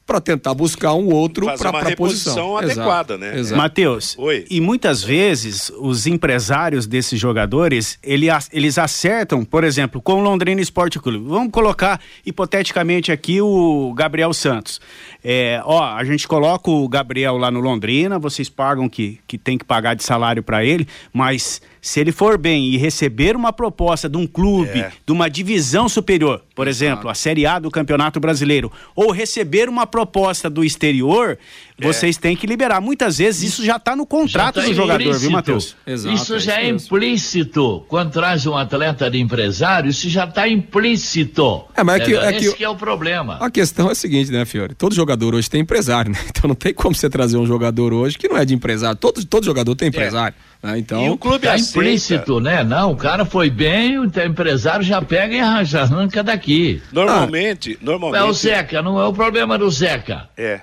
para 0.05 0.21
tentar 0.21 0.53
buscar 0.53 0.93
um 0.93 1.09
outro 1.09 1.45
para 1.57 1.69
uma 1.69 1.79
a 1.79 1.95
posição 1.95 2.55
reposição 2.55 2.57
adequada, 2.57 3.17
né? 3.17 3.39
Exato. 3.39 3.59
Matheus, 3.59 4.15
Oi. 4.17 4.45
e 4.49 4.61
muitas 4.61 5.03
vezes 5.03 5.71
os 5.79 6.05
empresários 6.05 6.85
desses 6.85 7.19
jogadores, 7.19 7.97
ele, 8.03 8.27
eles 8.53 8.77
acertam, 8.77 9.43
por 9.43 9.63
exemplo, 9.63 9.99
com 9.99 10.13
o 10.13 10.19
Londrina 10.21 10.61
Esporte 10.61 10.99
Clube. 10.99 11.25
Vamos 11.27 11.51
colocar 11.51 11.99
hipoteticamente 12.23 13.11
aqui 13.11 13.41
o 13.41 13.93
Gabriel 13.95 14.31
Santos. 14.33 14.79
É, 15.23 15.59
ó, 15.65 15.83
a 15.83 16.03
gente 16.03 16.27
coloca 16.27 16.69
o 16.69 16.87
Gabriel 16.87 17.37
lá 17.37 17.49
no 17.49 17.59
Londrina, 17.59 18.19
vocês 18.19 18.47
pagam 18.47 18.87
que, 18.87 19.19
que 19.25 19.39
tem 19.39 19.57
que 19.57 19.65
pagar 19.65 19.95
de 19.95 20.03
salário 20.03 20.43
para 20.43 20.63
ele, 20.63 20.87
mas 21.11 21.61
se 21.87 21.99
ele 21.99 22.11
for 22.11 22.35
bem 22.35 22.65
e 22.73 22.77
receber 22.77 23.35
uma 23.35 23.53
proposta 23.53 24.09
de 24.09 24.17
um 24.17 24.25
clube, 24.25 24.79
É. 24.79 24.91
de 25.05 25.13
uma 25.13 25.29
divisão 25.29 25.87
superior, 25.87 26.41
por 26.55 26.67
exemplo, 26.67 27.07
a 27.09 27.13
Série 27.13 27.45
A 27.45 27.59
do 27.59 27.69
Campeonato 27.69 28.19
Brasileiro, 28.19 28.71
ou 28.95 29.11
receber 29.11 29.69
uma 29.69 29.85
proposta 29.85 30.49
do 30.49 30.63
exterior, 30.63 31.37
É. 31.79 31.85
vocês 31.85 32.17
têm 32.17 32.35
que 32.35 32.47
liberar. 32.47 32.81
Muitas 32.81 33.19
vezes 33.19 33.53
isso 33.53 33.63
já 33.63 33.75
está 33.75 33.95
no 33.95 34.03
contrato 34.05 34.55
tá 34.55 34.61
do 34.61 34.73
jogador, 34.73 35.13
viu. 35.19 35.29
Matheus? 35.29 35.75
Exato, 35.85 36.15
isso 36.15 36.33
é 36.35 36.39
já 36.39 36.61
isso 36.63 36.95
é 36.95 36.97
implícito. 36.97 37.85
Quando 37.87 38.11
traz 38.11 38.47
um 38.47 38.55
atleta 38.57 39.07
de 39.11 39.19
empresário, 39.19 39.89
isso 39.91 40.09
já 40.09 40.23
está 40.25 40.47
implícito. 40.49 41.65
É, 41.75 41.83
mas 41.83 42.01
é 42.01 42.05
que- 42.05 42.15
é 42.15 42.35
Esse 42.37 42.49
que- 42.51 42.57
que 42.57 42.63
é 42.63 42.69
o 42.69 42.75
problema. 42.75 43.37
A 43.39 43.49
questão 43.51 43.89
é 43.89 43.91
a 43.91 43.95
seguinte, 43.95 44.31
né, 44.31 44.43
Fiore? 44.45 44.73
Todo 44.73 44.95
jogador 44.95 45.35
hoje 45.35 45.49
tem 45.49 45.61
empresário, 45.61 46.11
né? 46.11 46.17
Então 46.35 46.47
não 46.47 46.55
tem 46.55 46.73
como 46.73 46.95
você 46.95 47.09
trazer 47.09 47.37
um 47.37 47.45
jogador 47.45 47.93
hoje 47.93 48.17
que 48.17 48.27
não 48.27 48.37
é 48.37 48.43
de 48.45 48.53
empresário. 48.55 48.97
Todo, 48.97 49.23
todo 49.25 49.45
jogador 49.45 49.75
tem 49.75 49.87
empresário. 49.89 50.35
Né? 50.65 50.79
Então, 50.79 51.05
E 51.05 51.09
o 51.09 51.17
clube 51.17 51.45
Tá 51.47 51.53
aceita. 51.53 51.79
implícito, 51.79 52.39
né? 52.39 52.63
Não, 52.63 52.91
o 52.91 52.95
cara 52.97 53.23
foi 53.25 53.49
bem, 53.49 53.97
o 53.99 54.05
empresário 54.05 54.83
já 54.83 55.01
pega 55.01 55.33
e 55.35 55.39
arranja, 55.39 55.81
arranca 55.81 56.23
daqui. 56.23 56.81
Normalmente, 56.91 57.77
É 57.81 57.85
normalmente. 57.85 58.23
o 58.23 58.33
Zeca, 58.33 58.81
não 58.81 58.99
é 58.99 59.05
o 59.05 59.13
problema 59.13 59.57
do 59.57 59.69
Zeca. 59.69 60.29
É. 60.37 60.61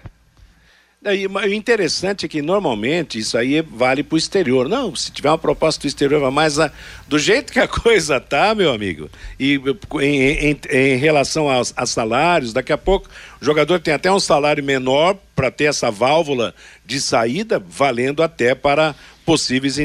Daí, 1.05 1.27
o 1.27 1.53
interessante 1.53 2.27
é 2.27 2.29
que 2.29 2.41
normalmente 2.41 3.19
isso 3.19 3.37
aí 3.37 3.61
vale 3.61 4.05
para 4.05 4.15
o 4.15 4.19
exterior. 4.19 4.69
Não, 4.69 4.95
se 4.95 5.11
tiver 5.11 5.31
uma 5.31 5.39
proposta 5.39 5.81
do 5.83 5.89
exterior, 5.89 6.31
mas 6.31 6.61
a- 6.61 6.71
do 7.09 7.19
jeito 7.19 7.53
que 7.53 7.59
a 7.59 7.67
coisa 7.67 8.21
tá, 8.21 8.55
meu 8.55 8.73
amigo, 8.73 9.11
e 9.37 9.61
em, 10.01 10.51
em- 10.51 10.61
em 10.71 10.97
relação 10.99 11.51
aos, 11.51 11.75
a 11.77 11.87
salários, 11.87 12.53
daqui 12.53 12.73
a 12.73 12.79
pouco 12.79 13.09
o 13.41 13.45
jogador 13.45 13.81
tem 13.81 13.93
até 13.95 14.13
um 14.13 14.21
salário 14.21 14.63
menor 14.63 15.17
para 15.35 15.51
ter 15.51 15.65
essa 15.65 15.91
válvula 15.91 16.55
de 16.87 17.01
saída, 17.01 17.59
valendo 17.59 18.23
até 18.23 18.55
para 18.55 18.95
possíveis 19.25 19.79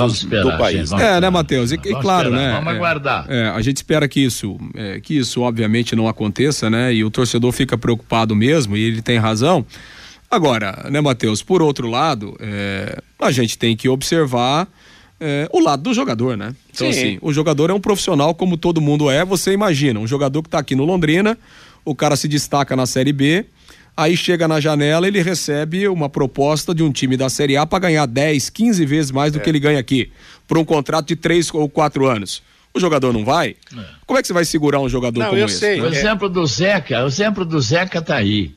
Vamos 0.00 0.22
esperar, 0.22 0.42
do 0.42 0.58
país. 0.58 0.92
gente, 0.92 1.02
É, 1.02 1.20
né. 1.20 1.30
Matheus? 1.30 1.72
E, 1.72 1.74
e 1.74 1.78
claro, 2.00 2.30
esperar, 2.30 2.48
né? 2.48 2.52
Vamos 2.54 2.72
é, 2.72 2.76
aguardar. 2.76 3.26
é, 3.28 3.48
a 3.48 3.60
gente 3.60 3.76
espera 3.76 4.06
que 4.08 4.20
isso, 4.20 4.58
é, 4.74 5.00
que 5.00 5.16
isso 5.16 5.42
obviamente 5.42 5.96
não 5.96 6.08
aconteça, 6.08 6.68
né? 6.70 6.92
E 6.92 7.04
o 7.04 7.10
torcedor 7.10 7.52
fica 7.52 7.76
preocupado 7.76 8.34
mesmo, 8.34 8.76
e 8.76 8.82
ele 8.82 9.02
tem 9.02 9.18
razão. 9.18 9.64
Agora, 10.30 10.86
né, 10.90 11.00
Matheus? 11.00 11.42
Por 11.42 11.62
outro 11.62 11.88
lado, 11.88 12.36
é, 12.40 13.00
a 13.20 13.30
gente 13.30 13.56
tem 13.56 13.76
que 13.76 13.88
observar 13.88 14.68
é, 15.20 15.48
o 15.52 15.60
lado 15.60 15.82
do 15.82 15.94
jogador, 15.94 16.36
né? 16.36 16.54
Então, 16.72 16.92
Sim. 16.92 16.98
assim, 16.98 17.18
o 17.22 17.32
jogador 17.32 17.70
é 17.70 17.72
um 17.72 17.80
profissional 17.80 18.34
como 18.34 18.56
todo 18.56 18.80
mundo 18.80 19.10
é. 19.10 19.24
Você 19.24 19.52
imagina, 19.52 19.98
um 20.00 20.06
jogador 20.06 20.42
que 20.42 20.48
tá 20.48 20.58
aqui 20.58 20.74
no 20.74 20.84
Londrina, 20.84 21.38
o 21.84 21.94
cara 21.94 22.16
se 22.16 22.28
destaca 22.28 22.74
na 22.76 22.86
Série 22.86 23.12
B, 23.12 23.46
aí 23.96 24.16
chega 24.16 24.46
na 24.46 24.60
janela, 24.60 25.06
ele 25.08 25.22
recebe 25.22 25.88
uma 25.88 26.08
proposta 26.08 26.74
de 26.74 26.82
um 26.82 26.92
time 26.92 27.16
da 27.16 27.28
Série 27.28 27.56
A 27.56 27.64
para 27.66 27.78
ganhar 27.80 28.06
10, 28.06 28.50
15 28.50 28.84
vezes 28.84 29.10
mais 29.10 29.32
É. 29.34 29.38
do 29.38 29.42
que 29.42 29.48
ele 29.48 29.58
ganha 29.60 29.78
aqui, 29.78 30.10
por 30.46 30.58
um 30.58 30.64
contrato 30.64 31.06
de 31.08 31.16
3 31.16 31.52
ou 31.54 31.68
4 31.68 32.06
anos. 32.06 32.42
O 32.74 32.78
jogador 32.80 33.12
não 33.12 33.24
vai? 33.24 33.56
Como 34.06 34.18
é 34.18 34.22
que 34.22 34.26
você 34.28 34.34
vai 34.34 34.44
segurar 34.44 34.80
um 34.80 34.88
jogador 34.88 35.18
Não, 35.18 35.28
como 35.28 35.40
eu 35.40 35.46
esse? 35.46 35.58
sei. 35.58 35.80
O 35.80 35.86
É. 35.86 35.88
exemplo 35.88 36.28
do 36.28 36.46
Zeca, 36.46 37.02
o 37.04 37.06
exemplo 37.06 37.44
do 37.44 37.58
Zeca 37.60 38.02
tá 38.02 38.16
aí. 38.16 38.54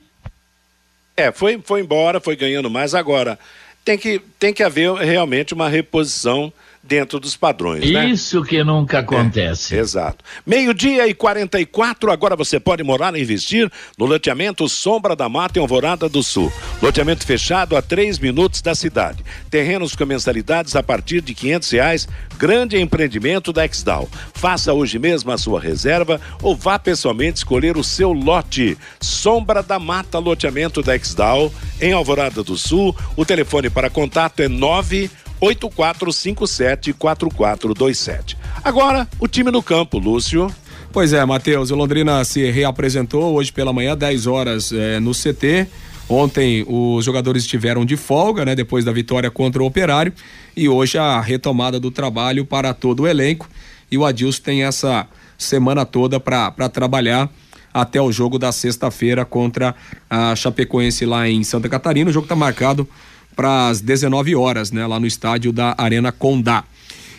É, 1.16 1.32
foi, 1.32 1.58
foi 1.64 1.80
embora, 1.80 2.20
foi 2.20 2.36
ganhando 2.36 2.70
mais. 2.70 2.94
Agora, 2.94 3.38
tem 3.84 3.96
que, 3.98 4.20
tem 4.38 4.52
que 4.52 4.62
haver 4.62 4.92
realmente 4.94 5.54
uma 5.54 5.68
reposição 5.68 6.52
dentro 6.90 7.20
dos 7.20 7.36
padrões, 7.36 7.88
né? 7.88 8.08
Isso 8.08 8.42
que 8.42 8.64
nunca 8.64 8.98
acontece. 8.98 9.76
Exato. 9.76 10.24
Meio-dia 10.44 11.06
e 11.06 11.14
44, 11.14 12.10
agora 12.10 12.34
você 12.34 12.58
pode 12.58 12.82
morar 12.82 13.14
e 13.14 13.22
investir 13.22 13.70
no 13.96 14.06
loteamento 14.06 14.68
Sombra 14.68 15.14
da 15.14 15.28
Mata 15.28 15.56
em 15.56 15.62
Alvorada 15.62 16.08
do 16.08 16.20
Sul. 16.20 16.52
Loteamento 16.82 17.24
fechado 17.24 17.76
a 17.76 17.80
três 17.80 18.18
minutos 18.18 18.60
da 18.60 18.74
cidade. 18.74 19.24
Terrenos 19.48 19.94
com 19.94 20.04
mensalidades 20.04 20.74
a 20.74 20.82
partir 20.82 21.20
de 21.20 21.32
quinhentos 21.32 21.70
reais. 21.70 22.08
Grande 22.36 22.76
empreendimento 22.76 23.52
da 23.52 23.64
Exdal. 23.64 24.08
Faça 24.34 24.72
hoje 24.72 24.98
mesmo 24.98 25.30
a 25.30 25.38
sua 25.38 25.60
reserva 25.60 26.20
ou 26.42 26.56
vá 26.56 26.76
pessoalmente 26.76 27.38
escolher 27.38 27.76
o 27.76 27.84
seu 27.84 28.12
lote. 28.12 28.76
Sombra 29.00 29.62
da 29.62 29.78
Mata, 29.78 30.18
loteamento 30.18 30.82
da 30.82 30.96
Exdal 30.96 31.52
em 31.80 31.92
Alvorada 31.92 32.42
do 32.42 32.58
Sul. 32.58 32.96
O 33.14 33.24
telefone 33.24 33.70
para 33.70 33.88
contato 33.88 34.40
é 34.40 34.48
9 34.48 35.08
8457-4427. 35.40 38.36
Agora, 38.62 39.08
o 39.18 39.26
time 39.26 39.50
no 39.50 39.62
campo, 39.62 39.98
Lúcio. 39.98 40.54
Pois 40.92 41.12
é, 41.12 41.24
Matheus, 41.24 41.70
o 41.70 41.76
Londrina 41.76 42.24
se 42.24 42.50
reapresentou 42.50 43.34
hoje 43.34 43.52
pela 43.52 43.72
manhã, 43.72 43.96
10 43.96 44.26
horas 44.26 44.72
eh, 44.72 44.98
no 44.98 45.12
CT. 45.12 45.68
Ontem 46.08 46.66
os 46.68 47.04
jogadores 47.04 47.44
estiveram 47.44 47.84
de 47.84 47.96
folga, 47.96 48.44
né, 48.44 48.56
depois 48.56 48.84
da 48.84 48.90
vitória 48.90 49.30
contra 49.30 49.62
o 49.62 49.66
Operário, 49.66 50.12
e 50.56 50.68
hoje 50.68 50.98
a 50.98 51.20
retomada 51.20 51.78
do 51.78 51.92
trabalho 51.92 52.44
para 52.44 52.74
todo 52.74 53.04
o 53.04 53.06
elenco. 53.06 53.48
E 53.88 53.96
o 53.96 54.04
Adilson 54.04 54.42
tem 54.42 54.64
essa 54.64 55.06
semana 55.38 55.86
toda 55.86 56.18
para 56.18 56.68
trabalhar 56.68 57.30
até 57.72 58.02
o 58.02 58.10
jogo 58.10 58.40
da 58.40 58.50
sexta-feira 58.50 59.24
contra 59.24 59.76
a 60.08 60.34
Chapecoense 60.34 61.06
lá 61.06 61.28
em 61.28 61.44
Santa 61.44 61.68
Catarina. 61.68 62.10
O 62.10 62.12
jogo 62.12 62.24
está 62.24 62.34
marcado 62.34 62.88
para 63.34 63.68
as 63.68 63.80
19 63.80 64.34
horas, 64.34 64.70
né, 64.70 64.86
lá 64.86 65.00
no 65.00 65.06
estádio 65.06 65.52
da 65.52 65.74
Arena 65.78 66.12
Condá. 66.12 66.64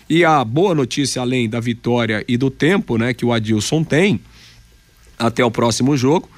E 0.10 0.26
a 0.26 0.44
boa 0.44 0.76
notícia, 0.76 1.22
além 1.22 1.50
da 1.50 1.60
vitória 1.60 2.24
e 2.28 2.38
do 2.38 2.50
tempo, 2.50 2.98
né, 2.98 3.14
que 3.14 3.26
o 3.26 3.32
Adilson 3.32 3.84
tem 3.84 4.20
até 5.18 5.44
o 5.44 5.52
próximo 5.52 5.96
jogo, 5.96 6.30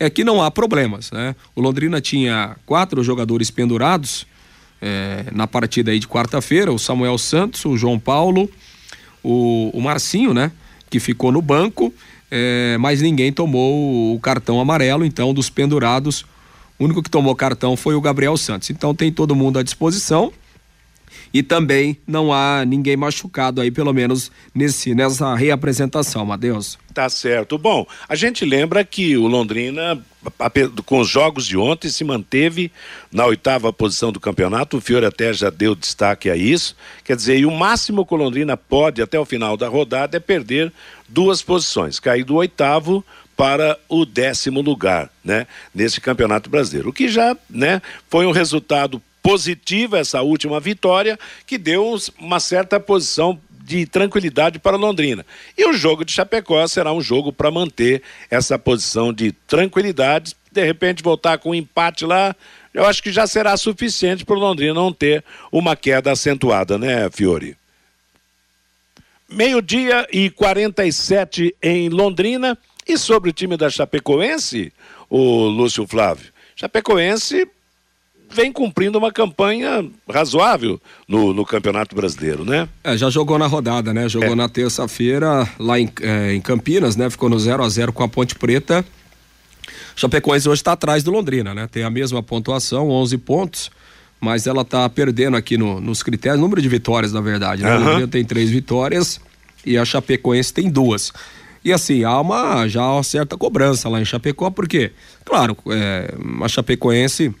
é 0.00 0.08
que 0.08 0.24
não 0.24 0.42
há 0.42 0.50
problemas, 0.50 1.10
né? 1.10 1.34
O 1.54 1.60
Londrina 1.60 2.00
tinha 2.00 2.56
quatro 2.64 3.02
jogadores 3.02 3.50
pendurados 3.50 4.26
eh, 4.80 5.24
na 5.32 5.46
partida 5.46 5.90
aí 5.90 5.98
de 5.98 6.06
quarta-feira: 6.06 6.72
o 6.72 6.78
Samuel 6.78 7.18
Santos, 7.18 7.64
o 7.64 7.76
João 7.76 7.98
Paulo, 7.98 8.48
o, 9.22 9.70
o 9.74 9.80
Marcinho, 9.80 10.32
né? 10.32 10.52
Que 10.88 11.00
ficou 11.00 11.32
no 11.32 11.42
banco, 11.42 11.92
eh, 12.30 12.76
mas 12.78 13.02
ninguém 13.02 13.32
tomou 13.32 14.14
o 14.14 14.20
cartão 14.20 14.60
amarelo. 14.60 15.04
Então, 15.04 15.34
dos 15.34 15.50
pendurados, 15.50 16.24
o 16.78 16.84
único 16.84 17.02
que 17.02 17.10
tomou 17.10 17.34
cartão 17.34 17.76
foi 17.76 17.94
o 17.94 18.00
Gabriel 18.00 18.36
Santos. 18.36 18.70
Então, 18.70 18.94
tem 18.94 19.12
todo 19.12 19.34
mundo 19.34 19.58
à 19.58 19.62
disposição 19.62 20.32
e 21.32 21.42
também 21.42 21.96
não 22.06 22.32
há 22.32 22.64
ninguém 22.64 22.96
machucado 22.96 23.60
aí, 23.60 23.70
pelo 23.70 23.92
menos 23.92 24.30
nesse, 24.54 24.94
nessa 24.94 25.34
reapresentação, 25.34 26.24
Matheus. 26.24 26.78
Tá 26.94 27.08
certo. 27.08 27.58
Bom, 27.58 27.86
a 28.08 28.14
gente 28.14 28.44
lembra 28.44 28.84
que 28.84 29.16
o 29.16 29.26
Londrina, 29.26 30.02
com 30.84 31.00
os 31.00 31.08
jogos 31.08 31.46
de 31.46 31.56
ontem, 31.56 31.90
se 31.90 32.02
manteve 32.02 32.72
na 33.12 33.24
oitava 33.26 33.72
posição 33.72 34.10
do 34.10 34.18
campeonato. 34.18 34.78
O 34.78 34.80
Fiore 34.80 35.06
até 35.06 35.32
já 35.32 35.50
deu 35.50 35.74
destaque 35.74 36.30
a 36.30 36.36
isso. 36.36 36.74
Quer 37.04 37.14
dizer, 37.14 37.38
e 37.38 37.46
o 37.46 37.50
máximo 37.50 38.04
que 38.04 38.14
o 38.14 38.16
Londrina 38.16 38.56
pode 38.56 39.02
até 39.02 39.18
o 39.18 39.24
final 39.24 39.56
da 39.56 39.68
rodada 39.68 40.16
é 40.16 40.20
perder 40.20 40.72
duas 41.08 41.40
posições, 41.42 42.00
cair 42.00 42.24
do 42.24 42.34
oitavo 42.34 43.04
para 43.38 43.78
o 43.88 44.04
décimo 44.04 44.60
lugar, 44.60 45.08
né, 45.24 45.46
nesse 45.72 46.00
campeonato 46.00 46.50
brasileiro. 46.50 46.88
O 46.88 46.92
que 46.92 47.06
já, 47.08 47.36
né, 47.48 47.80
foi 48.10 48.26
um 48.26 48.32
resultado 48.32 49.00
positivo 49.22 49.94
essa 49.94 50.22
última 50.22 50.58
vitória 50.58 51.16
que 51.46 51.56
deu 51.56 51.96
uma 52.18 52.40
certa 52.40 52.80
posição 52.80 53.40
de 53.60 53.86
tranquilidade 53.86 54.58
para 54.58 54.76
Londrina. 54.76 55.24
E 55.56 55.64
o 55.68 55.72
jogo 55.72 56.04
de 56.04 56.10
Chapecó 56.10 56.66
será 56.66 56.92
um 56.92 57.00
jogo 57.00 57.32
para 57.32 57.48
manter 57.48 58.02
essa 58.28 58.58
posição 58.58 59.12
de 59.12 59.30
tranquilidade. 59.46 60.34
De 60.50 60.64
repente 60.64 61.00
voltar 61.00 61.38
com 61.38 61.50
um 61.50 61.54
empate 61.54 62.04
lá, 62.04 62.34
eu 62.74 62.84
acho 62.86 63.00
que 63.00 63.12
já 63.12 63.24
será 63.28 63.56
suficiente 63.56 64.24
para 64.24 64.34
o 64.34 64.40
Londrina 64.40 64.74
não 64.74 64.92
ter 64.92 65.22
uma 65.52 65.76
queda 65.76 66.10
acentuada, 66.10 66.76
né, 66.76 67.08
Fiore? 67.08 67.56
Meio-dia 69.28 70.08
e 70.10 70.28
47 70.28 71.54
em 71.62 71.88
Londrina. 71.88 72.58
E 72.88 72.96
sobre 72.96 73.30
o 73.30 73.32
time 73.32 73.56
da 73.56 73.68
Chapecoense, 73.68 74.72
o 75.10 75.44
Lúcio 75.46 75.86
Flávio? 75.86 76.26
Chapecoense 76.56 77.46
vem 78.30 78.50
cumprindo 78.52 78.98
uma 78.98 79.12
campanha 79.12 79.86
razoável 80.10 80.80
no, 81.06 81.32
no 81.32 81.44
Campeonato 81.46 81.94
Brasileiro, 81.94 82.44
né? 82.44 82.68
É, 82.84 82.96
já 82.96 83.08
jogou 83.10 83.38
na 83.38 83.46
rodada, 83.46 83.92
né? 83.94 84.08
Jogou 84.08 84.32
É. 84.32 84.34
na 84.34 84.48
terça-feira 84.48 85.48
lá 85.58 85.78
em, 85.78 85.88
eh, 86.00 86.34
em 86.34 86.40
Campinas, 86.40 86.96
né? 86.96 87.08
Ficou 87.10 87.28
no 87.28 87.38
0 87.38 87.62
a 87.62 87.68
0 87.68 87.92
com 87.92 88.02
a 88.02 88.08
Ponte 88.08 88.34
Preta. 88.34 88.84
Chapecoense 89.96 90.48
hoje 90.48 90.60
está 90.60 90.72
atrás 90.72 91.02
do 91.02 91.10
Londrina, 91.10 91.54
né? 91.54 91.66
Tem 91.70 91.82
a 91.82 91.90
mesma 91.90 92.22
pontuação, 92.22 92.88
11 92.90 93.18
pontos, 93.18 93.70
mas 94.20 94.46
ela 94.46 94.62
está 94.62 94.88
perdendo 94.88 95.36
aqui 95.36 95.56
no- 95.56 95.80
nos 95.80 96.02
critérios, 96.02 96.40
número 96.40 96.60
de 96.62 96.68
vitórias, 96.68 97.12
na 97.12 97.20
verdade. 97.20 97.62
Né? 97.62 97.68
O 97.70 97.72
Aham. 97.72 97.84
Londrina 97.84 98.08
tem 98.08 98.24
três 98.24 98.50
vitórias 98.50 99.20
e 99.64 99.76
a 99.78 99.84
Chapecoense 99.84 100.52
tem 100.52 100.70
duas. 100.70 101.12
E 101.68 101.72
assim, 101.72 102.02
há 102.02 102.18
uma, 102.18 102.66
já 102.66 102.82
uma 102.90 103.02
certa 103.02 103.36
cobrança 103.36 103.90
lá 103.90 104.00
em 104.00 104.04
Chapecó, 104.04 104.50
porque, 104.50 104.90
claro, 105.22 105.54
é, 105.70 106.14
a 106.42 106.48
Chapecoense 106.48 107.34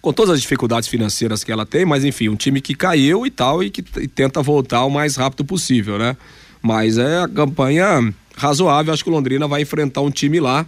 com 0.00 0.12
todas 0.12 0.34
as 0.34 0.40
dificuldades 0.40 0.88
financeiras 0.88 1.42
que 1.42 1.50
ela 1.50 1.66
tem, 1.66 1.84
mas 1.84 2.04
enfim, 2.04 2.28
um 2.28 2.36
time 2.36 2.60
que 2.60 2.76
caiu 2.76 3.26
e 3.26 3.30
tal 3.32 3.60
e 3.60 3.70
que 3.70 3.84
e 4.00 4.06
tenta 4.06 4.40
voltar 4.40 4.84
o 4.84 4.90
mais 4.90 5.16
rápido 5.16 5.44
possível, 5.44 5.98
né? 5.98 6.16
Mas 6.62 6.96
é 6.96 7.18
a 7.18 7.26
campanha 7.28 8.14
razoável, 8.36 8.94
acho 8.94 9.02
que 9.02 9.10
o 9.10 9.12
Londrina 9.12 9.48
vai 9.48 9.62
enfrentar 9.62 10.00
um 10.00 10.10
time 10.12 10.38
lá 10.38 10.64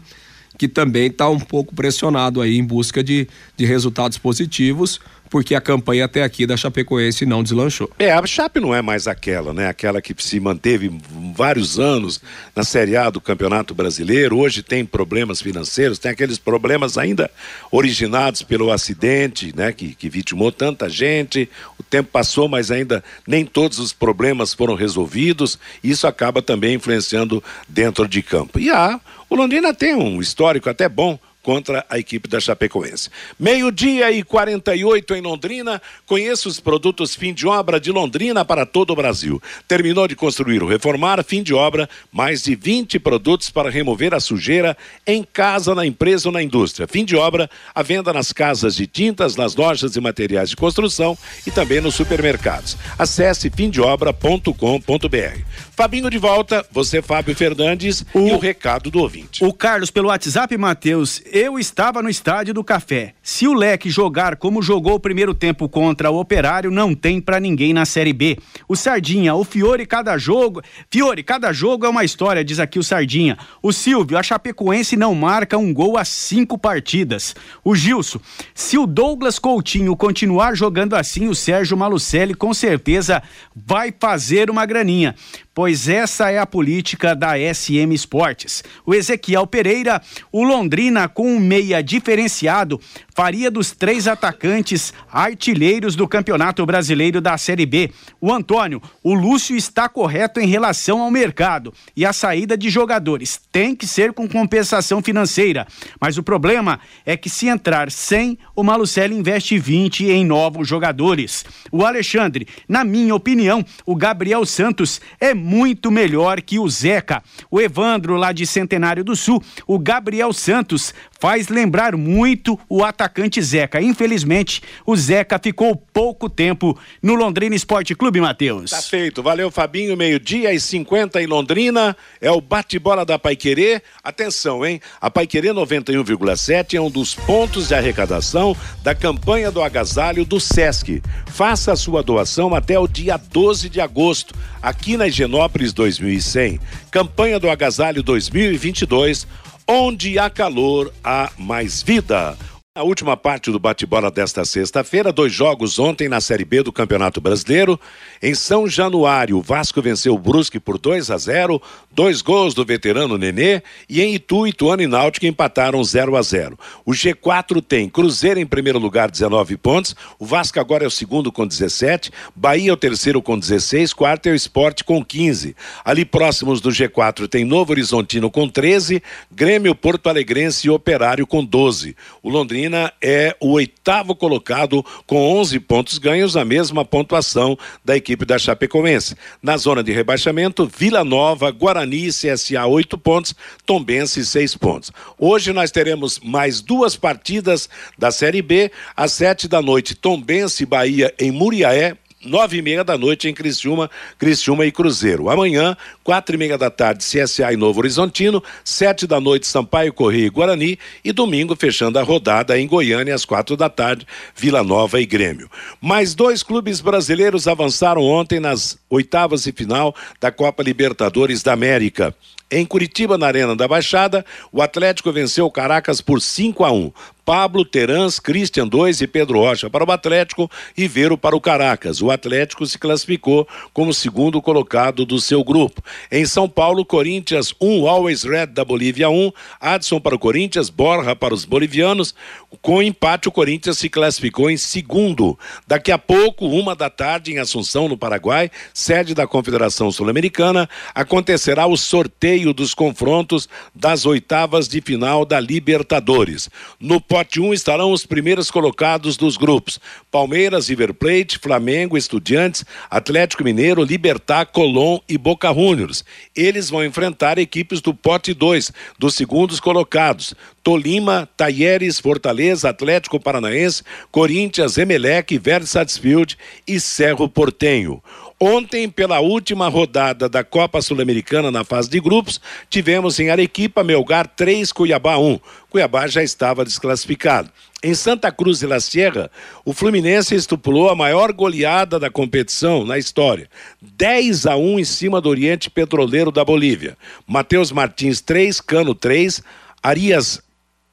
que 0.59 0.67
também 0.67 1.07
está 1.07 1.29
um 1.29 1.39
pouco 1.39 1.73
pressionado 1.73 2.43
aí 2.43 2.59
em 2.59 2.65
busca 2.65 3.03
de, 3.03 3.29
de 3.57 3.65
resultados 3.65 4.19
positivos, 4.19 5.01
porque 5.31 5.55
a 5.55 5.61
campanha 5.61 6.05
até 6.05 6.25
aqui 6.25 6.45
da 6.45 6.57
Chapecoense 6.57 7.25
não 7.25 7.43
deslanchou. 7.43 7.89
É, 7.99 8.11
a 8.11 8.27
Chape 8.27 8.59
não 8.59 8.75
é 8.75 8.83
mais 8.83 9.07
aquela, 9.07 9.55
né? 9.55 9.69
Aquela 9.69 10.03
que 10.03 10.13
se 10.19 10.41
manteve 10.41 10.91
vários 11.35 11.79
anos 11.79 12.21
na 12.55 12.65
Série 12.65 12.97
A 12.97 13.09
do 13.09 13.21
Campeonato 13.21 13.73
Brasileiro, 13.73 14.37
hoje 14.37 14.63
tem 14.63 14.85
problemas 14.85 15.41
financeiros, 15.41 16.01
tem 16.01 16.11
aqueles 16.11 16.37
problemas 16.37 16.99
ainda 16.99 17.31
originados 17.71 18.43
pelo 18.43 18.73
acidente, 18.73 19.55
né? 19.57 19.73
Que, 19.73 19.95
que 19.95 20.09
vitimou 20.11 20.51
tanta 20.51 20.89
gente, 20.89 21.49
o 21.79 21.83
tempo 21.85 22.11
passou, 22.13 22.49
mas 22.49 22.73
ainda 22.73 23.03
nem 23.25 23.47
todos 23.47 23.79
os 23.79 23.93
problemas 23.93 24.53
foram 24.53 24.75
resolvidos, 24.75 25.59
isso 25.83 26.09
acaba 26.09 26.43
também 26.43 26.75
influenciando 26.75 27.43
dentro 27.69 28.09
de 28.09 28.21
campo. 28.21 28.59
E 28.59 28.69
a, 28.69 29.01
o 29.29 29.37
Londrina 29.37 29.73
tem 29.73 29.95
um 29.95 30.21
histórico 30.21 30.69
até 30.69 30.89
bom 30.89 31.17
contra 31.51 31.85
a 31.91 31.99
equipe 31.99 32.29
da 32.29 32.39
Chapecoense. 32.39 33.11
Meio-dia 33.37 34.13
e 34.13 34.23
48 34.23 35.17
em 35.17 35.21
Londrina. 35.21 35.83
Conheça 36.07 36.49
os 36.49 36.61
produtos 36.61 37.17
fim 37.17 37.35
de 37.35 37.45
obra 37.45 37.81
de 37.81 37.91
Londrina 37.91 38.45
para 38.45 38.65
todo 38.65 38.93
o 38.93 38.95
Brasil. 38.95 39.43
Terminou 39.67 40.07
de 40.07 40.15
construir 40.15 40.63
ou 40.63 40.69
reformar, 40.69 41.25
fim 41.25 41.43
de 41.43 41.53
obra, 41.53 41.91
mais 42.13 42.45
de 42.45 42.55
20 42.55 43.01
produtos 43.01 43.51
para 43.51 43.69
remover 43.69 44.15
a 44.15 44.21
sujeira 44.21 44.77
em 45.05 45.25
casa, 45.25 45.75
na 45.75 45.85
empresa 45.85 46.29
ou 46.29 46.33
na 46.33 46.41
indústria. 46.41 46.87
Fim 46.87 47.05
de 47.05 47.17
obra, 47.17 47.51
a 47.75 47.83
venda 47.83 48.13
nas 48.13 48.33
casas 48.33 48.77
de 48.77 48.87
tintas, 48.87 49.35
nas 49.35 49.57
lojas 49.57 49.97
e 49.97 50.01
materiais 50.01 50.51
de 50.51 50.57
construção 50.57 51.19
e 51.45 51.51
também 51.51 51.81
nos 51.81 51.97
supermercados. 51.97 52.77
Acesse 52.97 53.51
fimdeobra.com.br. 53.51 55.41
Fabinho 55.81 56.11
de 56.11 56.19
volta, 56.19 56.63
você 56.71 57.01
Fábio 57.01 57.35
Fernandes 57.35 58.05
o... 58.13 58.29
e 58.29 58.33
o 58.33 58.39
recado 58.39 58.91
do 58.91 58.99
ouvinte. 58.99 59.43
O 59.43 59.51
Carlos 59.51 59.91
pelo 59.91 60.09
WhatsApp, 60.09 60.55
Matheus, 60.59 61.23
eu 61.33 61.59
estava 61.59 62.03
no 62.03 62.11
estádio 62.11 62.53
do 62.53 62.63
Café. 62.63 63.15
Se 63.23 63.49
o 63.49 63.55
Leque 63.55 63.89
jogar 63.89 64.37
como 64.37 64.61
jogou 64.61 64.97
o 64.97 65.01
primeiro 65.01 65.33
tempo 65.33 65.71
contra 65.71 66.11
o 66.11 66.21
Operário, 66.21 66.71
não 66.71 66.95
tem 66.95 67.19
para 67.19 67.41
ninguém 67.41 67.73
na 67.73 67.87
Série 67.87 68.13
B. 68.13 68.37
O 68.69 68.77
Sardinha, 68.77 69.35
o 69.35 69.43
Fiore, 69.43 69.87
cada 69.87 70.19
jogo. 70.19 70.61
Fiore, 70.91 71.23
cada 71.23 71.51
jogo 71.51 71.87
é 71.87 71.89
uma 71.89 72.05
história, 72.05 72.45
diz 72.45 72.61
aqui 72.61 72.79
o 72.79 72.85
Sardinha. 72.85 73.39
O 73.63 73.73
Silvio, 73.73 74.19
a 74.19 74.23
Chapecoense 74.23 74.99
não 74.99 75.15
marca 75.15 75.57
um 75.57 75.73
gol 75.73 75.97
a 75.97 76.05
cinco 76.05 76.59
partidas. 76.59 77.35
O 77.65 77.75
Gilson, 77.75 78.21
se 78.55 78.77
o 78.77 78.87
Douglas 78.87 79.39
Coutinho 79.39 79.97
continuar 79.97 80.55
jogando 80.55 80.95
assim, 80.95 81.27
o 81.27 81.35
Sérgio 81.35 81.75
Malucelli 81.75 82.35
com 82.35 82.53
certeza 82.53 83.23
vai 83.57 83.95
fazer 83.99 84.51
uma 84.51 84.67
graninha 84.67 85.15
pois 85.61 85.70
essa 85.89 86.31
é 86.31 86.39
a 86.39 86.47
política 86.47 87.15
da 87.15 87.35
SM 87.37 87.93
Esportes. 87.93 88.63
O 88.85 88.95
Ezequiel 88.95 89.47
Pereira, 89.47 90.03
o 90.33 90.43
Londrina 90.43 91.09
com 91.09 91.27
um 91.27 91.39
meia 91.39 91.83
diferenciado, 91.83 92.81
faria 93.15 93.51
dos 93.51 93.71
três 93.71 94.09
atacantes 94.09 94.93
artilheiros 95.13 95.95
do 95.95 96.09
Campeonato 96.09 96.65
Brasileiro 96.65 97.21
da 97.21 97.37
Série 97.37 97.67
B. 97.67 97.91
O 98.21 98.33
Antônio, 98.33 98.83
o 99.03 99.15
Lúcio 99.15 99.57
está 99.57 99.89
correto 99.89 100.41
em 100.41 100.47
relação 100.47 101.01
ao 101.01 101.11
mercado 101.11 101.73
e 101.97 102.07
a 102.07 102.13
saída 102.13 102.57
de 102.57 102.71
jogadores 102.71 103.41
tem 103.53 103.75
que 103.75 103.87
ser 103.87 104.13
com 104.13 104.29
compensação 104.29 105.03
financeira. 105.03 105.67
Mas 106.01 106.17
o 106.17 106.23
problema 106.23 106.81
é 107.05 107.17
que 107.17 107.29
se 107.29 107.47
entrar 107.47 107.91
sem, 107.91 108.39
o 108.55 108.63
Malucelli 108.63 109.15
investe 109.15 109.59
20 109.59 110.07
em 110.07 110.25
novos 110.25 110.67
jogadores. 110.67 111.45
O 111.71 111.85
Alexandre, 111.85 112.47
na 112.69 112.85
minha 112.85 113.15
opinião, 113.15 113.65
o 113.85 113.95
Gabriel 113.95 114.47
Santos 114.47 115.01
é 115.21 115.35
muito 115.35 115.91
melhor 115.91 116.41
que 116.41 116.59
o 116.59 116.69
Zeca. 116.69 117.23
O 117.51 117.61
Evandro, 117.61 118.17
lá 118.17 118.33
de 118.33 118.47
Centenário 118.47 119.05
do 119.05 119.15
Sul, 119.15 119.43
o 119.67 119.79
Gabriel 119.79 120.33
Santos 120.33 120.95
faz 121.19 121.49
lembrar 121.49 121.97
muito 121.97 122.59
o 122.69 122.83
atacante 122.83 123.10
Zeca. 123.41 123.81
Infelizmente, 123.81 124.63
o 124.87 124.97
Zeca 124.97 125.39
ficou 125.43 125.75
pouco 125.75 126.29
tempo 126.29 126.79
no 127.03 127.15
Londrina 127.15 127.55
Esporte 127.55 127.95
Clube, 127.95 128.21
Matheus. 128.21 128.71
Tá 128.71 128.83
feito. 128.83 129.23
Valeu, 129.23 129.51
Fabinho. 129.51 129.97
Meio-dia 129.97 130.53
e 130.53 130.61
50 130.61 131.23
em 131.23 131.27
Londrina. 131.27 131.97
É 132.21 132.31
o 132.31 132.41
bate-bola 132.41 133.05
da 133.05 133.19
Paiquerê. 133.19 133.83
Atenção, 134.03 134.65
hein? 134.65 134.81
A 135.01 135.11
Paiquerê 135.11 135.49
91,7 135.49 136.75
é 136.75 136.81
um 136.81 136.91
dos 136.91 137.15
pontos 137.15 137.69
de 137.69 137.75
arrecadação 137.75 138.57
da 138.83 138.95
campanha 138.95 139.51
do 139.51 139.63
agasalho 139.63 140.25
do 140.25 140.39
SESC. 140.39 141.03
Faça 141.27 141.73
a 141.73 141.77
sua 141.77 142.03
doação 142.03 142.55
até 142.55 142.79
o 142.79 142.87
dia 142.87 143.17
12 143.17 143.69
de 143.69 143.81
agosto, 143.81 144.35
aqui 144.63 144.97
na 144.97 145.09
Higienópolis 145.09 145.73
2100. 145.73 146.61
Campanha 146.91 147.39
do 147.39 147.49
agasalho 147.49 148.03
2022 148.03 149.27
Onde 149.73 150.19
há 150.19 150.29
calor, 150.29 150.93
há 151.05 151.31
mais 151.39 151.81
vida. 151.81 152.37
A 152.73 152.85
última 152.85 153.17
parte 153.17 153.51
do 153.51 153.59
bate-bola 153.59 154.13
desta 154.13 154.45
sexta-feira, 154.45 155.13
dois 155.13 155.33
jogos 155.33 155.81
ontem 155.81 156.09
na 156.09 156.21
Série 156.21 156.45
B 156.45 156.63
do 156.63 156.73
Campeonato 156.73 157.21
Brasileiro. 157.21 157.81
Em 158.23 158.33
São 158.33 158.69
Januário, 158.69 159.39
o 159.39 159.43
Vasco 159.43 159.83
venceu 159.83 160.15
o 160.15 160.19
Brusque 160.19 160.61
por 160.61 160.79
2 160.79 161.11
a 161.11 161.19
0, 161.19 161.61
dois 162.01 162.23
gols 162.23 162.55
do 162.55 162.65
veterano 162.65 163.19
Nenê, 163.19 163.61
e 163.87 164.01
em 164.01 164.15
Itu, 164.15 164.47
Ituano 164.47 164.83
e 164.83 164.87
Náutico 164.87 165.27
empataram 165.27 165.85
0 165.85 166.17
a 166.17 166.23
0. 166.23 166.59
O 166.87 166.93
G4 166.93 167.63
tem 167.63 167.91
Cruzeiro 167.91 168.41
em 168.41 168.47
primeiro 168.47 168.79
lugar, 168.79 169.11
19 169.11 169.59
pontos, 169.59 169.95
o 170.19 170.25
Vasco 170.25 170.59
agora 170.59 170.83
é 170.83 170.87
o 170.87 170.91
segundo 170.91 171.31
com 171.31 171.47
17, 171.47 172.11
Bahia 172.35 172.71
é 172.71 172.73
o 172.73 172.77
terceiro 172.79 173.21
com 173.21 173.39
16, 173.39 173.93
quarto 173.93 174.31
é 174.31 174.33
o 174.33 174.35
Esporte 174.35 174.83
com 174.83 175.05
15. 175.05 175.55
Ali 175.85 176.07
próximos 176.07 176.63
do 176.63 176.71
G4 176.71 177.29
tem 177.29 177.45
Novo 177.45 177.73
Horizontino 177.73 178.31
com 178.31 178.49
13, 178.49 179.03
Grêmio, 179.31 179.75
Porto 179.75 180.09
Alegrense 180.09 180.69
e 180.69 180.71
Operário 180.71 181.27
com 181.27 181.45
12. 181.45 181.95
O 182.23 182.31
Londrina 182.31 182.91
é 183.03 183.37
o 183.39 183.51
oitavo 183.51 184.15
colocado 184.15 184.83
com 185.07 185.39
11 185.39 185.61
pontos 185.61 185.99
ganhos, 185.99 186.35
a 186.35 186.47
mesma 186.47 186.83
pontuação 186.83 187.59
da 187.85 187.95
equipe 187.95 188.25
da 188.25 188.39
Chapecoense. 188.39 189.15
Na 189.43 189.59
zona 189.59 189.83
de 189.83 189.93
rebaixamento, 189.93 190.67
Vila 190.67 191.05
Nova, 191.05 191.51
Guarani 191.51 191.90
e 191.97 192.09
CSA 192.09 192.67
8 192.67 192.99
pontos, 192.99 193.35
Tombense 193.65 194.25
6 194.25 194.57
pontos. 194.57 194.91
Hoje 195.19 195.53
nós 195.53 195.71
teremos 195.71 196.19
mais 196.21 196.61
duas 196.61 196.97
partidas 196.97 197.69
da 197.99 198.11
Série 198.11 198.43
B, 198.43 198.71
às 198.97 199.13
sete 199.13 199.47
da 199.47 199.61
noite, 199.61 199.95
Tombense 199.95 200.65
Bahia 200.67 201.15
em 201.19 201.31
Muriaé, 201.31 201.97
nove 202.25 202.59
e 202.59 202.63
meia 202.63 202.85
da 202.85 202.99
noite 202.99 203.29
em 203.29 203.35
Criciúma, 203.35 203.91
Criciúma 204.19 204.67
e 204.67 204.73
Cruzeiro. 204.73 205.31
Amanhã, 205.31 205.77
quatro 206.05 206.35
e 206.35 206.39
meia 206.39 206.59
da 206.59 206.71
tarde, 206.71 207.05
CSA 207.05 207.53
e 207.53 207.57
Novo 207.57 207.81
Horizontino, 207.81 208.43
sete 208.63 209.07
da 209.07 209.19
noite, 209.19 209.47
Sampaio, 209.47 209.93
Correia 209.93 210.27
e 210.27 210.31
Guarani, 210.31 210.79
e 211.05 211.13
domingo, 211.13 211.57
fechando 211.57 211.99
a 211.99 212.03
rodada 212.03 212.59
em 212.59 212.67
Goiânia, 212.67 213.15
às 213.15 213.25
quatro 213.25 213.57
da 213.57 213.69
tarde, 213.69 214.07
Vila 214.35 214.63
Nova 214.63 215.01
e 215.01 215.07
Grêmio. 215.07 215.51
Mais 215.81 216.15
dois 216.15 216.43
clubes 216.43 216.81
brasileiros 216.81 217.49
avançaram 217.49 218.03
ontem 218.03 218.39
nas 218.39 218.79
oitavas 218.91 219.47
e 219.47 219.53
final 219.53 219.95
da 220.21 220.31
Copa 220.31 220.63
Libertadores 220.63 221.43
da 221.43 221.53
América. 221.53 222.15
Em 222.53 222.67
Curitiba, 222.67 223.17
na 223.17 223.29
Arena 223.29 223.55
da 223.55 223.69
Baixada, 223.69 224.27
o 224.51 224.61
Atlético 224.61 225.13
venceu 225.13 225.47
o 225.47 225.51
Caracas 225.51 226.01
por 226.01 226.21
5 226.21 226.65
a 226.65 226.73
1. 226.73 226.93
Pablo, 227.31 227.65
Terans, 227.65 228.19
Christian 228.19 228.67
2 228.67 229.03
e 229.03 229.07
Pedro 229.07 229.39
Rocha 229.39 229.71
para 229.71 229.85
o 229.85 229.93
Atlético, 229.93 230.51
Ribeiro 230.77 231.17
para 231.17 231.37
o 231.37 231.41
Caracas. 231.41 232.03
O 232.03 232.11
Atlético 232.11 232.67
se 232.67 232.77
classificou 232.77 233.47
como 233.73 233.95
segundo 233.95 234.43
colocado 234.43 235.07
do 235.07 235.21
seu 235.21 235.45
grupo. 235.45 235.81
Em 236.11 236.27
São 236.27 236.49
Paulo, 236.49 236.85
Corinthians 236.85 237.55
1, 237.61 237.83
um, 237.83 237.87
Always 237.87 238.25
Red 238.25 238.47
da 238.47 238.65
Bolívia 238.65 239.09
1, 239.09 239.15
um, 239.15 239.33
Adson 239.61 240.01
para 240.01 240.17
o 240.17 240.19
Corinthians, 240.19 240.71
Borja 240.71 241.15
para 241.15 241.33
os 241.33 241.45
bolivianos. 241.45 242.17
Com 242.61 242.83
empate, 242.83 243.29
o 243.29 243.33
Corinthians 243.33 243.79
se 243.79 243.89
classificou 243.89 244.51
em 244.51 244.57
segundo. 244.57 245.39
Daqui 245.69 245.93
a 245.93 245.99
pouco, 245.99 246.49
uma 246.49 246.75
da 246.75 246.91
tarde, 246.91 247.33
em 247.33 247.39
Assunção, 247.39 247.89
no 247.89 247.97
Paraguai, 247.97 248.51
sede 248.75 249.15
da 249.15 249.25
Confederação 249.25 249.93
Sul-Americana, 249.93 250.69
acontecerá 250.93 251.65
o 251.69 251.77
sorteio 251.77 252.53
dos 252.53 252.75
confrontos 252.75 253.49
das 253.73 254.05
oitavas 254.05 254.67
de 254.67 254.81
final 254.81 255.25
da 255.25 255.39
Libertadores. 255.39 256.51
No 256.81 257.01
pote 257.21 257.39
1 257.39 257.53
estarão 257.53 257.93
os 257.93 258.07
primeiros 258.07 258.51
colocados 258.51 259.19
dos 259.19 259.37
grupos: 259.37 259.79
Palmeiras, 260.11 260.69
River 260.69 260.95
Plate, 260.95 261.39
Flamengo, 261.39 261.99
Estudiantes, 261.99 262.65
Atlético 262.91 263.45
Mineiro, 263.45 263.85
Libertar, 263.85 264.47
Colón 264.47 265.01
e 265.07 265.19
Boca 265.19 265.53
Juniors. 265.53 266.03
Eles 266.35 266.71
vão 266.71 266.83
enfrentar 266.83 267.39
equipes 267.39 267.83
do 267.83 267.93
pote 267.93 268.33
2, 268.33 268.73
dos 268.99 269.15
segundos 269.15 269.61
colocados: 269.61 270.35
Tolima, 270.63 271.29
Taieres, 271.37 272.01
Fortaleza, 272.01 272.71
Atlético 272.71 273.21
Paranaense, 273.21 273.83
Corinthians, 274.11 274.79
Emelec, 274.79 275.37
Versatsfield 275.37 276.39
e 276.67 276.81
Cerro 276.81 277.29
Portenho. 277.29 278.03
Ontem, 278.43 278.89
pela 278.89 279.21
última 279.21 279.69
rodada 279.69 280.27
da 280.27 280.43
Copa 280.43 280.81
Sul-Americana 280.81 281.51
na 281.51 281.63
fase 281.63 281.91
de 281.91 282.01
grupos, 282.01 282.41
tivemos 282.71 283.21
em 283.21 283.29
Arequipa, 283.29 283.85
Melgar 283.85 284.27
3, 284.27 284.73
Cuiabá 284.73 285.19
1. 285.19 285.39
Cuiabá 285.69 286.07
já 286.07 286.23
estava 286.23 286.65
desclassificado. 286.65 287.51
Em 287.83 287.93
Santa 287.93 288.33
Cruz 288.33 288.61
de 288.61 288.67
la 288.67 288.81
Sierra, 288.81 289.31
o 289.63 289.75
Fluminense 289.75 290.35
estipulou 290.35 290.89
a 290.89 290.97
maior 290.97 291.35
goleada 291.35 291.99
da 291.99 292.09
competição 292.09 292.83
na 292.83 292.97
história. 292.97 293.47
10 293.83 294.47
a 294.47 294.57
1 294.57 294.79
em 294.79 294.85
cima 294.85 295.21
do 295.21 295.29
Oriente 295.29 295.69
Petroleiro 295.69 296.33
da 296.33 296.43
Bolívia. 296.43 296.97
Matheus 297.27 297.71
Martins 297.71 298.23
3, 298.23 298.59
Cano 298.63 298.95
3, 298.95 299.43
Arias 299.83 300.43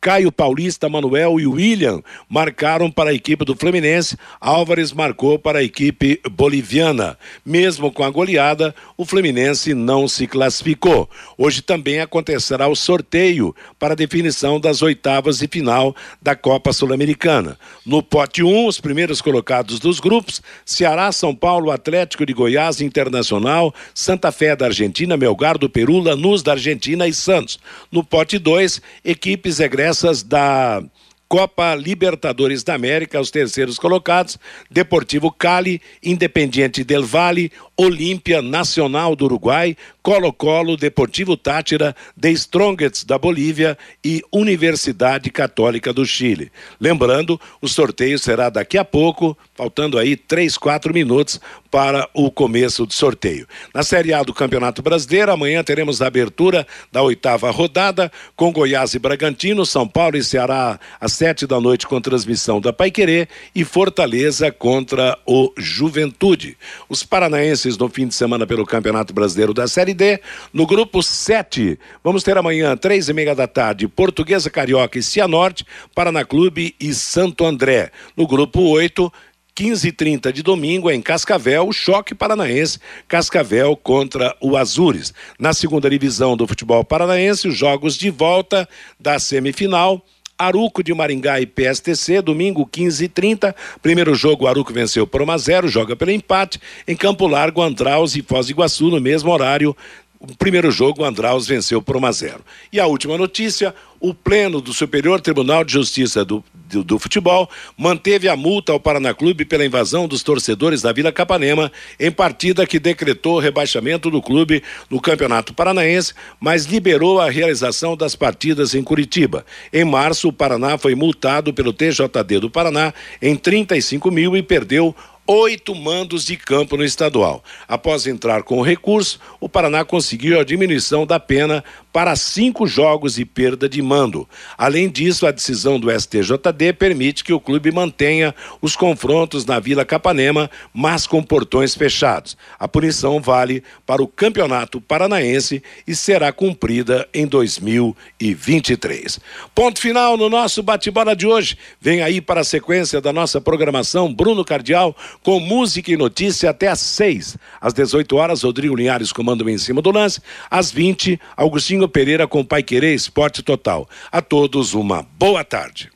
Caio 0.07 0.31
Paulista, 0.31 0.87
Manuel 0.87 1.37
e 1.37 1.45
William 1.45 2.01
marcaram 2.29 2.89
para 2.89 3.09
a 3.09 3.13
equipe 3.13 3.43
do 3.43 3.57
Fluminense. 3.57 4.15
Álvares 4.39 4.93
marcou 4.93 5.37
para 5.37 5.59
a 5.59 5.63
equipe 5.63 6.21
boliviana. 6.31 7.17
Mesmo 7.45 7.91
com 7.91 8.05
a 8.05 8.09
goleada, 8.09 8.73
o 8.95 9.03
Fluminense 9.03 9.73
não 9.73 10.07
se 10.07 10.25
classificou. 10.25 11.09
Hoje 11.37 11.61
também 11.61 11.99
acontecerá 11.99 12.69
o 12.69 12.75
sorteio 12.75 13.53
para 13.77 13.91
a 13.91 13.97
definição 13.97 14.61
das 14.61 14.81
oitavas 14.81 15.39
de 15.39 15.47
final 15.49 15.93
da 16.21 16.37
Copa 16.37 16.71
Sul-Americana. 16.71 17.59
No 17.85 18.01
pote 18.01 18.41
1, 18.41 18.65
os 18.65 18.79
primeiros 18.79 19.19
colocados 19.19 19.77
dos 19.77 19.99
grupos: 19.99 20.41
Ceará, 20.65 21.11
São 21.11 21.35
Paulo, 21.35 21.69
Atlético 21.69 22.25
de 22.25 22.31
Goiás, 22.31 22.79
Internacional, 22.79 23.75
Santa 23.93 24.31
Fé 24.31 24.55
da 24.55 24.67
Argentina, 24.67 25.17
Melgar 25.17 25.57
do 25.57 25.69
Peru, 25.69 25.99
Lanús 25.99 26.41
da 26.41 26.53
Argentina 26.53 27.05
e 27.05 27.13
Santos. 27.13 27.59
No 27.91 28.05
pote 28.05 28.39
2, 28.39 28.81
equipes 29.03 29.59
egresas 29.59 29.96
essas 29.97 30.23
da 30.23 30.83
Copa 31.27 31.75
Libertadores 31.75 32.63
da 32.63 32.75
América, 32.75 33.19
os 33.19 33.29
terceiros 33.29 33.77
colocados, 33.77 34.37
Deportivo 34.71 35.31
Cali, 35.31 35.81
Independiente 36.01 36.83
del 36.83 37.03
Valle, 37.03 37.51
Olímpia 37.75 38.41
Nacional 38.41 39.15
do 39.15 39.25
Uruguai, 39.25 39.75
Colo-Colo, 40.01 40.77
Deportivo 40.77 41.35
Tátira, 41.35 41.93
The 42.19 42.31
Strongest 42.31 43.05
da 43.05 43.17
Bolívia 43.17 43.77
e 44.03 44.23
Universidade 44.31 45.29
Católica 45.29 45.91
do 45.91 46.05
Chile. 46.05 46.49
Lembrando, 46.79 47.39
o 47.61 47.67
sorteio 47.67 48.17
será 48.17 48.49
daqui 48.49 48.77
a 48.77 48.85
pouco, 48.85 49.37
faltando 49.53 49.99
aí 49.99 50.15
três, 50.15 50.57
quatro 50.57 50.93
minutos 50.93 51.41
para 51.69 52.07
o 52.13 52.31
começo 52.31 52.85
do 52.85 52.93
sorteio. 52.93 53.45
Na 53.73 53.83
Série 53.83 54.13
A 54.13 54.23
do 54.23 54.33
Campeonato 54.33 54.81
Brasileiro, 54.81 55.31
amanhã 55.31 55.61
teremos 55.61 56.01
a 56.01 56.07
abertura 56.07 56.65
da 56.89 57.01
oitava 57.01 57.51
rodada 57.51 58.09
com 58.35 58.51
Goiás 58.51 58.93
e 58.93 58.99
Bragantino, 58.99 59.65
São 59.65 59.85
Paulo 59.85 60.15
e 60.15 60.23
Ceará 60.23 60.79
às 61.01 61.16
sete 61.17 61.47
da 61.47 61.59
noite 61.59 61.87
com 61.87 61.99
transmissão 61.99 62.61
da 62.61 62.71
Paiquerê 62.71 63.27
e 63.55 63.65
Fortaleza 63.65 64.51
contra 64.51 65.17
o 65.25 65.51
Juventude. 65.57 66.55
Os 66.87 67.01
paranaenses 67.01 67.75
no 67.75 67.89
fim 67.89 68.07
de 68.07 68.13
semana 68.13 68.45
pelo 68.45 68.67
Campeonato 68.67 69.15
Brasileiro 69.15 69.51
da 69.51 69.67
Série 69.67 69.95
D. 69.95 70.21
No 70.53 70.67
grupo 70.67 71.01
7, 71.01 71.79
vamos 72.03 72.21
ter 72.21 72.37
amanhã, 72.37 72.77
três 72.77 73.09
e 73.09 73.13
meia 73.13 73.33
da 73.33 73.47
tarde, 73.47 73.87
Portuguesa 73.87 74.51
Carioca 74.51 74.99
e 74.99 75.01
Cianorte, 75.01 75.65
Paraná 75.95 76.23
Clube 76.23 76.75
e 76.79 76.93
Santo 76.93 77.43
André. 77.43 77.89
No 78.15 78.27
grupo 78.27 78.61
8, 78.61 79.11
15 79.55 79.87
e 79.87 79.91
30 79.91 80.31
de 80.31 80.43
domingo 80.43 80.91
em 80.91 81.01
Cascavel, 81.01 81.67
o 81.67 81.73
choque 81.73 82.13
paranaense, 82.13 82.77
Cascavel 83.07 83.75
contra 83.75 84.37
o 84.39 84.55
Azures. 84.55 85.15
Na 85.39 85.51
segunda 85.51 85.89
divisão 85.89 86.37
do 86.37 86.45
futebol 86.45 86.83
paranaense, 86.83 87.47
os 87.47 87.57
jogos 87.57 87.97
de 87.97 88.11
volta 88.11 88.69
da 88.99 89.17
semifinal. 89.17 90.05
Aruco 90.37 90.83
de 90.83 90.93
Maringá 90.93 91.41
e 91.41 91.45
PSTC, 91.45 92.21
domingo 92.21 92.65
15 92.65 93.05
e 93.05 93.07
30 93.07 93.55
Primeiro 93.81 94.13
jogo, 94.13 94.47
Aruco 94.47 94.73
venceu 94.73 95.07
por 95.07 95.21
1 95.21 95.31
a 95.31 95.37
0 95.37 95.67
joga 95.67 95.95
pelo 95.95 96.11
empate. 96.11 96.59
Em 96.87 96.95
Campo 96.95 97.27
Largo, 97.27 97.61
Andraus 97.61 98.15
e 98.15 98.21
Foz 98.21 98.47
do 98.47 98.51
Iguaçu, 98.51 98.89
no 98.89 98.99
mesmo 98.99 99.31
horário, 99.31 99.75
o 100.19 100.35
primeiro 100.35 100.71
jogo, 100.71 101.01
o 101.01 101.05
Andraus 101.05 101.47
venceu 101.47 101.81
por 101.81 101.95
1 101.95 102.05
a 102.05 102.11
0. 102.11 102.39
E 102.73 102.79
a 102.79 102.87
última 102.87 103.17
notícia: 103.17 103.73
o 103.99 104.13
Pleno 104.13 104.59
do 104.59 104.73
Superior 104.73 105.21
Tribunal 105.21 105.63
de 105.63 105.73
Justiça 105.73 106.25
do, 106.25 106.43
do, 106.53 106.83
do, 106.83 106.99
Futebol 106.99 107.49
manteve 107.77 108.27
a 108.27 108.35
multa 108.35 108.71
ao 108.71 108.79
Paraná 108.79 109.13
Clube 109.13 109.45
pela 109.45 109.65
invasão 109.65 110.07
dos 110.07 110.23
torcedores 110.23 110.81
da 110.81 110.91
Vila 110.91 111.11
Capanema 111.11 111.71
em 111.99 112.11
partida 112.11 112.65
que 112.65 112.79
decretou 112.79 113.39
rebaixamento 113.39 114.09
do 114.09 114.21
clube 114.21 114.63
no 114.89 114.99
Campeonato 114.99 115.53
Paranaense, 115.53 116.13
mas 116.39 116.65
liberou 116.65 117.19
a 117.19 117.29
realização 117.29 117.95
das 117.95 118.15
partidas 118.15 118.73
em 118.73 118.83
Curitiba. 118.83 119.45
Em 119.71 119.85
março, 119.85 120.29
o 120.29 120.33
Paraná 120.33 120.77
foi 120.77 120.95
multado 120.95 121.53
pelo 121.53 121.73
TJD 121.73 122.39
do 122.39 122.49
Paraná 122.49 122.93
em 123.21 123.35
35 123.35 124.09
mil 124.09 124.35
e 124.35 124.41
perdeu 124.41 124.95
oito 125.27 125.75
mandos 125.75 126.25
de 126.25 126.37
campo 126.37 126.77
no 126.77 126.85
estadual. 126.85 127.43
Após 127.67 128.07
entrar 128.07 128.43
com 128.43 128.57
o 128.57 128.63
recurso, 128.63 129.19
o 129.39 129.49
Paraná 129.49 129.83
conseguiu 129.83 130.39
a 130.39 130.43
diminuição 130.43 131.05
da 131.05 131.19
pena 131.19 131.63
para 131.97 132.15
cinco 132.15 132.67
jogos 132.67 133.17
e 133.17 133.25
perda 133.25 133.67
de 133.67 133.81
mando. 133.81 134.29
Além 134.55 134.87
disso, 134.87 135.25
a 135.25 135.31
decisão 135.31 135.79
do 135.79 135.89
STJD 135.89 136.73
permite 136.77 137.23
que 137.23 137.33
o 137.33 137.39
clube 137.39 137.71
mantenha 137.71 138.35
os 138.61 138.75
confrontos 138.75 139.47
na 139.47 139.59
Vila 139.59 139.83
Capanema, 139.83 140.47
mas 140.71 141.07
com 141.07 141.23
portões 141.23 141.73
fechados. 141.73 142.37
A 142.59 142.67
punição 142.67 143.19
vale 143.19 143.63
para 143.83 144.03
o 144.03 144.07
Campeonato 144.07 144.79
Paranaense 144.79 145.63
e 145.87 145.95
será 145.95 146.31
cumprida 146.31 147.09
em 147.11 147.25
2023. 147.25 149.19
Ponto 149.55 149.81
final 149.81 150.15
no 150.17 150.29
nosso 150.29 150.61
bate-bola 150.61 151.15
de 151.15 151.25
hoje. 151.25 151.57
Vem 151.81 152.03
aí 152.03 152.21
para 152.21 152.41
a 152.41 152.43
sequência 152.43 153.01
da 153.01 153.11
nossa 153.11 153.41
programação 153.41 154.13
Bruno 154.13 154.45
Cardial 154.45 154.95
com 155.23 155.39
música 155.39 155.91
e 155.91 155.97
notícia 155.97 156.51
até 156.51 156.67
às 156.67 156.79
seis. 156.79 157.35
Às 157.59 157.73
18 157.73 158.15
horas, 158.17 158.43
Rodrigo 158.43 158.75
Linhares 158.75 159.11
comanda 159.11 159.49
em 159.49 159.57
cima 159.57 159.81
do 159.81 159.89
lance. 159.89 160.21
Às 160.47 160.69
20, 160.71 161.19
Augustinho 161.35 161.86
Pereira 161.87 162.27
com 162.27 162.43
Pai 162.43 162.63
Querer 162.63 162.93
Esporte 162.93 163.43
Total. 163.43 163.87
A 164.11 164.21
todos 164.21 164.73
uma 164.73 165.05
boa 165.17 165.43
tarde. 165.43 165.89